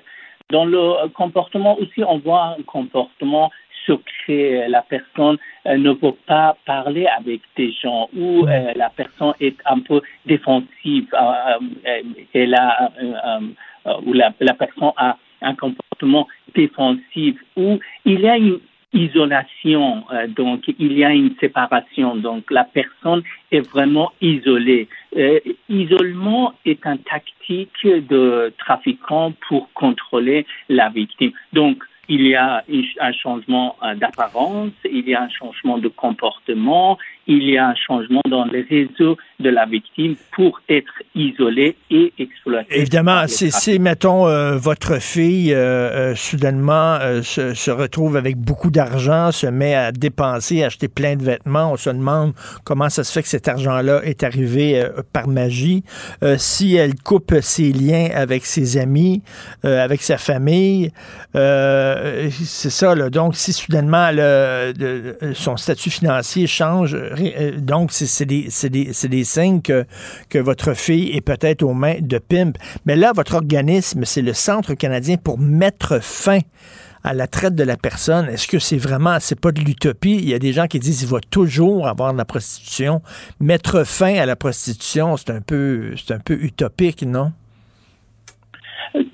[0.51, 3.51] Dans le comportement aussi, on voit un comportement
[3.87, 4.67] secret.
[4.69, 5.37] La personne
[5.67, 11.07] euh, ne veut pas parler avec des gens ou la personne est un peu défensive.
[12.33, 12.91] elle a,
[14.07, 18.61] ou la, la personne a un comportement défensif où il y a une
[18.93, 24.89] isolation, euh, donc il y a une séparation, donc la personne est vraiment isolée.
[25.17, 31.33] Euh, isolement est une tactique de trafiquant pour contrôler la victime.
[31.53, 32.65] Donc il y a
[33.01, 36.97] un changement euh, d'apparence, il y a un changement de comportement,
[37.29, 42.13] il y a un changement dans les réseaux de la victime pour être isolé et
[42.19, 42.75] exploité.
[42.75, 49.47] Évidemment, si, mettons, euh, votre fille euh, euh, soudainement se, retrouve avec beaucoup d'argent, se
[49.47, 52.33] met à dépenser, à acheter plein de vêtements, on se demande
[52.65, 54.83] comment ça se fait que cet argent-là est arrivé
[55.13, 55.85] par magie.
[56.39, 59.23] si elle coupe ses liens avec ses amis,
[59.63, 60.91] avec sa famille,
[61.35, 63.11] c'est ça, là.
[63.11, 64.09] Donc, si soudainement
[65.35, 66.97] son statut financier change,
[67.59, 68.51] donc c'est des,
[69.25, 69.85] signes que,
[70.35, 72.57] votre fille est peut-être aux mains de Pimp.
[72.87, 76.41] Mais là, votre organisme, c'est le Centre canadien pour mettre fin
[77.05, 78.29] à la traite de la personne.
[78.29, 80.17] Est-ce que c'est vraiment, c'est pas de l'utopie?
[80.17, 83.03] Il y a des gens qui disent qu'il va toujours avoir de la prostitution.
[83.41, 85.95] Mettre fin à la prostitution, c'est un peu
[86.29, 87.33] utopique, non?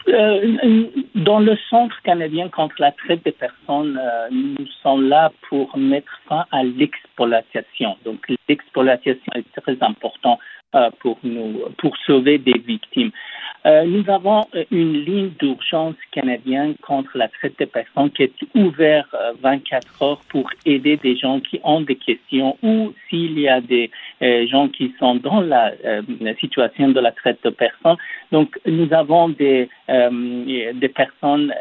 [0.09, 0.85] Euh,
[1.15, 6.21] dans le Centre canadien contre la traite des personnes, euh, nous sommes là pour mettre
[6.29, 7.97] fin à l'exploitation.
[8.05, 10.39] Donc, l'exploitation est très important
[10.75, 13.11] euh, pour nous, pour sauver des victimes.
[13.67, 19.09] Euh, nous avons une ligne d'urgence canadienne contre la traite des personnes qui est ouverte
[19.41, 23.61] 24 euh, heures pour aider des gens qui ont des questions ou s'il y a
[23.63, 23.91] des
[24.49, 25.73] gens qui sont dans la,
[26.41, 27.97] situation de la traite de personnes.
[28.33, 31.53] Donc, nous avons des, des personnes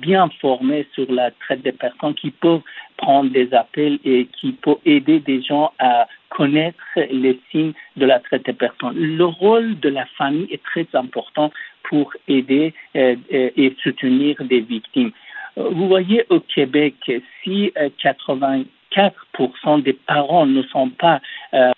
[0.00, 2.62] bien formées sur la traite des personnes qui peuvent
[2.96, 6.06] prendre des appels et qui peuvent aider des gens à
[6.36, 8.96] connaître les signes de la traite des personnes.
[8.96, 11.52] Le rôle de la famille est très important
[11.84, 15.12] pour aider euh, euh, et soutenir des victimes.
[15.58, 16.94] Euh, vous voyez au Québec,
[17.42, 17.72] si
[18.02, 18.64] 80
[18.94, 21.20] 4% des parents ne sont pas
[21.54, 21.70] euh,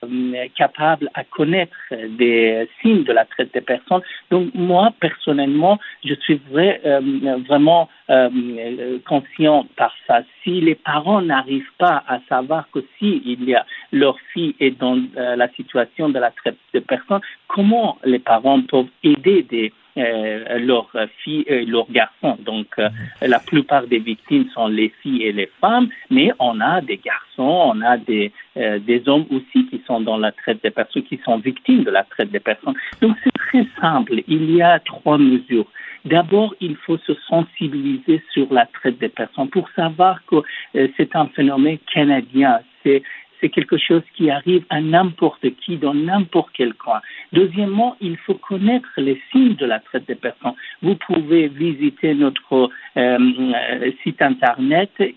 [0.56, 4.02] capables à connaître des signes de la traite des personnes.
[4.30, 7.00] Donc moi, personnellement, je suis euh,
[7.48, 10.22] vraiment euh, conscient par ça.
[10.42, 14.78] Si les parents n'arrivent pas à savoir que si il y a leur fille est
[14.78, 20.58] dans la situation de la traite des personnes, comment les parents peuvent aider des euh,
[20.58, 20.90] leurs
[21.22, 22.36] filles et leurs garçons.
[22.40, 22.88] Donc, euh,
[23.22, 27.72] la plupart des victimes sont les filles et les femmes, mais on a des garçons,
[27.74, 31.20] on a des, euh, des hommes aussi qui sont dans la traite des personnes, qui
[31.24, 32.74] sont victimes de la traite des personnes.
[33.00, 34.20] Donc, c'est très simple.
[34.26, 35.66] Il y a trois mesures.
[36.04, 40.42] D'abord, il faut se sensibiliser sur la traite des personnes pour savoir que
[40.96, 42.58] c'est un phénomène canadien.
[42.82, 43.02] C'est
[43.40, 47.00] c'est quelque chose qui arrive à n'importe qui dans n'importe quel coin.
[47.32, 50.54] Deuxièmement, il faut connaître les signes de la traite des personnes.
[50.82, 55.10] Vous pouvez visiter notre euh, site internet euh,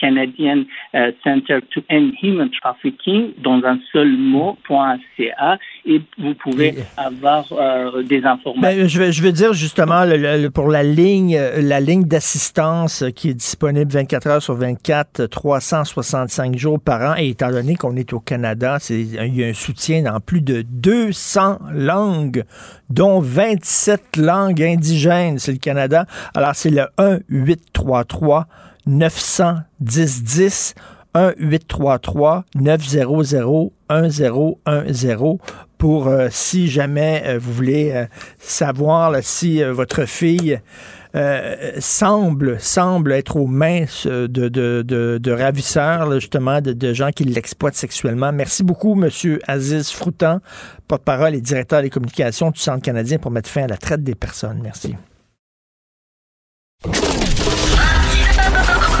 [0.00, 0.64] Canadian
[0.94, 8.02] euh, Center to End Human Trafficking dans un seul mot.ca et vous pouvez avoir euh,
[8.02, 8.60] des informations.
[8.60, 10.04] Ben, je, veux, je veux dire justement
[10.54, 16.80] pour la ligne la ligne d'assistance qui est disponible 24 heures sur 24, 365 jours
[16.80, 20.02] par an et étant donné qu'on est au Canada, c'est il y a un soutien
[20.02, 22.44] dans plus de 200 langues
[22.88, 26.06] dont 27 langues indigènes, c'est le Canada.
[26.34, 28.46] Alors c'est le 1 833
[28.86, 30.74] 910
[31.14, 35.38] 1 833 900 1010
[35.78, 38.06] pour euh, si jamais euh, vous voulez euh,
[38.38, 40.60] savoir si votre fille
[41.78, 42.58] semble
[43.12, 48.32] être aux mains de, de, de, ravisseurs, justement, de, gens qui l'exploitent sexuellement.
[48.32, 50.40] Merci beaucoup, Monsieur Aziz Froutan,
[50.88, 54.16] porte-parole et directeur des communications du Centre canadien pour mettre fin à la traite des
[54.16, 54.58] personnes.
[54.60, 54.96] Merci.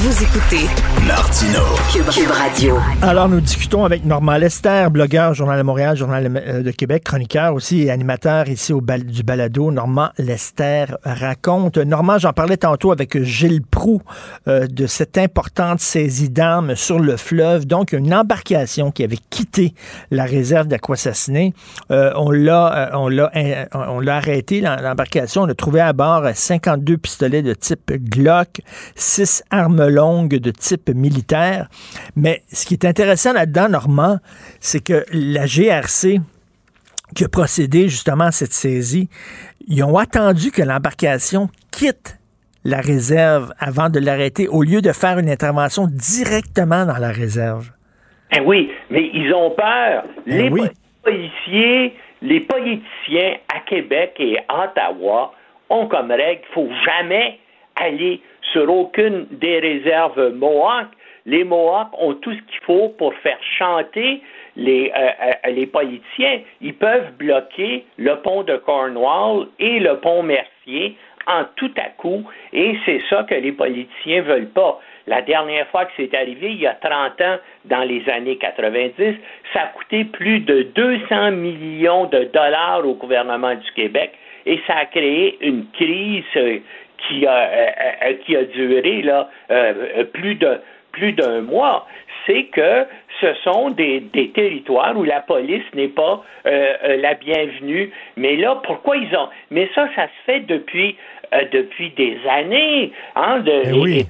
[0.00, 0.68] Vous écoutez
[1.08, 1.58] Martino
[1.90, 2.76] Cube, Radio.
[3.02, 7.52] Alors, nous discutons avec Normand Lester, blogueur, Journal de Montréal, Journal euh, de Québec, chroniqueur
[7.52, 9.72] aussi et animateur ici au du balado.
[9.72, 11.78] Normand Lester raconte.
[11.78, 14.00] Normand, j'en parlais tantôt avec Gilles Proux
[14.46, 17.66] euh, de cette importante saisie d'armes sur le fleuve.
[17.66, 19.74] Donc, une embarcation qui avait quitté
[20.12, 21.54] la réserve d'Aquassassiné.
[21.90, 23.32] Euh, on l'a on l'a
[23.72, 25.42] on l'a arrêté, l'embarcation.
[25.42, 28.60] On a trouvé à bord 52 pistolets de type Glock,
[28.94, 31.68] 6 armes longue de type militaire.
[32.16, 34.18] Mais ce qui est intéressant là-dedans, Normand,
[34.60, 36.20] c'est que la GRC
[37.14, 39.08] qui a procédé justement à cette saisie,
[39.66, 42.18] ils ont attendu que l'embarcation quitte
[42.64, 47.70] la réserve avant de l'arrêter au lieu de faire une intervention directement dans la réserve.
[48.36, 50.04] Eh oui, mais ils ont peur.
[50.26, 50.50] Eh les
[51.02, 55.32] policiers, les politiciens à Québec et à Ottawa
[55.70, 57.38] ont comme règle, il faut jamais
[57.76, 58.20] aller
[58.52, 60.88] sur aucune des réserves Mohawk.
[61.26, 64.22] les Mohawks ont tout ce qu'il faut pour faire chanter
[64.56, 65.08] les, euh,
[65.46, 66.40] euh, les politiciens.
[66.60, 70.96] Ils peuvent bloquer le pont de Cornwall et le pont Mercier
[71.28, 74.80] en tout à coup, et c'est ça que les politiciens veulent pas.
[75.06, 79.14] La dernière fois que c'est arrivé, il y a 30 ans, dans les années 90,
[79.52, 84.12] ça a coûté plus de 200 millions de dollars au gouvernement du Québec
[84.46, 86.58] et ça a créé une crise euh,
[87.06, 87.66] qui a, euh,
[88.04, 89.28] euh, qui a duré là,
[90.12, 90.60] plus de
[90.92, 91.86] plus d'un mois,
[92.26, 92.86] c'est que
[93.20, 97.92] ce sont des, des, territoires où la police n'est pas la bienvenue.
[98.16, 100.96] Mais là, pourquoi ils ont Mais ça, ça se fait depuis
[101.52, 102.92] depuis des années.
[103.14, 104.06] Hein, de, eh oui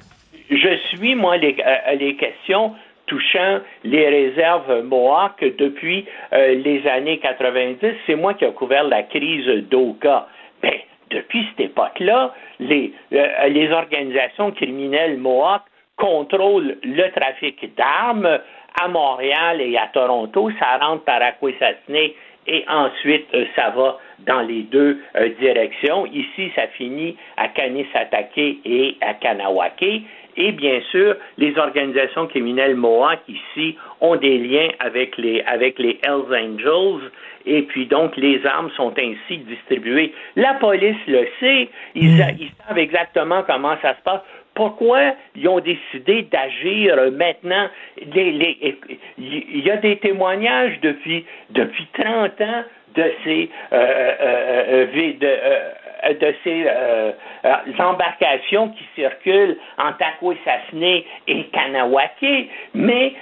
[0.49, 2.73] je suis, moi, les, euh, les questions
[3.05, 7.79] touchant les réserves Mohawk depuis euh, les années 90.
[8.05, 10.27] C'est moi qui ai couvert la crise d'Oka.
[10.61, 10.73] Ben,
[11.09, 15.61] depuis cette époque-là, les, euh, les organisations criminelles Mohawk
[15.97, 18.39] contrôlent le trafic d'armes
[18.81, 20.49] à Montréal et à Toronto.
[20.59, 22.11] Ça rentre par Akwesasne
[22.47, 24.99] et ensuite ça va dans les deux
[25.39, 26.05] directions.
[26.07, 30.03] Ici, ça finit à Kanisatake et à Kanawake.
[30.37, 35.99] Et bien sûr, les organisations criminelles Mohawk ici ont des liens avec les, avec les
[36.03, 37.11] Hells Angels.
[37.45, 40.13] Et puis donc, les armes sont ainsi distribuées.
[40.35, 41.69] La police le sait.
[41.95, 42.37] Ils, hmm.
[42.39, 44.21] ils savent exactement comment ça se passe
[44.55, 47.69] pourquoi ils ont décidé d'agir maintenant?
[47.97, 52.63] il y a des témoignages depuis, depuis 30 ans
[52.95, 55.71] de ces, euh, euh, euh, euh,
[56.07, 57.11] de ces euh,
[57.45, 63.13] euh, embarcations qui circulent en Takwesasne et Kanawake, mais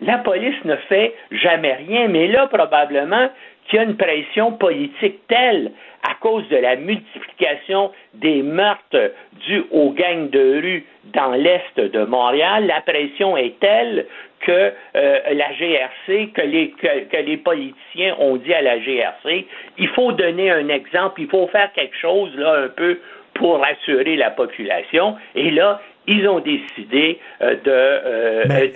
[0.00, 2.08] la police ne fait jamais rien.
[2.08, 3.28] Mais là, probablement
[3.68, 5.72] qu'il y a une pression politique telle
[6.02, 9.12] à cause de la multiplication des meurtres
[9.46, 14.06] dus aux gangs de rue dans l'est de Montréal, la pression est telle
[14.40, 19.46] que euh, la GRC, que les, que, les politiciens ont dit à la GRC,
[19.78, 22.98] il faut donner un exemple, il faut faire quelque chose là un peu
[23.34, 25.16] pour rassurer la population.
[25.34, 28.68] Et là, ils ont décidé euh, de, euh,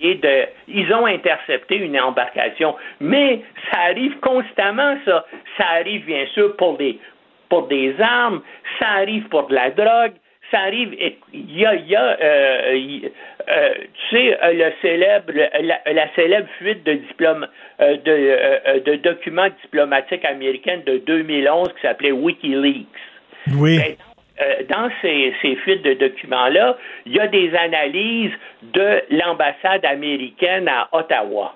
[0.00, 2.76] de, ils ont intercepté une embarcation.
[3.00, 3.42] Mais
[3.72, 5.26] ça arrive constamment, ça.
[5.56, 6.98] Ça arrive bien sûr pour des
[7.48, 8.42] pour des armes,
[8.78, 10.12] ça arrive pour de la drogue,
[10.50, 10.94] ça arrive,
[11.32, 13.00] il y a, y a euh,
[13.48, 13.74] euh,
[14.10, 17.46] tu sais, euh, le célèbre, la, la célèbre fuite de, diplôme,
[17.80, 22.86] de, de, documents diplomatiques américains de 2011 qui s'appelait WikiLeaks.
[23.54, 23.78] Oui.
[23.78, 23.96] Ben,
[24.68, 25.32] dans ces,
[25.62, 28.32] fuites de documents-là, il y a des analyses
[28.62, 31.54] de l'ambassade américaine à Ottawa.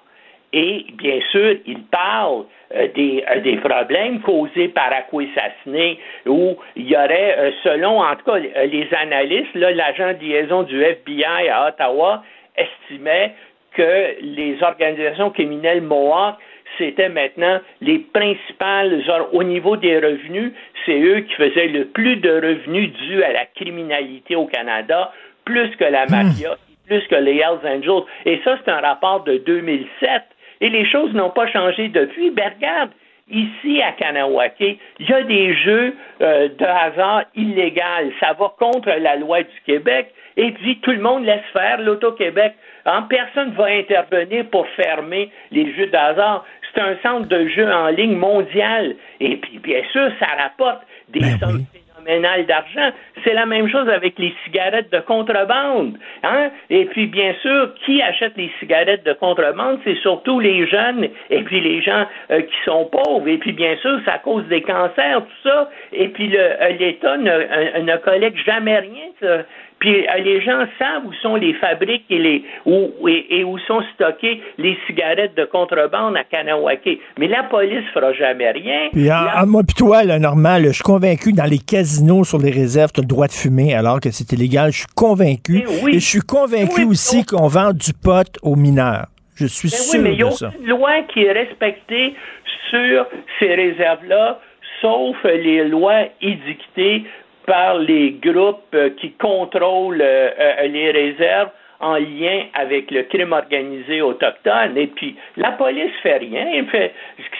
[0.52, 2.44] Et bien sûr, il parle
[2.74, 5.96] euh, des, euh, des, problèmes causés par Akwesasne,
[6.26, 10.82] où il y aurait, euh, selon en tout cas les analystes, l'agent de liaison du
[10.82, 12.22] FBI à Ottawa
[12.56, 13.32] estimait
[13.74, 16.36] que les organisations criminelles Mohawk
[16.78, 20.52] c'était maintenant les principales, au niveau des revenus,
[20.86, 25.12] c'est eux qui faisaient le plus de revenus dus à la criminalité au Canada,
[25.44, 26.10] plus que la hmm.
[26.10, 28.04] mafia, plus que les Hells Angels.
[28.26, 30.22] Et ça, c'est un rapport de 2007
[30.60, 32.30] et les choses n'ont pas changé depuis.
[32.30, 32.90] Ben regarde,
[33.28, 38.12] ici à Kanawake, il y a des jeux euh, de hasard illégaux.
[38.20, 40.12] Ça va contre la loi du Québec.
[40.36, 42.54] Et puis, tout le monde laisse faire l'Auto-Québec.
[42.86, 46.44] Hein, personne ne va intervenir pour fermer les jeux de hasard.
[46.74, 48.96] C'est un centre de jeux en ligne mondial.
[49.20, 51.66] Et puis, bien sûr, ça rapporte des ben sommes
[52.46, 52.92] d'argent.
[53.24, 55.96] C'est la même chose avec les cigarettes de contrebande.
[56.22, 56.50] Hein?
[56.70, 59.78] Et puis, bien sûr, qui achète les cigarettes de contrebande?
[59.84, 63.28] C'est surtout les jeunes et puis les gens euh, qui sont pauvres.
[63.28, 65.70] Et puis, bien sûr, ça cause des cancers, tout ça.
[65.92, 69.42] Et puis, euh, l'État ne, euh, ne collecte jamais rien.
[69.82, 73.82] Puis euh, les gens savent où sont les fabriques et, les, où, et, où sont
[73.94, 77.00] stockées les cigarettes de contrebande à Kanawake.
[77.18, 78.90] Mais la police fera jamais rien.
[78.92, 79.08] Puis
[79.46, 83.00] moi puis toi, là, normal, je suis convaincu dans les casinos sur les réserves, tu
[83.00, 84.70] as le droit de fumer alors que c'est illégal.
[84.70, 85.64] Je suis convaincu.
[85.66, 89.06] Eh et je suis convaincu aussi qu'on vend du pot aux mineurs.
[89.34, 92.14] Je suis mais sûr oui, mais il y a aucune loi qui est respectée
[92.70, 93.06] sur
[93.40, 94.38] ces réserves-là,
[94.80, 97.02] sauf les lois édictées
[97.46, 101.50] par les groupes euh, qui contrôlent euh, euh, les réserves
[101.82, 104.76] en lien avec le crime organisé autochtone.
[104.76, 106.46] Et puis, la police fait rien.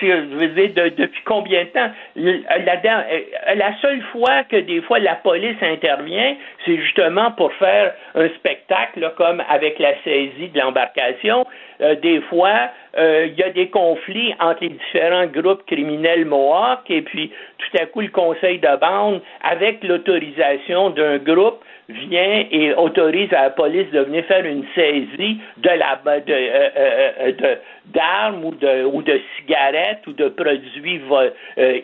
[0.01, 1.91] Je veux dire, depuis combien de temps?
[2.17, 8.29] La, la, seule fois que des fois la police intervient, c'est justement pour faire un
[8.31, 11.47] spectacle, comme avec la saisie de l'embarcation.
[12.03, 17.31] des fois, il y a des conflits entre les différents groupes criminels Mohawk et puis
[17.59, 21.63] tout à coup le conseil de bande, avec l'autorisation d'un groupe,
[21.93, 28.45] vient et autorise à la police de venir faire une saisie de la de, d'armes
[28.45, 31.01] ou de ou de cigarettes ou de produits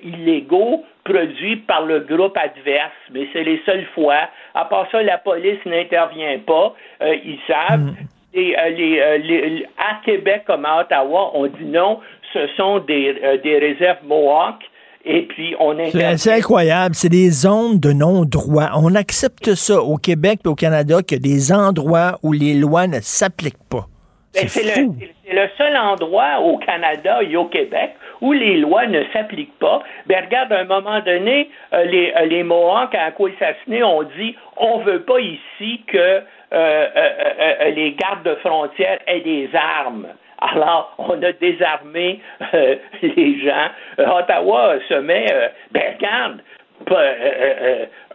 [0.02, 4.28] illégaux produits par le groupe adverse, mais c'est les seules fois.
[4.54, 6.74] À part ça, la police n'intervient pas.
[7.00, 7.80] ils savent.
[7.80, 7.94] Mm.
[8.34, 12.00] Et, les, à Québec comme à Ottawa, on dit non,
[12.34, 14.62] ce sont des, des réserves Mohawk
[15.10, 15.74] et puis, on
[16.18, 16.94] C'est incroyable.
[16.94, 18.68] C'est des zones de non-droit.
[18.76, 22.52] On accepte ça au Québec et au Canada qu'il y a des endroits où les
[22.52, 23.86] lois ne s'appliquent pas.
[24.34, 29.58] Ben, c'est le, seul endroit au Canada et au Québec où les lois ne s'appliquent
[29.58, 29.82] pas.
[30.06, 34.36] Ben, regarde, à un moment donné, euh, les, euh, les Mohawks à Assassinés ont dit
[34.58, 36.22] on veut pas ici que
[36.52, 40.08] euh, les gardes de frontières aient des armes.
[40.40, 42.20] Alors, on a désarmé
[42.54, 43.68] euh, les gens.
[43.98, 45.96] Euh, Ottawa se met, euh, ben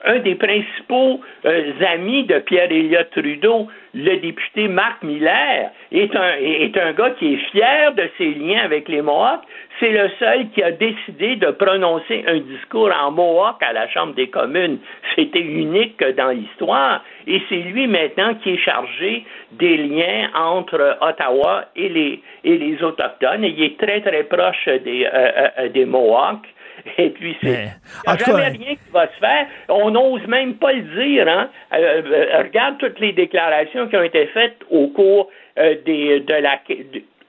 [0.06, 6.78] un des principaux amis de Pierre Elliott Trudeau, le député Marc Miller, est un, est
[6.78, 9.44] un gars qui est fier de ses liens avec les Mohawks,
[9.80, 14.14] c'est le seul qui a décidé de prononcer un discours en Mohawk à la Chambre
[14.14, 14.78] des communes.
[15.16, 17.04] C'était unique dans l'histoire.
[17.28, 22.84] Et c'est lui maintenant qui est chargé des liens entre Ottawa et les, et les
[22.84, 23.44] Autochtones.
[23.44, 26.48] Et il est très, très proche des, euh, euh, des Mohawks.
[26.98, 27.70] Et puis, c'est.
[28.06, 29.48] Il n'y a jamais rien qui va se faire.
[29.70, 31.28] On n'ose même pas le dire.
[31.28, 31.50] Hein?
[31.74, 36.60] Euh, regarde toutes les déclarations qui ont été faites au cours des, de la.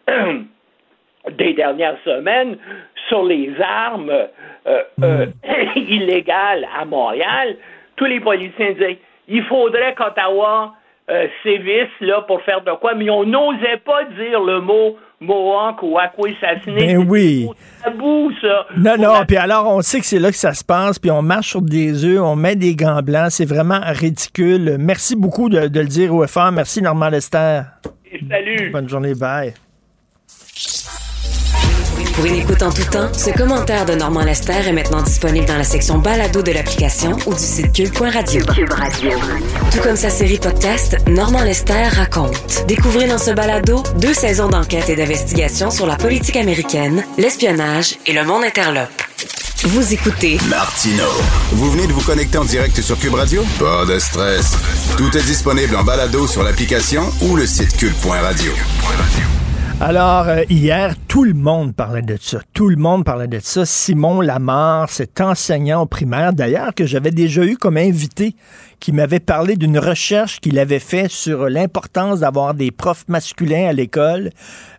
[1.31, 2.59] des dernières semaines
[3.09, 4.11] sur les armes
[4.67, 5.77] euh, euh, hmm.
[5.77, 7.57] illégales à Montréal,
[7.97, 8.99] tous les policiers disaient
[9.29, 10.75] il faudrait qu'Ottawa
[11.11, 15.83] euh, sévisse là, pour faire de quoi, mais on n'osait pas dire le mot Mohawk
[15.83, 16.95] ou Aquisasné.
[16.97, 17.47] Ben oui.
[17.83, 18.67] tabou, ça.
[18.77, 21.23] Non, non, puis alors on sait que c'est là que ça se passe, puis on
[21.23, 24.77] marche sur des œufs, on met des gants blancs, c'est vraiment ridicule.
[24.79, 26.51] Merci beaucoup de, de le dire au FR.
[26.53, 27.63] Merci, Normand Lester.
[28.29, 28.71] salut.
[28.71, 29.55] Bonne journée, bye.
[32.15, 35.57] Pour une écoute en tout temps, ce commentaire de Normand Lester est maintenant disponible dans
[35.57, 38.45] la section balado de l'application ou du site cube.radio.
[38.55, 39.11] Cube Radio.
[39.73, 42.65] Tout comme sa série podcast, Normand Lester raconte.
[42.69, 48.13] Découvrez dans ce balado deux saisons d'enquête et d'investigation sur la politique américaine, l'espionnage et
[48.13, 49.03] le monde interlope.
[49.65, 51.09] Vous écoutez Martino.
[51.53, 53.43] Vous venez de vous connecter en direct sur Cube Radio?
[53.59, 54.53] Pas de stress.
[54.97, 58.53] Tout est disponible en balado sur l'application ou le site cube.radio.
[59.81, 62.39] Alors, euh, hier, tout le monde parlait de ça.
[62.53, 63.67] Tout le monde parlait de ça.
[63.67, 68.37] Simon Lamar, cet enseignant primaire, d'ailleurs, que j'avais déjà eu comme invité,
[68.81, 73.73] qui m'avait parlé d'une recherche qu'il avait fait sur l'importance d'avoir des profs masculins à
[73.73, 74.31] l'école.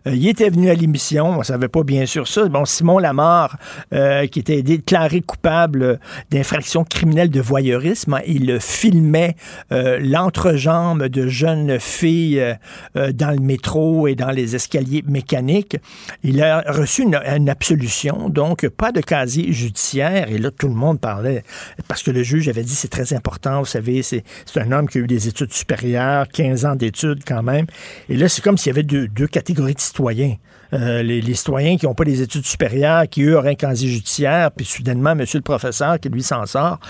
[0.06, 2.48] Euh, il était venu à l'émission, on savait pas bien sûr ça.
[2.48, 3.58] Bon, Simon Lamar,
[3.92, 5.98] euh, qui était déclaré coupable
[6.30, 9.36] d'infraction criminelle de voyeurisme, hein, il filmait
[9.72, 12.56] euh, l'entrejambe de jeunes filles
[12.94, 15.76] dans le métro et dans les escaliers mécaniques.
[16.22, 20.30] Il a reçu une, une, absolution, donc pas de casier judiciaire.
[20.30, 21.42] Et là, tout le monde parlait,
[21.88, 24.22] parce que le juge avait dit c'est très important, vous savez, c'est
[24.56, 27.66] un homme qui a eu des études supérieures, 15 ans d'études quand même.
[28.08, 30.36] Et là, c'est comme s'il y avait deux, catégories de citoyens.
[30.72, 34.50] Euh, les, citoyens qui n'ont pas des études supérieures, qui eux auraient un casier judiciaire,
[34.50, 36.80] puis soudainement, monsieur le professeur, qui lui s'en sort.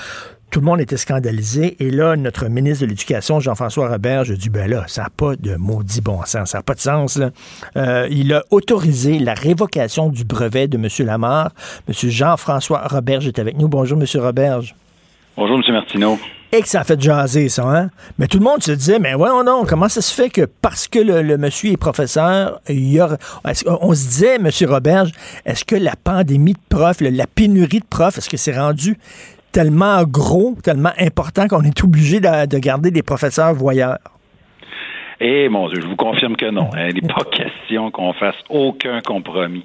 [0.51, 1.77] Tout le monde était scandalisé.
[1.81, 5.37] Et là, notre ministre de l'Éducation, Jean-François Robert, je dis, ben là, ça n'a pas
[5.37, 7.21] de maudit bon sens, ça n'a pas de sens.
[7.77, 10.89] Euh, il a autorisé la révocation du brevet de M.
[11.07, 11.51] Lamar.
[11.89, 11.95] M.
[11.95, 13.69] Jean-François Roberge est avec nous.
[13.69, 14.07] Bonjour, M.
[14.23, 14.75] Roberge.
[15.37, 15.75] Bonjour, M.
[15.75, 16.19] Martineau.
[16.53, 17.91] Et que ça a fait jaser, ça, hein?
[18.19, 20.87] Mais tout le monde se disait, mais ouais, non, comment ça se fait que parce
[20.87, 23.17] que le, monsieur est professeur, il y a...
[23.81, 24.49] On se disait, M.
[24.69, 25.11] Roberge,
[25.45, 28.97] est-ce que la pandémie de profs, la pénurie de profs, est-ce que c'est rendu
[29.51, 33.99] tellement gros, tellement important qu'on est obligé de, garder des professeurs voyeurs?
[35.19, 36.69] Eh mon Dieu, je vous confirme que non.
[36.77, 39.65] Il n'est pas question qu'on fasse aucun compromis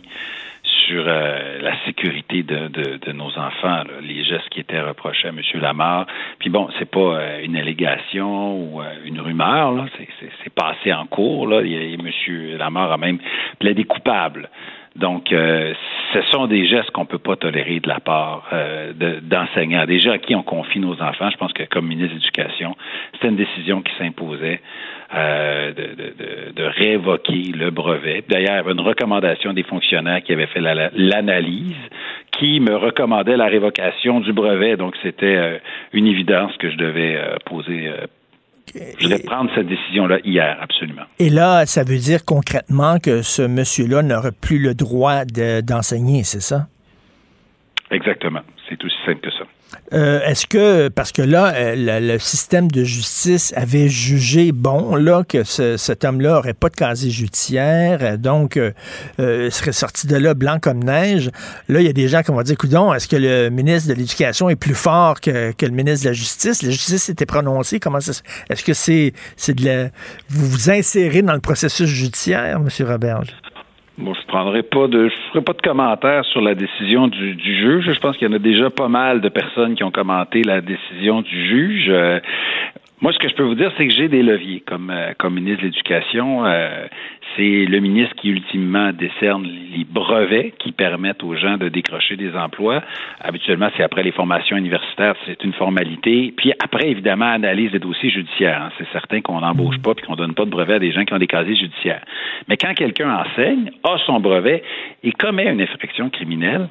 [0.92, 5.40] sur euh, la sécurité de, nos enfants, les gestes qui étaient reprochés à M.
[5.62, 6.06] Lamar.
[6.40, 11.48] Puis bon, c'est pas euh, une allégation ou euh, une rumeur, c'est passé en cours.
[11.48, 11.62] Là.
[11.62, 12.10] M.
[12.58, 13.20] Lamar a même
[13.60, 14.50] plaidé coupable.
[14.96, 18.50] Donc, ce sont des gestes qu'on peut pas tolérer de la part
[19.22, 19.86] d'enseignants.
[19.86, 22.76] Déjà à qui on confie nos enfants, je pense que comme ministre de l'Éducation,
[23.14, 24.60] c'était une décision qui s'imposait.
[25.14, 28.24] Euh, de, révoquer le brevet.
[28.30, 31.76] D'ailleurs, il y avait une recommandation des fonctionnaires qui avaient fait l'analyse
[32.32, 34.78] qui me recommandait la révocation du brevet.
[34.78, 35.58] Donc, c'était euh,
[35.92, 37.92] une évidence que je devais euh, poser.
[38.74, 41.04] Je devais prendre cette décision-là hier, absolument.
[41.20, 46.42] Et là, ça veut dire concrètement que ce monsieur-là n'aurait plus le droit d'enseigner, c'est
[46.42, 46.68] ça?
[47.90, 48.42] Exactement.
[48.70, 49.44] C'est aussi simple que ça.
[49.94, 55.24] Euh, est-ce que, parce que là, euh, le, système de justice avait jugé bon, là,
[55.28, 58.60] que cet homme-là aurait pas de casier judiciaire, donc
[59.18, 61.30] serait sorti de là blanc comme neige?
[61.68, 63.94] Là, il y a des gens qui vont dire, coudon, est-ce que le ministre de
[63.94, 66.64] l'Éducation est plus fort que, le ministre de la Justice?
[66.64, 67.80] La justice était prononcée.
[67.80, 69.84] Comment est-ce que c'est, c'est de la,
[70.30, 72.70] vous vous insérez dans le processus judiciaire, M.
[72.88, 73.41] Roberge?
[74.02, 77.92] Bon, je prendrai pas de, je ferai pas de commentaires sur la décision du, juge.
[77.92, 80.60] Je pense qu'il y en a déjà pas mal de personnes qui ont commenté la
[80.60, 81.86] décision du juge.
[81.90, 82.20] Euh,
[83.02, 85.36] moi, ce que je peux vous dire, c'est que j'ai des leviers comme, euh, comme
[85.36, 86.46] ministre de l'Éducation.
[86.46, 86.88] Euh,
[87.36, 92.36] c'est le ministre qui ultimement décerne les brevets qui permettent aux gens de décrocher des
[92.36, 92.82] emplois.
[93.22, 96.34] Habituellement, c'est après les formations universitaires, c'est une formalité.
[96.36, 98.64] Puis après, évidemment, analyse des dossiers judiciaires.
[98.64, 98.72] Hein.
[98.78, 101.14] C'est certain qu'on n'embauche pas puis qu'on donne pas de brevet à des gens qui
[101.14, 102.04] ont des casiers judiciaires.
[102.48, 104.64] Mais quand quelqu'un enseigne, a son brevet
[105.04, 106.68] et commet une infraction criminelle,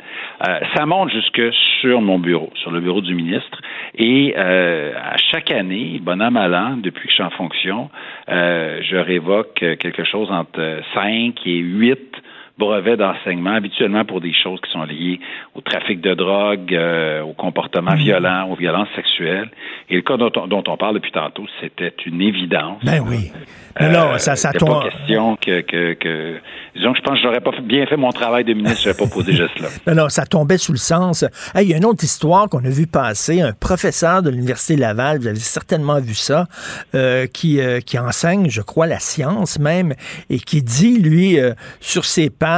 [0.46, 1.42] euh, ça monte jusque
[1.80, 3.60] sur mon bureau, sur le bureau du ministre.
[3.96, 6.50] Et à chaque année, bon an, mal
[6.82, 7.90] depuis que je suis en fonction,
[8.28, 12.16] je révoque quelque chose entre 5 et 8
[12.60, 15.18] brevets d'enseignement, habituellement pour des choses qui sont liées
[15.54, 17.96] au trafic de drogue, euh, au comportement mmh.
[17.96, 19.50] violent, aux violences sexuelles.
[19.88, 20.30] Et le cas dont
[20.68, 22.78] on, parle depuis tantôt, c'était une évidence.
[22.84, 23.32] Ben oui.
[23.80, 24.82] non, ça, ça tombe.
[24.82, 26.36] pas question que, que, que,
[26.76, 28.98] disons que je pense que j'aurais pas bien fait mon travail de ministre, je n'aurais
[28.98, 29.68] pas posé juste là.
[29.86, 31.24] Non, non, ça tombait sous le sens.
[31.56, 35.18] Il y a une autre histoire qu'on a vu passer, un professeur de l'Université Laval,
[35.18, 36.46] vous avez certainement vu ça,
[36.94, 39.94] euh, qui, euh, qui enseigne, je crois, la science même,
[40.28, 41.38] et qui dit, lui,
[41.80, 42.49] sur ses pages,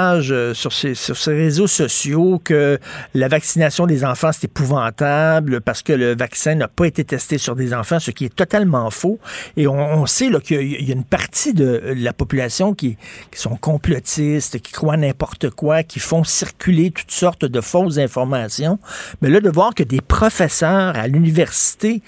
[0.55, 2.79] sur ses, sur ses réseaux sociaux, que
[3.15, 7.57] la vaccination des enfants, c'est épouvantable parce que le vaccin n'a pas été testé sur
[7.57, 9.19] des enfants, ce qui est totalement faux.
[9.57, 12.97] Et on, sait qu'il y a une partie de la population qui,
[13.35, 18.79] sont complotistes, qui croient n'importe quoi, qui font circuler toutes sortes de fausses informations.
[19.21, 22.03] Mais là, de voir que des professeurs à l'université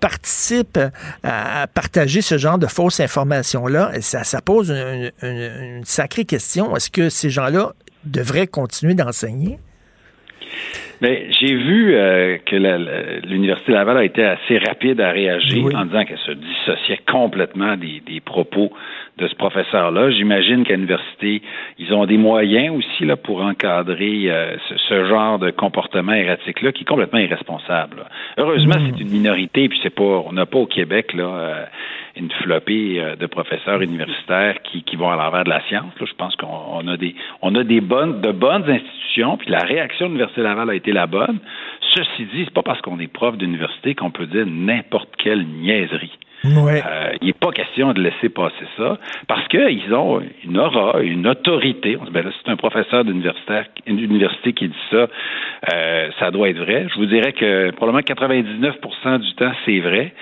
[0.00, 0.80] participent
[1.22, 6.74] à partager ce genre de fausses informations-là, ça, ça pose une, une sacrée question.
[6.76, 9.58] Est-ce que ces gens-là devraient continuer d'enseigner?
[11.00, 12.56] Mais j'ai vu euh, que
[13.26, 18.02] l'Université Laval a été assez rapide à réagir en disant qu'elle se dissociait complètement des,
[18.04, 18.72] des propos
[19.18, 20.10] de ce professeur-là.
[20.10, 21.42] J'imagine qu'à l'université,
[21.78, 24.56] ils ont des moyens aussi là, pour encadrer euh,
[24.88, 28.04] ce, genre de comportement erratique-là qui est complètement irresponsable.
[28.36, 28.92] Heureusement, mmh.
[28.96, 31.64] c'est une minorité, puis c'est pas, on n'a pas au Québec là, euh,
[32.18, 35.92] une flopée de professeurs universitaires qui, qui vont à l'envers de la science.
[36.00, 36.06] Là.
[36.06, 40.06] Je pense qu'on a des on a des bonnes de bonnes institutions, puis la réaction
[40.06, 41.38] de l'Université Laval a été la bonne.
[41.94, 46.12] Ceci dit, c'est pas parce qu'on est prof d'université qu'on peut dire n'importe quelle niaiserie.
[46.44, 51.26] Euh, il n'est pas question de laisser passer ça parce qu'ils ont une aura, une
[51.26, 51.98] autorité.
[52.12, 55.08] Ben c'est un professeur d'université qui dit ça,
[55.72, 56.86] euh, ça doit être vrai.
[56.92, 60.14] Je vous dirais que probablement 99% du temps, c'est vrai.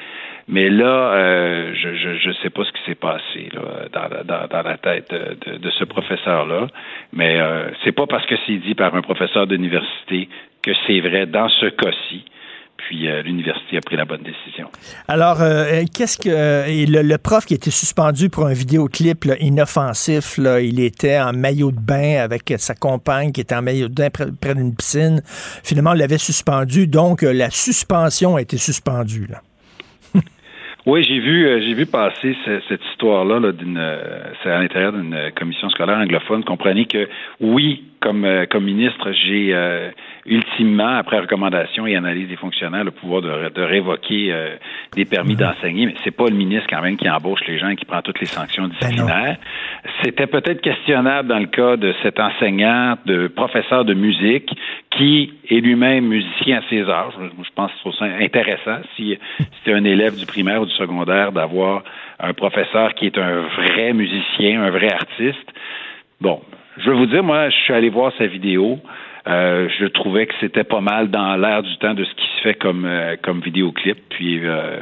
[0.48, 3.48] Mais là, euh, je ne sais pas ce qui s'est passé
[3.92, 6.68] dans, la tête de, ce professeur-là.
[7.12, 10.28] Mais euh, c'est pas parce que c'est dit par un professeur d'université
[10.62, 12.24] que c'est vrai dans ce cas-ci.
[12.76, 14.68] Puis euh, l'université a pris la bonne décision.
[15.08, 20.78] Alors, euh, qu'est-ce que le, prof qui était suspendu pour un vidéoclip inoffensif, là, il
[20.78, 24.54] était en maillot de bain avec sa compagne qui était en maillot de bain près,
[24.54, 25.22] d'une piscine.
[25.64, 29.26] Finalement, on l'avait suspendu, donc la suspension a été suspendue.
[29.28, 29.40] Là.
[30.86, 32.36] Oui, j'ai vu, euh, j'ai vu passer
[32.68, 36.44] cette histoire-là -là, d'une, euh, c'est à l'intérieur d'une commission scolaire anglophone.
[36.44, 37.08] Comprenez que
[37.40, 39.54] oui, comme, euh, comme ministre, j'ai
[40.26, 44.34] ultimement, après recommandation et analyse des fonctionnaires, le pouvoir de, de révoquer
[44.94, 45.40] des permis mhm.
[45.40, 45.86] d'enseigner.
[45.86, 48.20] Mais c'est pas le ministre quand même qui embauche les gens et qui prend toutes
[48.20, 49.36] les sanctions ben disciplinaires.
[50.02, 54.50] C'était peut-être questionnable dans le cas de cet enseignant, de professeur de musique,
[54.90, 57.14] qui est lui-même musicien à ses âges.
[57.18, 59.18] Je pense que c'est intéressant si
[59.64, 61.82] c'est un élève du primaire ou du secondaire d'avoir
[62.18, 65.48] un professeur qui est un vrai musicien, un vrai artiste.
[66.20, 66.40] Bon,
[66.78, 68.78] je vais vous dire, moi, je suis allé voir sa vidéo.
[69.28, 72.42] Euh, je trouvais que c'était pas mal dans l'air du temps de ce qui se
[72.42, 73.98] fait comme euh, comme vidéoclip.
[74.10, 74.78] Puis euh,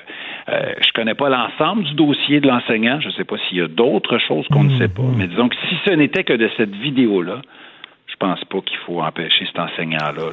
[0.50, 3.00] euh, je connais pas l'ensemble du dossier de l'enseignant.
[3.00, 5.02] Je ne sais pas s'il y a d'autres choses qu'on ne sait pas.
[5.16, 7.40] Mais disons que si ce n'était que de cette vidéo-là,
[8.24, 10.30] pense pas qu'il faut empêcher cet enseignant-là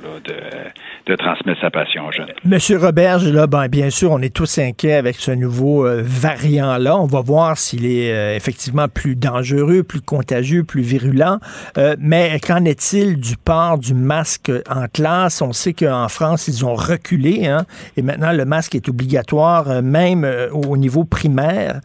[1.05, 2.31] de, transmettre sa passion aux jeunes.
[2.45, 6.97] Monsieur Roberge, là, ben, bien sûr, on est tous inquiets avec ce nouveau euh, variant-là.
[6.97, 11.39] On va voir s'il est euh, effectivement plus dangereux, plus contagieux, plus virulent.
[11.77, 15.41] Euh, mais qu'en est-il du port du masque en classe?
[15.41, 17.65] On sait qu'en France, ils ont reculé, hein,
[17.97, 21.81] et maintenant le masque est obligatoire, même au niveau primaire.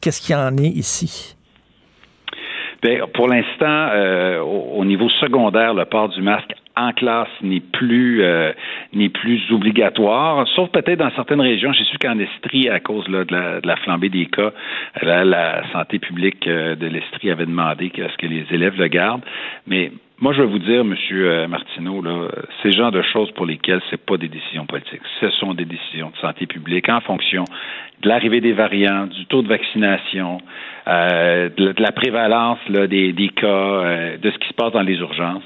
[0.00, 1.36] Qu'est-ce qu'il en est ici?
[2.82, 8.22] Bien, pour l'instant, euh, au, niveau secondaire, le port du masque en classe n'est plus
[8.22, 8.52] euh,
[8.92, 11.72] n'est plus obligatoire, sauf peut-être dans certaines régions.
[11.72, 14.52] J'ai su qu'en Estrie, à cause là, de, la, de, la, flambée des cas,
[15.02, 19.24] la santé publique euh, de l'Estrie avait demandé qu'à ce que les élèves le gardent.
[19.66, 19.92] Mais
[20.22, 22.28] moi, je vais vous dire, Monsieur euh, Martineau, là,
[22.62, 26.10] ces genres de choses pour lesquelles c'est pas des décisions politiques, ce sont des décisions
[26.10, 27.44] de santé publique en fonction
[28.02, 30.38] de l'arrivée des variants, du taux de vaccination,
[30.86, 34.82] euh, de, la prévalence là, des, des cas, euh, de ce qui se passe dans
[34.82, 35.44] les urgences.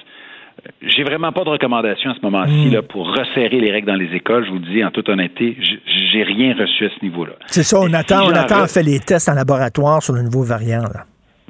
[0.82, 4.14] J'ai vraiment pas de recommandation à ce moment-ci là, pour resserrer les règles dans les
[4.14, 4.44] écoles.
[4.46, 5.56] Je vous dis en toute honnêteté,
[5.86, 7.32] j'ai rien reçu à ce niveau-là.
[7.46, 10.42] C'est ça, on attend, on attend, on fait les tests en laboratoire sur le nouveau
[10.42, 10.82] variant.
[10.82, 11.04] Là.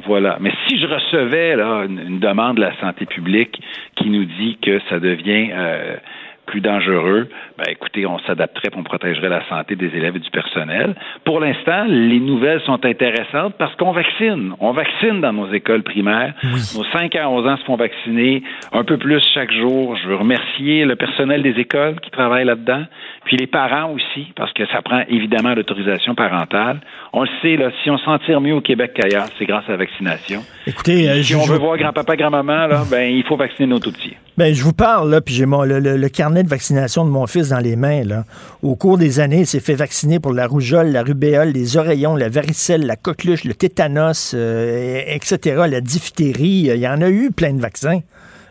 [0.06, 0.38] Voilà.
[0.40, 3.60] Mais si je recevais là, une, demande de la santé publique
[3.96, 5.96] qui nous dit que ça devient euh,
[6.46, 7.28] plus dangereux,
[7.58, 10.94] ben écoutez, on s'adapterait pour on protégerait la santé des élèves et du personnel.
[11.24, 14.52] Pour l'instant, les nouvelles sont intéressantes parce qu'on vaccine.
[14.60, 16.34] On vaccine dans nos écoles primaires.
[16.42, 18.42] Nos 5 à 11 ans se font vacciner
[18.72, 19.96] un peu plus chaque jour.
[19.96, 22.84] Je veux remercier le personnel des écoles qui travaille là-dedans,
[23.26, 26.80] puis les parents aussi, parce que ça prend évidemment l'autorisation parentale.
[27.12, 29.72] On le sait, là, si on s'en tire mieux au Québec qu'ailleurs, c'est grâce à
[29.72, 30.44] la vaccination.
[30.64, 34.14] Écoutez, euh, si on veut voir grand-papa, grand-maman, là, ben, il faut vacciner nos tout-petits.
[34.38, 37.48] Ben, je vous parle, là, puis j'ai mon, le, carnet de vaccination de mon fils
[37.48, 38.04] dans les mains.
[38.04, 38.22] Là.
[38.62, 42.14] Au cours des années, il s'est fait vacciner pour la rougeole, la rubéole, les oreillons,
[42.14, 46.70] la varicelle, la coqueluche, le tétanos, euh, etc., la diphtérie.
[46.72, 48.02] Il y en a eu plein de vaccins.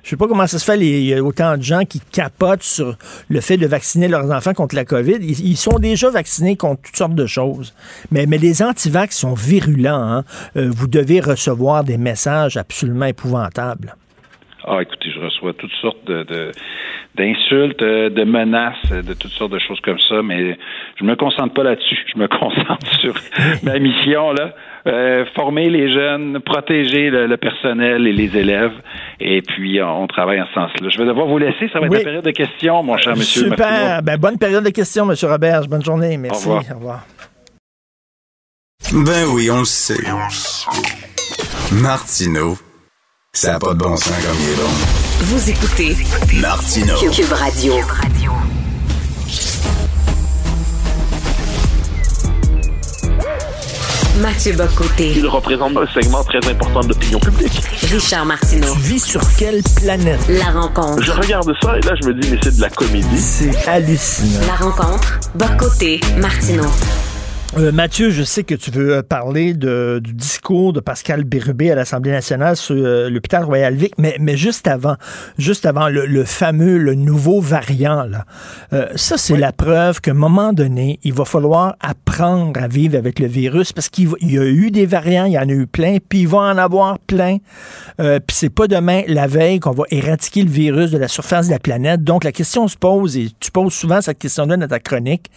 [0.06, 2.62] Je sais pas comment ça se fait, il y a autant de gens qui capotent
[2.62, 2.96] sur
[3.28, 5.18] le fait de vacciner leurs enfants contre la COVID.
[5.20, 7.74] Ils, sont déjà vaccinés contre toutes sortes de choses.
[8.12, 10.04] Mais, mais les antivax sont virulents.
[10.04, 10.24] Hein.
[10.58, 13.96] Euh, vous devez recevoir des messages absolument épouvantables.
[14.68, 16.52] Ah, écoutez, je reçois toutes sortes de,
[17.14, 20.58] d'insultes, euh, de menaces, de toutes sortes de choses comme ça, mais
[21.00, 22.00] je me concentre pas là-dessus.
[22.12, 23.14] Je me concentre sur
[23.62, 24.56] ma mission là,
[24.88, 28.74] euh, former les jeunes, protéger le, personnel et les élèves,
[29.20, 30.90] et puis on travaille en ce sens-là.
[30.90, 31.70] Je vais devoir vous laisser.
[31.72, 33.50] Ça va être la période de questions, mon cher monsieur.
[33.50, 34.02] Super.
[34.02, 35.62] Ben, bonne période de questions, monsieur Robert.
[35.68, 36.18] Bonne journée.
[36.18, 36.50] Merci.
[36.50, 37.06] Au revoir.
[38.92, 40.04] Ben oui, on le sait.
[41.72, 42.56] Martineau
[43.36, 44.70] ça n'a pas de bon sens comme il est bon.
[45.26, 45.98] Vous écoutez
[46.36, 46.96] Martino.
[47.12, 47.74] Cube Radio.
[54.22, 55.12] Mathieu Bocoté.
[55.18, 57.62] Il représente un segment très important de l'opinion publique.
[57.92, 58.74] Richard Martineau.
[58.74, 60.22] Tu vis sur quelle planète?
[60.30, 61.04] La rencontre.
[61.04, 63.20] Je regarde ça et là, je me dis, mais c'est de la comédie.
[63.20, 64.48] C'est hallucinant.
[64.48, 65.20] La rencontre.
[65.36, 66.00] Bocoté.
[66.18, 66.72] Martineau.
[67.58, 71.72] Euh, Mathieu, je sais que tu veux euh, parler de, du discours de Pascal Bérubé
[71.72, 74.96] à l'Assemblée nationale sur euh, l'hôpital Royal Vic, mais, mais juste avant,
[75.38, 78.26] juste avant le, fameux, le nouveau variant, là,
[78.96, 83.20] ça c'est la preuve qu'à un moment donné, il va falloir apprendre à vivre avec
[83.20, 85.98] le virus parce qu'il y a eu des variants, il y en a eu plein,
[86.10, 87.38] puis il va en avoir plein.
[87.98, 91.52] puis c'est pas demain, la veille, qu'on va éradiquer le virus de la surface de
[91.52, 92.04] la planète.
[92.04, 95.32] Donc la question se pose, et tu poses souvent cette question-là dans ta chronique,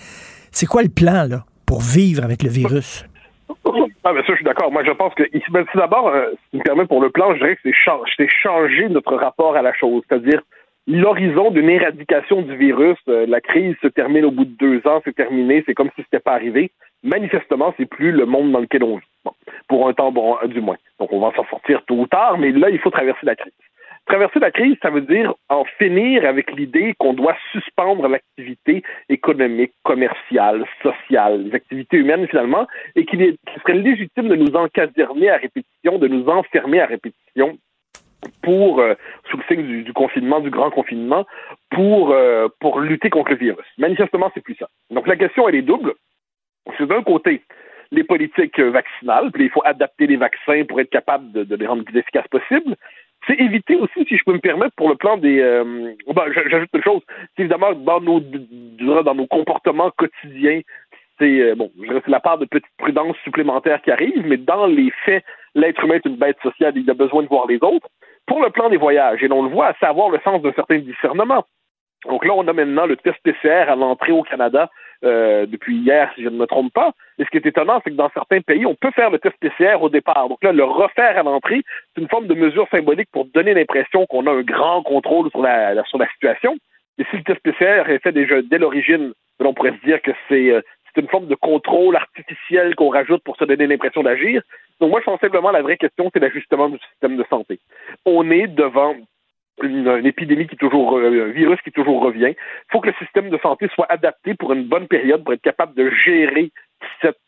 [0.50, 1.44] c'est quoi le plan, là?
[1.68, 3.04] Pour vivre avec le virus?
[4.04, 4.72] Ah, mais ça, je suis d'accord.
[4.72, 7.38] Moi, je pense que, ben, d'abord, euh, ce qui me permet pour le plan, je
[7.38, 7.62] dirais que
[8.16, 10.02] c'est changer notre rapport à la chose.
[10.08, 10.40] C'est-à-dire,
[10.86, 15.02] l'horizon d'une éradication du virus, euh, la crise se termine au bout de deux ans,
[15.04, 16.70] c'est terminé, c'est comme si c'était pas arrivé.
[17.02, 19.32] Manifestement, c'est plus le monde dans lequel on vit.
[19.68, 20.78] pour un temps, bon, du moins.
[20.98, 23.52] Donc, on va s'en sortir tôt ou tard, mais là, il faut traverser la crise.
[24.08, 29.72] Traverser la crise, ça veut dire en finir avec l'idée qu'on doit suspendre l'activité économique,
[29.84, 32.66] commerciale, sociale, les activités humaines finalement,
[32.96, 37.58] et qu'il serait légitime de nous encaserner à répétition, de nous enfermer à répétition
[38.42, 38.94] pour euh,
[39.30, 41.26] sous le signe du, confinement, du grand confinement,
[41.70, 43.66] pour euh, pour lutter contre le virus.
[43.76, 44.68] Manifestement, c'est plus ça.
[44.90, 45.92] Donc la question elle est double.
[46.78, 47.42] C'est d'un côté
[47.90, 51.66] les politiques vaccinales, puis il faut adapter les vaccins pour être capable de, de les
[51.66, 52.74] rendre plus efficaces possible
[53.26, 55.40] c'est éviter aussi, si je peux me permettre, pour le plan des.
[55.40, 57.02] Euh, ben, j'ajoute une chose.
[57.36, 60.60] C'est évidemment dans nos dans nos comportements quotidiens,
[61.18, 64.90] c'est euh, bon, c'est la part de petite prudence supplémentaire qui arrive, mais dans les
[65.04, 65.24] faits,
[65.54, 67.88] l'être humain est une bête sociale, il a besoin de voir les autres.
[68.26, 70.78] Pour le plan des voyages, et on le voit, à savoir le sens d'un certain
[70.78, 71.44] discernement.
[72.04, 74.70] Donc là, on a maintenant le test PCR à l'entrée au Canada
[75.04, 76.92] euh, depuis hier, si je ne me trompe pas.
[77.18, 79.36] Et ce qui est étonnant, c'est que dans certains pays, on peut faire le test
[79.40, 80.28] PCR au départ.
[80.28, 81.62] Donc là, le refaire à l'entrée,
[81.94, 85.42] c'est une forme de mesure symbolique pour donner l'impression qu'on a un grand contrôle sur
[85.42, 86.56] la, sur la situation.
[86.98, 90.10] Et si le test PCR est fait déjà dès l'origine, on pourrait se dire que
[90.28, 90.60] c'est euh,
[90.94, 94.42] c'est une forme de contrôle artificiel qu'on rajoute pour se donner l'impression d'agir.
[94.80, 97.60] Donc moi, je pense simplement la vraie question, c'est l'ajustement du système de santé.
[98.04, 98.96] On est devant
[99.62, 102.30] une, épidémie qui toujours, euh, un virus qui toujours revient.
[102.30, 105.42] Il faut que le système de santé soit adapté pour une bonne période pour être
[105.42, 106.50] capable de gérer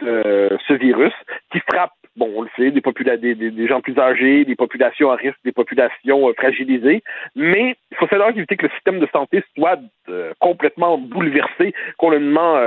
[0.03, 1.13] euh, ce virus
[1.53, 5.17] qui frappe, bon, on le sait, des, des, des, gens plus âgés, des populations à
[5.17, 7.03] risque, des populations euh, fragilisées,
[7.37, 9.79] mais il faut savoir éviter que le système de santé soit
[10.09, 12.59] euh, complètement bouleversé, complètement,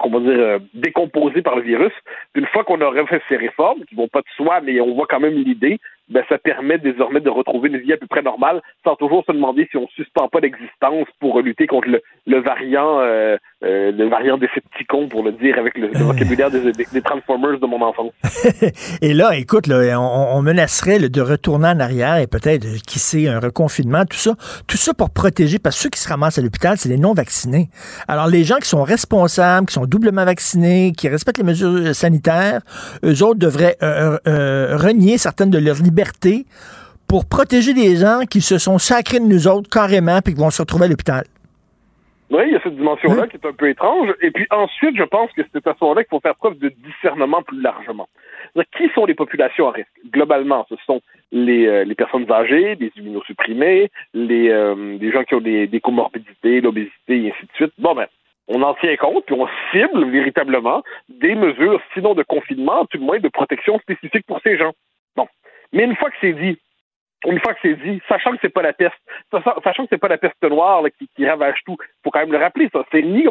[0.00, 1.92] comment dire, décomposé par le virus.
[2.34, 5.06] Une fois qu'on aurait fait ces réformes, qui vont pas de soi, mais on voit
[5.08, 5.78] quand même l'idée,
[6.08, 9.32] ben, ça permet désormais de retrouver une vie à peu près normale, sans toujours se
[9.32, 13.00] demander si on suspend pas l'existence pour lutter contre le, variant,
[13.60, 18.12] le variant Decepticon, pour le dire avec le, vocabulaire des, Transformers de mon enfance.
[19.02, 23.40] et là, écoute, là, on, menacerait de retourner en arrière et peut-être, qui sait, un
[23.40, 24.34] reconfinement, tout ça,
[24.66, 27.70] tout ça pour protéger, parce que ceux qui se ramassent à l'hôpital, c'est les non-vaccinés.
[28.08, 32.60] Alors, les gens qui sont responsables, qui sont doublement vaccinés, qui respectent les mesures sanitaires,
[33.04, 36.46] eux autres devraient euh, euh, renier certaines de leurs libertés
[37.06, 40.50] pour protéger des gens qui se sont sacrés de nous autres carrément puis qui vont
[40.50, 41.24] se retrouver à l'hôpital.
[42.30, 44.12] Oui, il y a cette dimension-là qui est un peu étrange.
[44.20, 46.68] Et puis ensuite, je pense que c'est de cette façon-là qu'il faut faire preuve de
[46.68, 48.08] discernement plus largement.
[48.76, 49.88] Qui sont les populations à risque?
[50.10, 51.00] Globalement, ce sont
[51.32, 55.80] les, euh, les personnes âgées, les immunosupprimés, les, euh, les gens qui ont des, des
[55.80, 57.72] comorbidités, l'obésité, et ainsi de suite.
[57.78, 58.06] Bon, ben,
[58.48, 63.04] on en tient compte, puis on cible véritablement des mesures, sinon de confinement, tout le
[63.04, 64.72] moins de protection spécifique pour ces gens.
[65.16, 65.28] Bon.
[65.72, 66.58] Mais une fois que c'est dit,
[67.26, 68.94] une fois que c'est dit, sachant que c'est pas la peste,
[69.64, 72.32] sachant que c'est pas la peste noire là, qui, qui, ravage tout, faut quand même
[72.32, 72.84] le rappeler, ça.
[72.92, 73.24] C'est ni,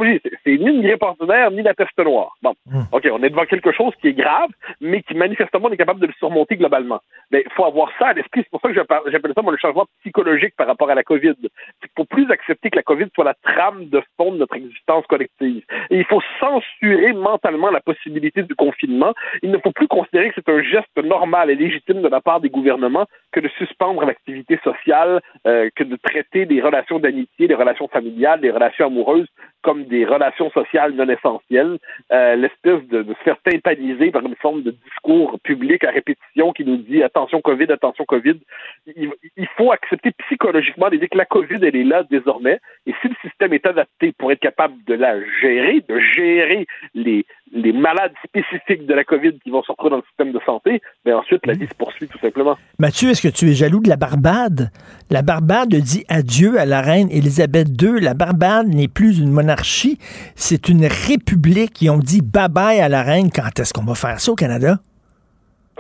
[0.44, 2.36] c'est ni une grippe ordinaire, ni la peste noire.
[2.42, 2.54] Bon.
[2.66, 2.82] Mmh.
[2.92, 4.50] OK, on est devant quelque chose qui est grave,
[4.82, 7.00] mais qui manifestement on est capable de le surmonter globalement.
[7.32, 8.42] Mais il faut avoir ça à l'esprit.
[8.44, 11.36] C'est pour ça que j'appelle ça moi, le changement psychologique par rapport à la COVID.
[11.42, 15.06] Il faut plus accepter que la COVID soit la trame de fond de notre existence
[15.08, 15.64] collective.
[15.90, 19.14] Et il faut censurer mentalement la possibilité du confinement.
[19.44, 22.42] Il ne faut plus considérer que c'est un geste normal et légitime de la part
[22.42, 27.56] des gouvernements que de suspendre l'activité sociale, euh, que de traiter des relations d'amitié, des
[27.56, 29.28] relations familiales, des relations amoureuses
[29.62, 31.78] comme des relations sociales non essentielles,
[32.12, 36.54] euh, l'espèce de, de, se faire tympaniser par une forme de discours public à répétition
[36.54, 38.40] qui nous dit attention Covid, attention Covid.
[38.96, 43.10] Il, il faut accepter psychologiquement l'idée que la Covid, elle est là désormais, et si
[43.10, 48.14] le système est adapté pour être capable de la gérer, de gérer les, les malades
[48.26, 51.46] spécifiques de la COVID qui vont se retrouver dans le système de santé, mais ensuite
[51.46, 52.58] la vie se poursuit tout simplement.
[52.80, 54.72] Mathieu, est-ce que tu es jaloux de la Barbade?
[55.10, 58.00] La Barbade dit adieu à la reine Élisabeth II.
[58.02, 59.98] La Barbade n'est plus une monarchie,
[60.36, 61.82] c'est une république.
[61.82, 63.30] Ils ont dit bye-bye à la reine.
[63.34, 64.80] Quand est-ce qu'on va faire ça au Canada?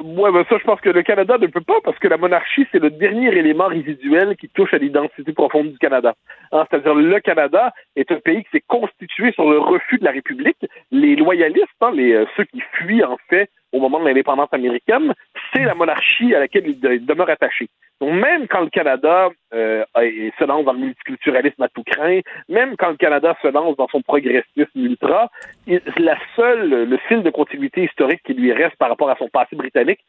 [0.03, 2.68] Ouais, ben ça, je pense que le Canada ne peut pas parce que la monarchie,
[2.72, 6.14] c'est le dernier élément résiduel qui touche à l'identité profonde du Canada.
[6.52, 10.11] Hein, C'est-à-dire, le Canada est un pays qui s'est constitué sur le refus de la
[10.11, 10.64] République.
[10.91, 15.14] Les loyalistes, hein, les, euh, ceux qui fuient, en fait, au moment de l'indépendance américaine,
[15.53, 17.69] c'est la monarchie à laquelle ils demeurent attachés.
[17.99, 22.76] Donc, même quand le Canada euh, se lance dans le multiculturalisme à tout craint, même
[22.78, 25.30] quand le Canada se lance dans son progressisme ultra,
[25.65, 29.30] il, la seule, le fil de continuité historique qui lui reste par rapport à son
[29.30, 29.99] passé britannique,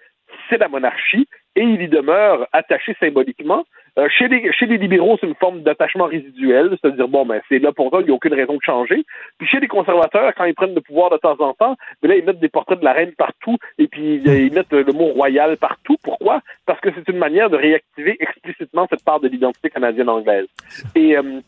[0.49, 1.29] c'est la monarchie,
[1.59, 3.65] et il y demeure attaché symboliquement.
[3.99, 7.59] Euh, chez, les, chez les libéraux, c'est une forme d'attachement résiduel, c'est-à-dire, bon, ben, c'est
[7.59, 9.05] là pour ça, il n'y a aucune raison de changer.
[9.39, 12.17] Puis chez les conservateurs, quand ils prennent le pouvoir de temps en temps, ben là,
[12.17, 15.07] ils mettent des portraits de la reine partout, et puis euh, ils mettent le mot
[15.07, 15.97] royal partout.
[16.05, 16.43] Pourquoi?
[16.65, 20.47] Parce que c'est une manière de réactiver explicitement cette part de l'identité canadienne-anglaise.
[20.95, 21.41] Et euh,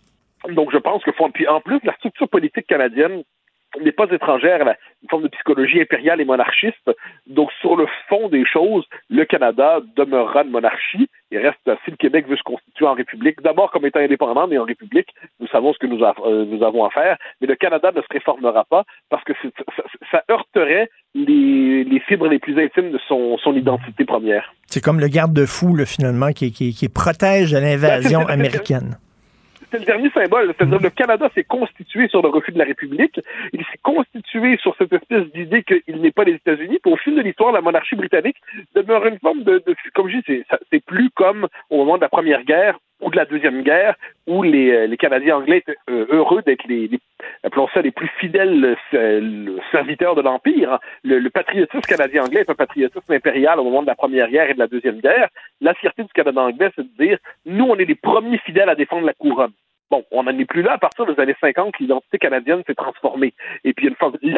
[0.49, 1.13] donc, je pense que,
[1.49, 3.23] en plus, la structure politique canadienne
[3.81, 6.91] n'est pas étrangère à la, une forme de psychologie impériale et monarchiste.
[7.27, 11.97] Donc, sur le fond des choses, le Canada demeurera une monarchie et reste, si le
[11.97, 15.73] Québec veut se constituer en république, d'abord comme étant indépendant, mais en république, nous savons
[15.73, 18.65] ce que nous, a, euh, nous avons à faire, mais le Canada ne se réformera
[18.65, 23.55] pas parce que ça, ça, heurterait les, les, fibres les plus intimes de son, son
[23.55, 24.53] identité première.
[24.67, 28.97] C'est comme le garde-fou, finalement, qui, qui, qui protège de l'invasion américaine
[29.71, 30.55] c'est le dernier symbole.
[30.59, 33.21] Le Canada s'est constitué sur le refus de la République.
[33.53, 36.79] Il s'est constitué sur cette espèce d'idée qu'il n'est pas les États-Unis.
[36.83, 38.37] Puis au fil de l'histoire, la monarchie britannique
[38.75, 39.63] demeure une forme de
[39.95, 43.25] comme je dis, c'est plus comme au moment de la Première Guerre ou de la
[43.25, 43.95] Deuxième Guerre,
[44.27, 46.99] où les, les Canadiens anglais étaient euh, heureux d'être les, les,
[47.43, 50.79] appelons les plus fidèles euh, serviteurs de l'Empire.
[51.03, 54.55] Le, le, patriotisme canadien-anglais est un patriotisme impérial au moment de la Première Guerre et
[54.55, 55.29] de la Deuxième Guerre.
[55.61, 58.75] La fierté du Canada anglais, c'est de dire, nous, on est les premiers fidèles à
[58.75, 59.53] défendre la couronne.
[59.91, 60.75] Bon, on n'en est plus là.
[60.75, 63.35] À partir des années 50, l'identité canadienne s'est transformée.
[63.65, 63.93] Et puis,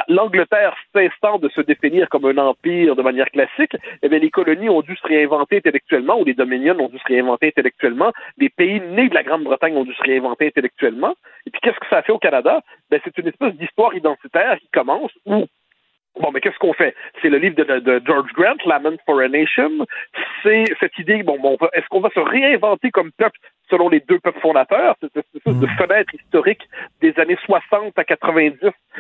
[0.09, 4.70] l'Angleterre cessant de se définir comme un empire de manière classique, eh bien, les colonies
[4.70, 8.12] ont dû se réinventer intellectuellement, ou les dominions ont dû se réinventer intellectuellement.
[8.39, 11.15] Les pays nés de la Grande-Bretagne ont dû se réinventer intellectuellement.
[11.47, 12.62] Et puis, qu'est-ce que ça fait au Canada?
[12.91, 15.45] Ben, c'est une espèce d'histoire identitaire qui commence où
[16.20, 16.95] Bon, mais qu'est-ce qu'on fait?
[17.23, 19.87] C'est le livre de, George Grant, Lament for a Nation.
[20.43, 23.39] C'est cette idée, bon, bon est-ce qu'on va se réinventer comme peuple
[23.73, 26.69] selon les deux peuples fondateurs, cette espèce de fenêtre historique
[27.01, 28.59] des années 60 à 90,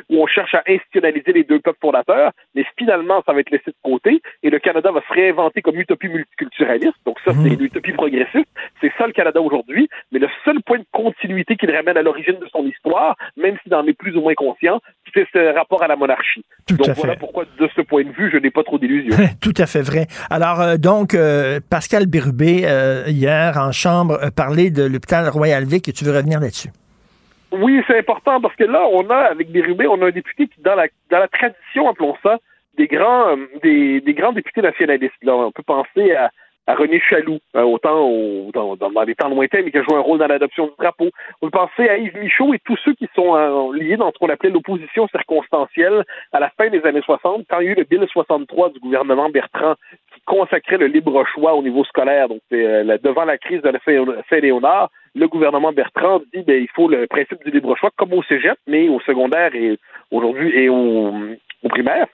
[0.08, 3.70] où on cherche à institutionnaliser les deux peuples fondateurs, mais finalement, ça va être laissé
[3.70, 6.96] de côté et le Canada va se réinventer comme utopie multiculturaliste.
[7.04, 8.48] Donc ça, c'est une utopie progressiste.
[8.80, 9.88] C'est ça le Canada aujourd'hui.
[10.10, 13.58] Mais le seul point de continuité qui le ramène à l'origine de son histoire, même
[13.62, 14.80] s'il en est plus ou moins conscient,
[15.14, 16.44] c'est ce rapport à la monarchie.
[16.70, 19.16] donc voilà pourquoi, de ce point de vue, je n'ai pas trop d'illusions.
[19.40, 20.06] Tout à fait vrai.
[20.30, 24.18] Alors, euh, donc, euh, Pascal Bérubé, euh, hier, en Chambre,
[24.70, 26.70] de l'hôpital Royal Vic, et tu veux revenir là-dessus?
[27.52, 30.60] Oui, c'est important parce que là, on a, avec Bérubé, on a un député qui,
[30.62, 32.38] dans la, dans la tradition, appelons ça,
[32.78, 35.12] des grands, des, des grands députés nationalistes.
[35.26, 36.30] On peut penser à
[36.66, 38.08] à René Chaloux, euh, autant
[38.52, 41.10] dans, dans, les temps lointains, mais qui a joué un rôle dans l'adoption du drapeau.
[41.40, 44.18] On peut penser à Yves Michaud et tous ceux qui sont euh, liés dans ce
[44.18, 47.74] qu'on appelait l'opposition circonstancielle à la fin des années 60, quand il y a eu
[47.74, 49.74] le Bill 63 du gouvernement Bertrand
[50.26, 52.28] consacrait le libre choix au niveau scolaire.
[52.28, 53.78] Donc, euh, devant la crise de la
[54.28, 58.22] Saint-Léonard, le gouvernement Bertrand dit ben, il faut le principe du libre choix comme au
[58.22, 59.78] cégep, mais au secondaire et
[60.10, 61.12] aujourd'hui et au,
[61.62, 62.06] au primaire.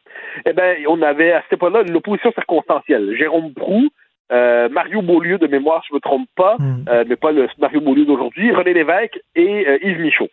[0.47, 3.17] Eh ben, on avait à cette époque-là l'opposition circonstancielle.
[3.17, 3.89] Jérôme Proux,
[4.33, 6.85] euh, Mario Beaulieu de mémoire, je me trompe pas, hmm.
[6.89, 10.29] euh, mais pas le Mario Beaulieu d'aujourd'hui, René Lévesque et Yves Michaud.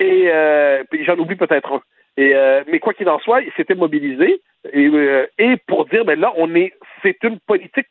[0.00, 0.30] Et
[1.04, 1.82] j'en oublie peut-être un.
[2.20, 2.34] Et,
[2.66, 4.42] mais quoi qu'il en soit, il s'était mobilisé
[4.72, 4.90] et,
[5.38, 7.86] et, pour dire, ben là, on est, c'est une politique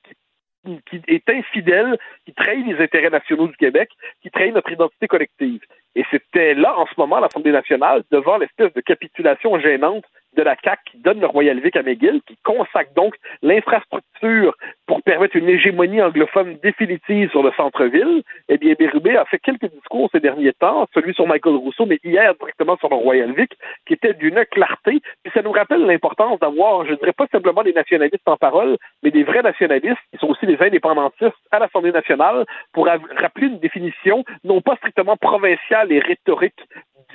[0.66, 3.90] qui, qui, est infidèle, qui trahit les intérêts nationaux du Québec,
[4.22, 5.62] qui trahit notre identité collective.
[5.96, 10.06] Et c'était là, en ce moment, l'Assemblée nationale, devant l'espèce de capitulation gênante
[10.38, 14.56] de la CAC qui donne le Royal Vic à McGill, qui consacre donc l'infrastructure
[14.86, 19.70] pour permettre une hégémonie anglophone définitive sur le centre-ville, eh bien, Bérubé a fait quelques
[19.72, 23.52] discours ces derniers temps, celui sur Michael Rousseau, mais hier directement sur le Royal Vic,
[23.86, 25.02] qui était d'une clarté.
[25.24, 28.78] Puis ça nous rappelle l'importance d'avoir, je ne dirais pas simplement des nationalistes en parole,
[29.04, 33.60] mais des vrais nationalistes, qui sont aussi des indépendantistes à l'Assemblée nationale, pour rappeler une
[33.60, 36.62] définition non pas strictement provinciale et rhétorique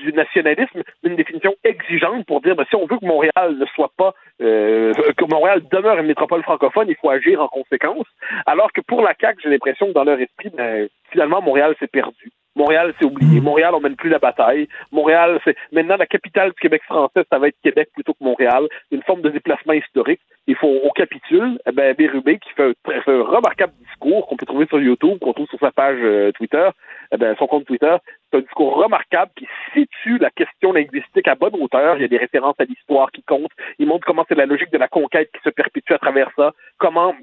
[0.01, 3.93] du nationalisme, une définition exigeante pour dire ben, si on veut que Montréal ne soit
[3.97, 8.07] pas, euh, que Montréal demeure une métropole francophone, il faut agir en conséquence.
[8.47, 11.87] Alors que pour la CAQ, j'ai l'impression que dans leur esprit, ben, finalement, Montréal s'est
[11.87, 12.33] perdu.
[12.57, 13.41] Montréal, c'est oublié.
[13.41, 13.45] Mm.
[13.45, 14.69] Montréal, on mène plus la bataille.
[14.91, 18.69] Montréal, c'est maintenant la capitale du Québec français, ça va être Québec plutôt que Montréal.
[18.91, 20.21] Une forme de déplacement historique.
[20.47, 21.59] Il faut, on capitule.
[21.67, 22.75] Eh ben, Bérubé, qui fait
[23.07, 26.69] un, remarquable discours qu'on peut trouver sur YouTube, qu'on trouve sur sa page euh, Twitter,
[27.13, 27.97] eh ben, son compte Twitter,
[28.31, 31.97] c'est un discours remarquable qui situe la question linguistique à bonne hauteur.
[31.97, 33.53] Il y a des références à l'histoire qui comptent.
[33.79, 36.53] Il montre comment c'est la logique de la conquête qui se perpétue à travers ça.
[36.79, 37.15] Comment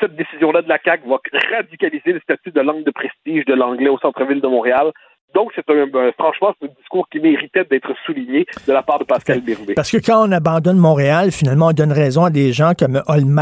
[0.00, 1.18] cette décision-là de la CAQ va
[1.56, 4.92] radicaliser le statut de langue de prestige de l'anglais au centre-ville de Montréal.
[5.34, 5.86] Donc, c'est un,
[6.18, 9.74] franchement, c'est un discours qui méritait d'être souligné de la part de Pascal Bérubé.
[9.74, 13.40] Parce que quand on abandonne Montréal, finalement, on donne raison à des gens comme Holmes,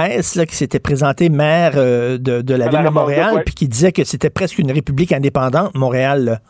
[0.49, 4.31] qui s'était présenté maire euh, de, la ville de Montréal, puis qui disait que c'était
[4.31, 6.41] presque une république indépendante, Montréal.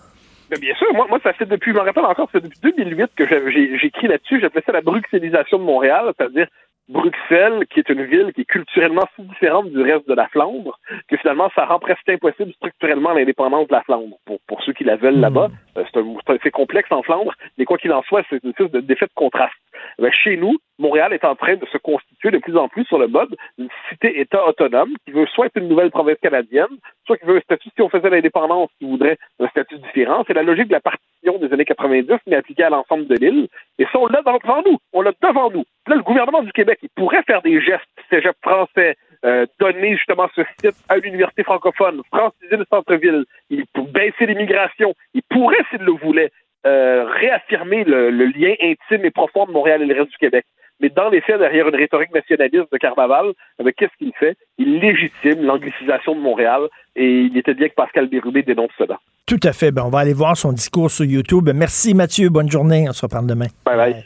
[0.50, 3.24] bien sûr, moi, moi, ça fait depuis, je me rappelle encore, c'est depuis 2008 que
[3.28, 6.48] j'ai écrit là-dessus, j'appelais ça la bruxellisation de Montréal, c'est-à-dire
[6.88, 10.78] Bruxelles, qui est une ville qui est culturellement si différente du reste de la Flandre,
[11.08, 14.16] que finalement, ça rend presque impossible structurellement l'indépendance de la Flandre.
[14.24, 15.80] Pour, pour ceux qui la veulent là-bas, hmm.
[15.80, 19.06] euh, c'est complexe en Flandre, mais quoi qu'il en soit, c'est une sorte de défait
[19.06, 19.54] de contraste.
[19.98, 22.98] Ben, chez nous, Montréal est en train de se constituer de plus en plus sur
[22.98, 26.66] le mode d'une cité-État autonome qui veut soit être une nouvelle province canadienne,
[27.06, 30.24] soit qui veut un statut, si on faisait l'indépendance, qui voudrait un statut différent.
[30.26, 33.48] C'est la logique de la partition des années 90, mais appliquée à l'ensemble de l'île.
[33.78, 34.78] Et ça, on l'a devant nous.
[34.92, 35.64] On l'a devant nous.
[35.88, 40.28] Là, le gouvernement du Québec, il pourrait faire des gestes cégep français, euh, donner justement
[40.34, 44.94] ce site à l'université francophone, franciser le centre-ville, il baisser l'immigration.
[45.14, 46.30] Il pourrait, s'il le voulait,
[46.66, 50.44] euh, réaffirmer le, lien intime et profond de Montréal et le reste du Québec.
[50.80, 54.36] Mais dans les faits, derrière une rhétorique nationaliste de Carnaval, avec qu'est-ce qu'il fait?
[54.58, 58.98] Il légitime l'anglicisation de Montréal et il était bien que Pascal Bérubé dénonce cela.
[59.26, 59.72] Tout à fait.
[59.72, 61.50] Ben, on va aller voir son discours sur YouTube.
[61.52, 62.28] Merci Mathieu.
[62.28, 62.86] Bonne journée.
[62.88, 63.46] On se reparle demain.
[63.64, 64.04] Bye bye.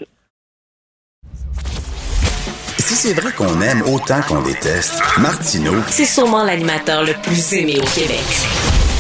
[3.03, 5.75] C'est vrai qu'on aime autant qu'on déteste, Martineau.
[5.89, 8.23] C'est sûrement l'animateur le plus aimé au Québec.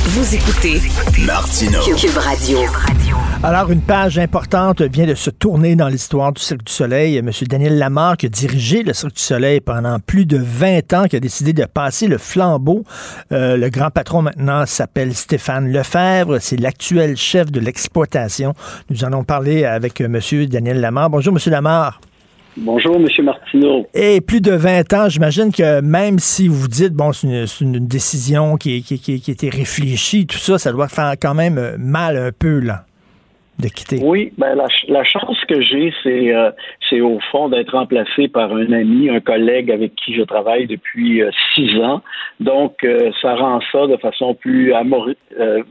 [0.06, 0.80] Vous écoutez
[1.24, 1.78] Martino.
[1.84, 2.58] Cube Radio.
[3.44, 7.16] Alors, une page importante vient de se tourner dans l'histoire du Cirque du Soleil.
[7.16, 7.30] M.
[7.42, 11.14] Daniel Lamar, qui a dirigé le Cirque du Soleil pendant plus de 20 ans, qui
[11.14, 12.82] a décidé de passer le flambeau.
[13.30, 16.40] Euh, le grand patron maintenant s'appelle Stéphane Lefebvre.
[16.40, 18.52] C'est l'actuel chef de l'exploitation.
[18.90, 20.18] Nous allons parler avec M.
[20.48, 21.08] Daniel Lamar.
[21.08, 21.52] Bonjour, M.
[21.52, 22.00] Lamar.
[22.56, 23.06] Bonjour, M.
[23.24, 23.86] Martineau.
[23.94, 27.26] Et plus de 20 ans, j'imagine que même si vous dites, bon, c'est
[27.62, 31.34] une, décision qui, qui, qui, qui, a été réfléchie, tout ça, ça doit faire quand
[31.34, 32.84] même mal un peu, là,
[33.58, 34.00] de quitter.
[34.02, 34.54] Oui, ben
[34.88, 36.50] la, chance que j'ai, c'est euh,
[36.90, 41.22] c'est au fond d'être remplacé par un ami, un collègue avec qui je travaille depuis
[41.22, 42.02] euh, six ans.
[42.38, 44.74] Donc, euh, ça rend ça de façon plus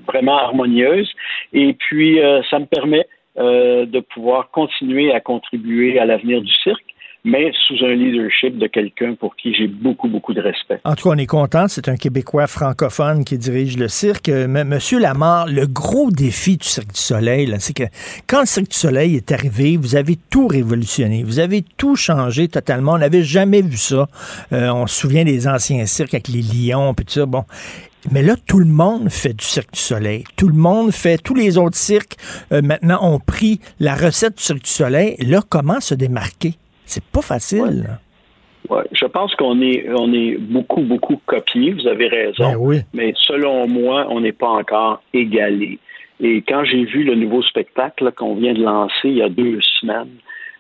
[0.08, 1.12] vraiment harmonieuse.
[1.54, 3.06] Et puis, ça me permet
[3.38, 6.92] euh, de pouvoir continuer à contribuer à l'avenir du cirque
[7.24, 10.80] mais sous un leadership de quelqu'un pour qui j'ai beaucoup, beaucoup de respect.
[10.84, 11.68] En tout cas, on est content.
[11.68, 14.30] C'est un Québécois francophone qui dirige le cirque.
[14.30, 17.84] Monsieur Lamar, le gros défi du Cirque du Soleil, c'est que
[18.28, 21.24] quand le Cirque du Soleil est arrivé, vous avez tout révolutionné.
[21.24, 22.94] Vous avez tout changé totalement.
[22.94, 24.08] On n'avait jamais vu ça.
[24.52, 27.26] Euh, on se souvient des anciens cirques avec les lions, puis tout ça.
[27.26, 27.44] Bon.
[28.10, 30.24] Mais là, tout le monde fait du Cirque du Soleil.
[30.36, 32.16] Tout le monde fait, tous les autres cirques
[32.52, 35.16] euh, maintenant ont pris la recette du Cirque du Soleil.
[35.20, 36.54] Là, comment se démarquer?
[36.86, 38.00] C'est pas facile.
[38.70, 38.84] Ouais.
[38.92, 42.68] Je pense qu'on est, on est beaucoup, beaucoup copié, vous avez raison.
[42.68, 45.80] Ben Mais selon moi, on n'est pas encore égalé.
[46.20, 49.60] Et quand j'ai vu le nouveau spectacle qu'on vient de lancer il y a deux
[49.80, 50.18] semaines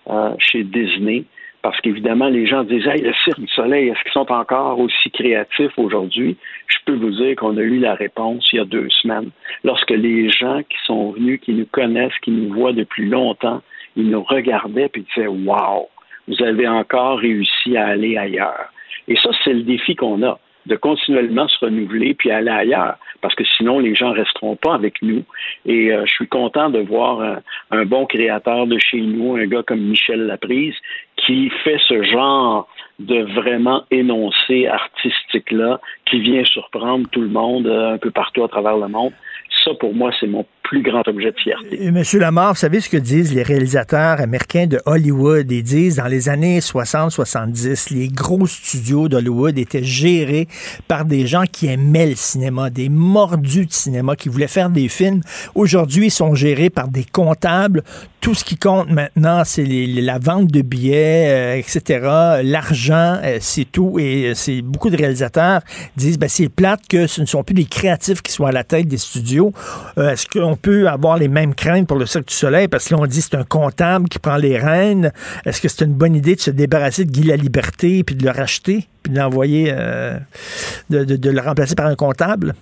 [0.09, 1.25] euh, chez Disney,
[1.61, 5.11] parce qu'évidemment, les gens disaient hey, le Cirque du Soleil, est-ce qu'ils sont encore aussi
[5.11, 6.37] créatifs aujourd'hui?
[6.67, 9.29] Je peux vous dire qu'on a eu la réponse il y a deux semaines.
[9.63, 13.61] Lorsque les gens qui sont venus, qui nous connaissent, qui nous voient depuis longtemps,
[13.95, 15.87] ils nous regardaient et disaient Wow!
[16.27, 18.71] vous avez encore réussi à aller ailleurs.
[19.07, 23.35] Et ça, c'est le défi qu'on a, de continuellement se renouveler puis aller ailleurs, parce
[23.35, 25.23] que sinon, les gens resteront pas avec nous.
[25.65, 27.41] Et euh, je suis content de voir
[27.71, 30.75] un, bon créateur de chez nous, un gars comme Michel Laprise,
[31.17, 32.67] qui fait ce genre
[32.99, 38.47] de vraiment énoncé artistique-là, qui vient surprendre tout le monde euh, un peu partout à
[38.47, 39.13] travers le monde.
[39.63, 41.91] Ça, pour moi, c'est mon plus grand objet de fierté.
[41.91, 45.51] Monsieur Lamar, vous savez ce que disent les réalisateurs américains de Hollywood?
[45.51, 50.47] Ils disent dans les années 60-70, les gros studios d'Hollywood étaient gérés
[50.87, 54.87] par des gens qui aimaient le cinéma, des mordus de cinéma, qui voulaient faire des
[54.87, 55.21] films.
[55.55, 57.83] Aujourd'hui, ils sont gérés par des comptables.
[58.21, 62.39] Tout ce qui compte maintenant, c'est la vente de billets, euh, etc.
[62.43, 63.97] L'argent, euh, c'est tout.
[63.99, 65.61] Et euh, beaucoup de réalisateurs
[65.97, 68.63] disent, ben, c'est plate que ce ne sont plus les créatifs qui soient à la
[68.63, 69.50] tête des studios.
[69.97, 72.67] Est-ce qu'on peut avoir les mêmes craintes pour le Cirque du Soleil?
[72.67, 75.11] Parce que on dit c'est un comptable qui prend les rênes.
[75.45, 78.23] Est-ce que c'est une bonne idée de se débarrasser de Guy la Liberté puis de
[78.23, 80.17] le racheter puis de l'envoyer, euh,
[80.89, 82.53] de, le remplacer par un comptable?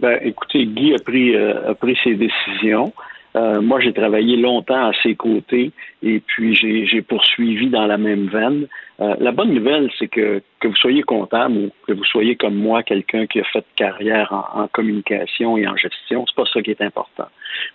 [0.00, 2.92] Ben, écoutez, Guy a pris, euh, a pris ses décisions.
[3.36, 8.28] Euh, moi, j'ai travaillé longtemps à ses côtés et puis j'ai poursuivi dans la même
[8.28, 8.68] veine.
[9.00, 12.54] Euh, la bonne nouvelle, c'est que que vous soyez comptable ou que vous soyez comme
[12.54, 16.70] moi, quelqu'un qui a fait carrière en, communication et en gestion, c'est pas ça qui
[16.70, 17.28] est important.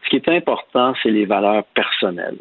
[0.06, 2.40] Ce qui est important, c'est les valeurs personnelles.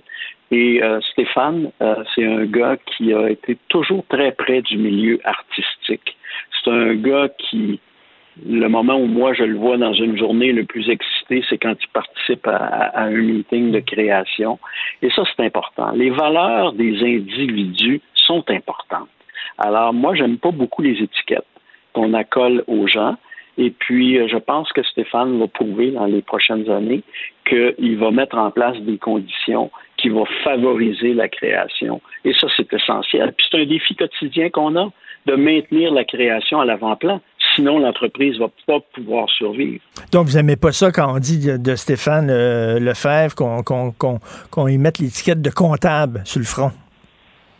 [0.51, 1.71] Et euh, Stéphane,
[2.15, 6.17] c'est un gars qui a été toujours très près du milieu artistique.
[6.65, 7.81] C'est un gars qui
[8.47, 11.75] le moment où moi je le vois dans une journée le plus excité, c'est quand
[11.81, 14.59] il participe à, un meeting de création.
[15.03, 15.91] Et ça, c'est important.
[15.93, 19.09] Les valeurs des individus sont importantes.
[19.59, 21.47] Alors, moi, j'aime pas beaucoup les étiquettes
[21.93, 23.17] qu'on accole aux gens.
[23.57, 27.03] Et puis, euh, je pense que Stéphane va prouver dans les prochaines années
[27.49, 32.01] qu'il va mettre en place des conditions qui vont favoriser la création.
[32.25, 33.33] Et ça, c'est essentiel.
[33.37, 34.91] Puis c'est un défi quotidien qu'on a
[35.27, 37.21] de maintenir la création à l'avant-plan
[37.59, 39.83] sinon l'entreprise va pas pouvoir survivre.
[40.13, 44.99] Donc, vous n'aimez pas ça quand on dit de, Stéphane euh, Lefebvre qu'on y mette
[45.01, 46.71] l'étiquette de comptable sur le front?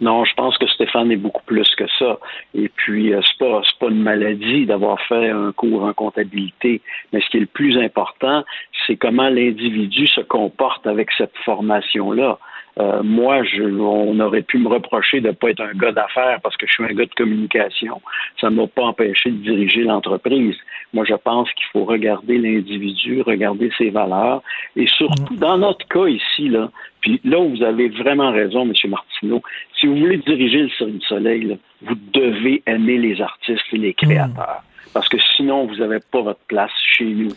[0.01, 2.21] Non, je pense que Stéphane est beaucoup plus que ça.
[2.55, 6.81] Et puis, euh, c'est pas, pas une maladie d'avoir fait un cours en comptabilité.
[7.13, 8.45] Mais ce qui est le plus important,
[8.87, 12.39] c'est comment l'individu se comporte avec cette formation-là.
[12.79, 16.39] Euh, moi, je, on aurait pu me reprocher de ne pas être un gars d'affaires
[16.43, 18.01] parce que je suis un gars de communication.
[18.41, 20.57] Ça ne m'a pas empêché de diriger l'entreprise.
[20.93, 24.43] Moi, je pense qu'il faut regarder l'individu, regarder ses valeurs.
[24.77, 25.39] Et surtout, mm.
[25.39, 28.73] dans notre cas ici, là, puis là où vous avez vraiment raison, M.
[28.91, 29.43] Martineau,
[29.79, 33.95] si vous voulez diriger le Cirque du Soleil, vous devez aimer les artistes et les
[33.95, 34.63] créateurs.
[34.95, 37.33] Parce que sinon, vous n'avez pas votre place chez nous.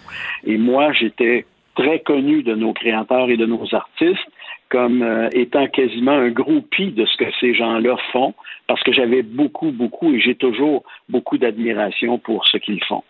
[0.46, 1.46] Et moi, j'étais
[1.76, 4.28] très connu de nos créateurs et de nos artistes
[4.72, 8.34] comme euh, étant quasiment un groupie de ce que ces gens-là font,
[8.68, 13.04] parce que j'avais beaucoup, beaucoup, et j'ai toujours beaucoup d'admiration pour ce qu'ils font.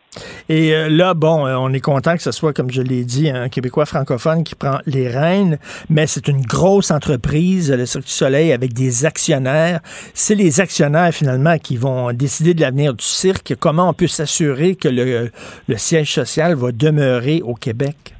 [0.49, 3.29] Et euh, là, bon, euh, on est content que ce soit, comme je l'ai dit,
[3.29, 8.11] un Québécois francophone qui prend les rênes, mais c'est une grosse entreprise, le Cirque du
[8.11, 9.81] Soleil, avec des actionnaires.
[10.15, 13.53] C'est les actionnaires, finalement, qui vont décider de l'avenir du cirque.
[13.59, 15.29] Comment on peut s'assurer que le,
[15.67, 18.15] le siège social va demeurer au Québec?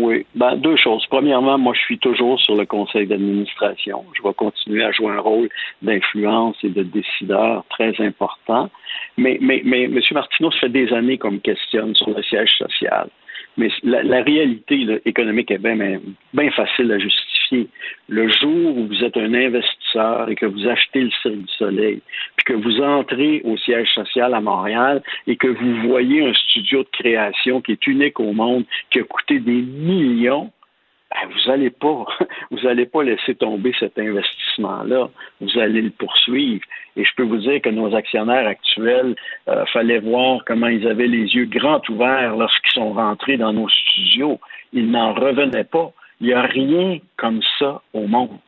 [0.00, 1.04] Oui, ben, deux choses.
[1.10, 4.04] Premièrement, moi, je suis toujours sur le conseil d'administration.
[4.16, 5.48] Je vais continuer à jouer un rôle
[5.82, 8.70] d'influence et de décideur très important.
[9.16, 9.98] Mais, mais, mais M.
[10.12, 13.08] Martineau, ça fait des années qu'on me questionne sur le siège social.
[13.58, 17.66] Mais la, réalité économique est bien, facile à justifier.
[18.08, 22.00] Le jour où vous êtes un investisseur et que vous achetez le Cirque du Soleil,
[22.36, 26.84] puis que vous entrez au siège social à Montréal et que vous voyez un studio
[26.84, 30.52] de création qui est unique au monde, qui a coûté des millions,
[31.10, 32.04] ben, vous n'allez pas,
[32.52, 35.08] vous allez pas laisser tomber cet investissement-là.
[35.40, 36.62] Vous allez le poursuivre.
[36.98, 39.14] Et je peux vous dire que nos actionnaires actuels,
[39.48, 43.68] euh, fallait voir comment ils avaient les yeux grands ouverts lorsqu'ils sont rentrés dans nos
[43.68, 44.40] studios.
[44.72, 45.92] Ils n'en revenaient pas.
[46.20, 48.38] Il n'y a rien comme ça au monde.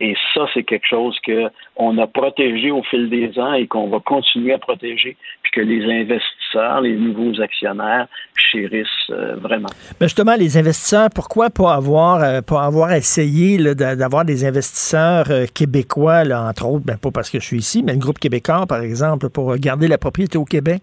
[0.00, 3.98] Et ça, c'est quelque chose qu'on a protégé au fil des ans et qu'on va
[3.98, 8.06] continuer à protéger, puis que les investisseurs, les nouveaux actionnaires
[8.36, 9.68] chérissent euh, vraiment.
[10.00, 15.46] Mais justement, les investisseurs, pourquoi pas avoir, euh, pas avoir essayé d'avoir des investisseurs euh,
[15.52, 18.66] québécois, là, entre autres, ben, pas parce que je suis ici, mais le groupe québécois,
[18.68, 20.82] par exemple, pour garder la propriété au Québec?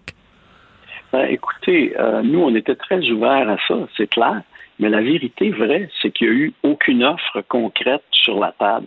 [1.12, 1.94] Ben, écoutez,
[2.24, 4.42] nous, on était très ouverts à ça, c'est clair.
[4.78, 8.86] Mais la vérité vraie, c'est qu'il n'y a eu aucune offre concrète sur la table.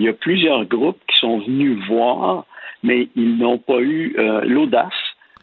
[0.00, 2.46] Il y a plusieurs groupes qui sont venus voir,
[2.82, 4.94] mais ils n'ont pas eu euh, l'audace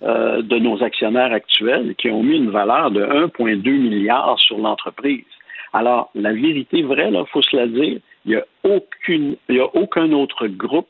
[0.02, 5.26] euh, de nos actionnaires actuels qui ont mis une valeur de 1,2 milliard sur l'entreprise.
[5.74, 9.60] Alors, la vérité vraie, il faut se la dire, il n'y a, aucune, il y
[9.60, 10.90] a aucun autre groupe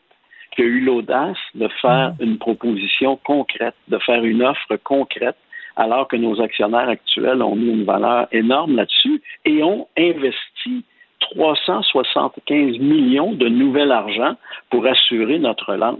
[0.55, 2.23] qui a eu l'audace de faire mm.
[2.23, 5.35] une proposition concrète, de faire une offre concrète,
[5.75, 10.85] alors que nos actionnaires actuels ont mis une valeur énorme là-dessus et ont investi
[11.19, 14.35] 375 millions de nouvel argent
[14.69, 15.97] pour assurer notre lance.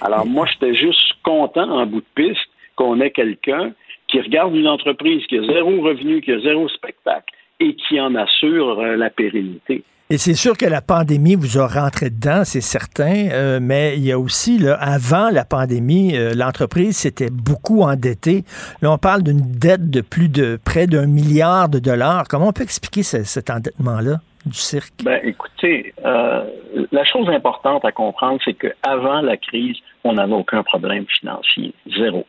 [0.00, 3.72] Alors moi, j'étais juste content en bout de piste qu'on ait quelqu'un
[4.08, 8.14] qui regarde une entreprise qui a zéro revenu, qui a zéro spectacle et qui en
[8.14, 9.82] assure euh, la pérennité.
[10.08, 14.04] Et c'est sûr que la pandémie vous a rentré dedans, c'est certain, euh, mais il
[14.04, 18.44] y a aussi, là, avant la pandémie, euh, l'entreprise s'était beaucoup endettée.
[18.82, 22.28] Là, on parle d'une dette de plus de près d'un milliard de dollars.
[22.28, 24.20] Comment on peut expliquer cet endettement-là?
[24.46, 25.04] Du?
[25.04, 26.44] Ben, écoutez, euh,
[26.92, 31.74] la chose importante à comprendre, c'est qu'avant la crise, on n'avait aucun problème financier.
[31.98, 32.26] Zéro.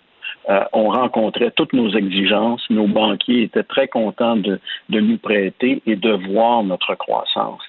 [0.49, 2.64] Euh, on rencontrait toutes nos exigences.
[2.69, 7.61] Nos banquiers étaient très contents de, de nous prêter et de voir notre croissance.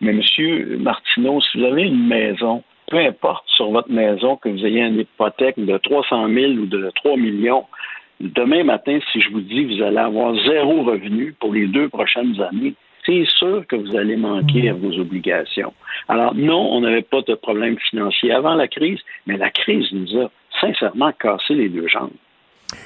[0.00, 4.66] Mais Monsieur Martineau, si vous avez une maison, peu importe sur votre maison que vous
[4.66, 7.64] ayez une hypothèque de 300 000 ou de 3 millions,
[8.20, 11.88] demain matin, si je vous dis que vous allez avoir zéro revenu pour les deux
[11.88, 12.74] prochaines années,
[13.06, 15.72] c'est sûr que vous allez manquer à vos obligations.
[16.08, 20.18] Alors non, on n'avait pas de problème financier avant la crise, mais la crise nous
[20.20, 22.10] a sincèrement cassé les deux jambes.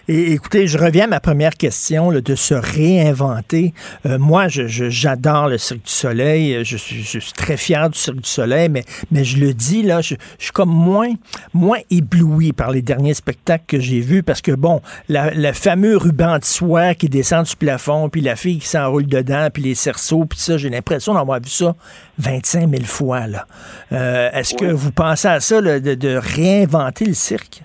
[0.08, 3.74] Et écoutez, je reviens à ma première question de se réinventer.
[4.06, 6.54] Euh, moi, j'adore le Cirque du Soleil.
[6.54, 10.00] Euh, je suis, très fier du Cirque du Soleil, mais, mais je le dis, là,
[10.00, 11.12] je, suis comme moins,
[11.52, 16.38] moins ébloui par les derniers spectacles que j'ai vus parce que, bon, le fameux ruban
[16.38, 20.24] de soie qui descend du plafond, puis la fille qui s'enroule dedans, puis les cerceaux,
[20.24, 21.74] puis ça, j'ai l'impression d'avoir vu ça
[22.18, 23.26] 25 000 fois.
[23.26, 23.46] là.
[23.92, 27.62] Euh, est-ce que vous pensez à ça, de réinventer le cirque?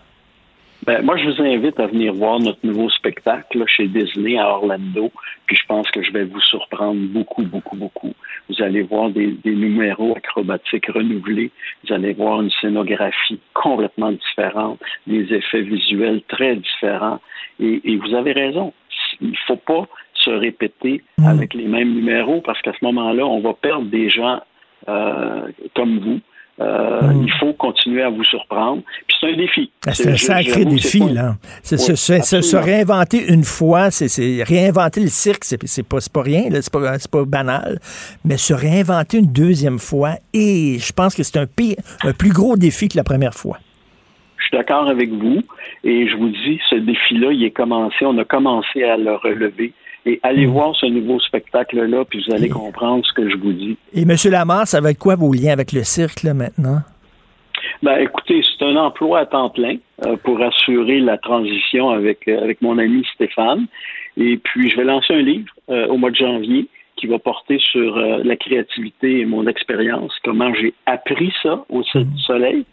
[0.85, 5.11] Ben, moi, je vous invite à venir voir notre nouveau spectacle chez Disney à Orlando.
[5.45, 8.13] Puis je pense que je vais vous surprendre beaucoup, beaucoup, beaucoup.
[8.49, 11.51] Vous allez voir des, numéros acrobatiques renouvelés.
[11.83, 17.21] Vous allez voir une scénographie complètement différente, des effets visuels très différents.
[17.61, 18.73] Et, vous avez raison.
[19.21, 21.27] Il ne faut pas se répéter mm.
[21.27, 24.41] avec les mêmes numéros parce qu'à ce moment-là, on va perdre des gens
[24.89, 26.19] euh, comme vous
[26.59, 27.23] euh, hmm.
[27.23, 28.83] Il faut continuer à vous surprendre.
[29.07, 29.71] Puis c'est un défi.
[29.87, 31.35] Ah, c'est un sacré défi, là.
[31.63, 36.97] C'est se, réinventer une fois, c'est réinventer le cirque, c'est pas, pas rien, c'est pas,
[37.11, 37.79] pas banal.
[38.23, 41.47] Mais se réinventer une deuxième fois, et je pense que c'est un,
[42.03, 43.57] un plus gros défi que la première fois.
[44.37, 45.41] Je suis d'accord avec vous.
[45.83, 48.05] Et je vous dis, ce défi-là, il est commencé.
[48.05, 49.73] On a commencé à le relever.
[50.05, 50.51] Et allez mm.
[50.51, 53.77] voir ce nouveau spectacle-là, puis vous allez comprendre ce que je vous dis.
[53.93, 54.15] Et M.
[54.29, 56.81] Lamar, ça va être quoi vos liens avec le cirque là, maintenant?
[57.81, 59.75] Ben, écoutez, c'est un emploi à temps plein
[60.05, 63.67] euh, pour assurer la transition avec, euh, avec mon ami Stéphane.
[64.17, 67.59] Et puis, je vais lancer un livre euh, au mois de janvier qui va porter
[67.59, 72.65] sur la créativité et mon expérience, comment j'ai appris ça au Cirque du Soleil,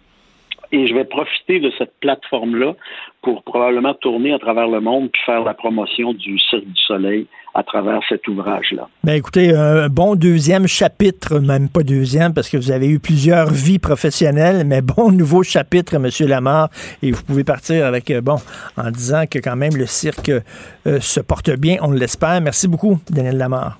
[0.72, 2.74] et je vais profiter de cette plateforme-là
[3.22, 7.26] pour probablement tourner à travers le monde puis faire la promotion du Cirque du Soleil
[7.54, 8.88] à travers cet ouvrage-là.
[9.02, 13.50] Ben écoutez, un bon deuxième chapitre, même pas deuxième, parce que vous avez eu plusieurs
[13.50, 16.68] vies professionnelles, mais bon nouveau chapitre, Monsieur Lamar,
[17.02, 18.36] et vous pouvez partir avec, euh, bon,
[18.76, 22.40] en disant que quand même le cirque euh, se porte bien, on l'espère.
[22.40, 23.78] Merci beaucoup, Daniel Lamar.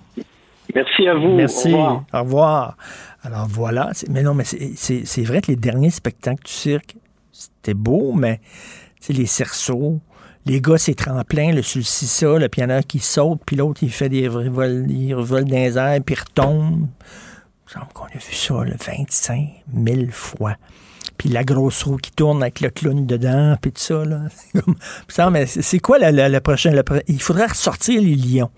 [0.74, 1.34] Merci à vous.
[1.34, 1.74] Merci.
[1.74, 2.76] Au revoir.
[3.22, 3.90] Alors voilà.
[4.08, 6.96] Mais non, mais c'est vrai que les derniers spectacles du cirque,
[7.32, 8.40] c'était beau, mais
[9.08, 10.00] les cerceaux,
[10.46, 13.90] les gars, c'est tremplin, le sur le ça, le piano qui saute, puis l'autre, il
[13.90, 16.88] fait des revols, il revole dans les airs, puis il retombe.
[17.68, 20.56] Il semble qu'on a vu ça 25 000 fois.
[21.18, 24.04] Puis la grosse roue qui tourne avec le clown dedans, puis tout ça.
[24.04, 24.22] Là.
[25.30, 26.82] mais c'est quoi la, prochaine...
[27.06, 28.50] il faudrait ressortir les lions.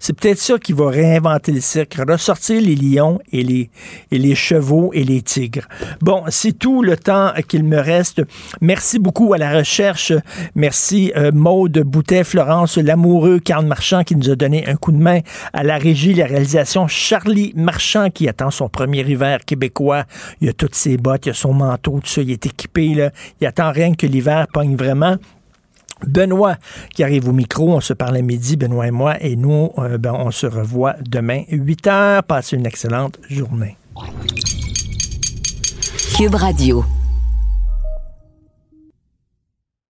[0.00, 3.70] C'est peut-être ça qui va réinventer le cirque, ressortir les lions et les,
[4.10, 5.68] et les chevaux et les tigres.
[6.00, 8.22] Bon, c'est tout le temps qu'il me reste.
[8.62, 10.14] Merci beaucoup à la recherche.
[10.54, 14.96] Merci euh, Maude Boutet, Florence Lamoureux, Carl Marchand qui nous a donné un coup de
[14.96, 15.20] main
[15.52, 16.88] à la régie, la réalisation.
[16.88, 20.04] Charlie Marchand qui attend son premier hiver québécois.
[20.40, 22.22] Il a toutes ses bottes, il a son manteau, tout ça.
[22.22, 23.10] Il est équipé, là.
[23.40, 25.16] Il attend rien que l'hiver pogne vraiment.
[26.06, 26.56] Benoît
[26.94, 29.98] qui arrive au micro, on se parle à midi, Benoît et moi, et nous, euh,
[29.98, 32.22] ben, on se revoit demain, 8 heures.
[32.22, 33.76] Passez une excellente journée.
[36.16, 36.84] Cube Radio.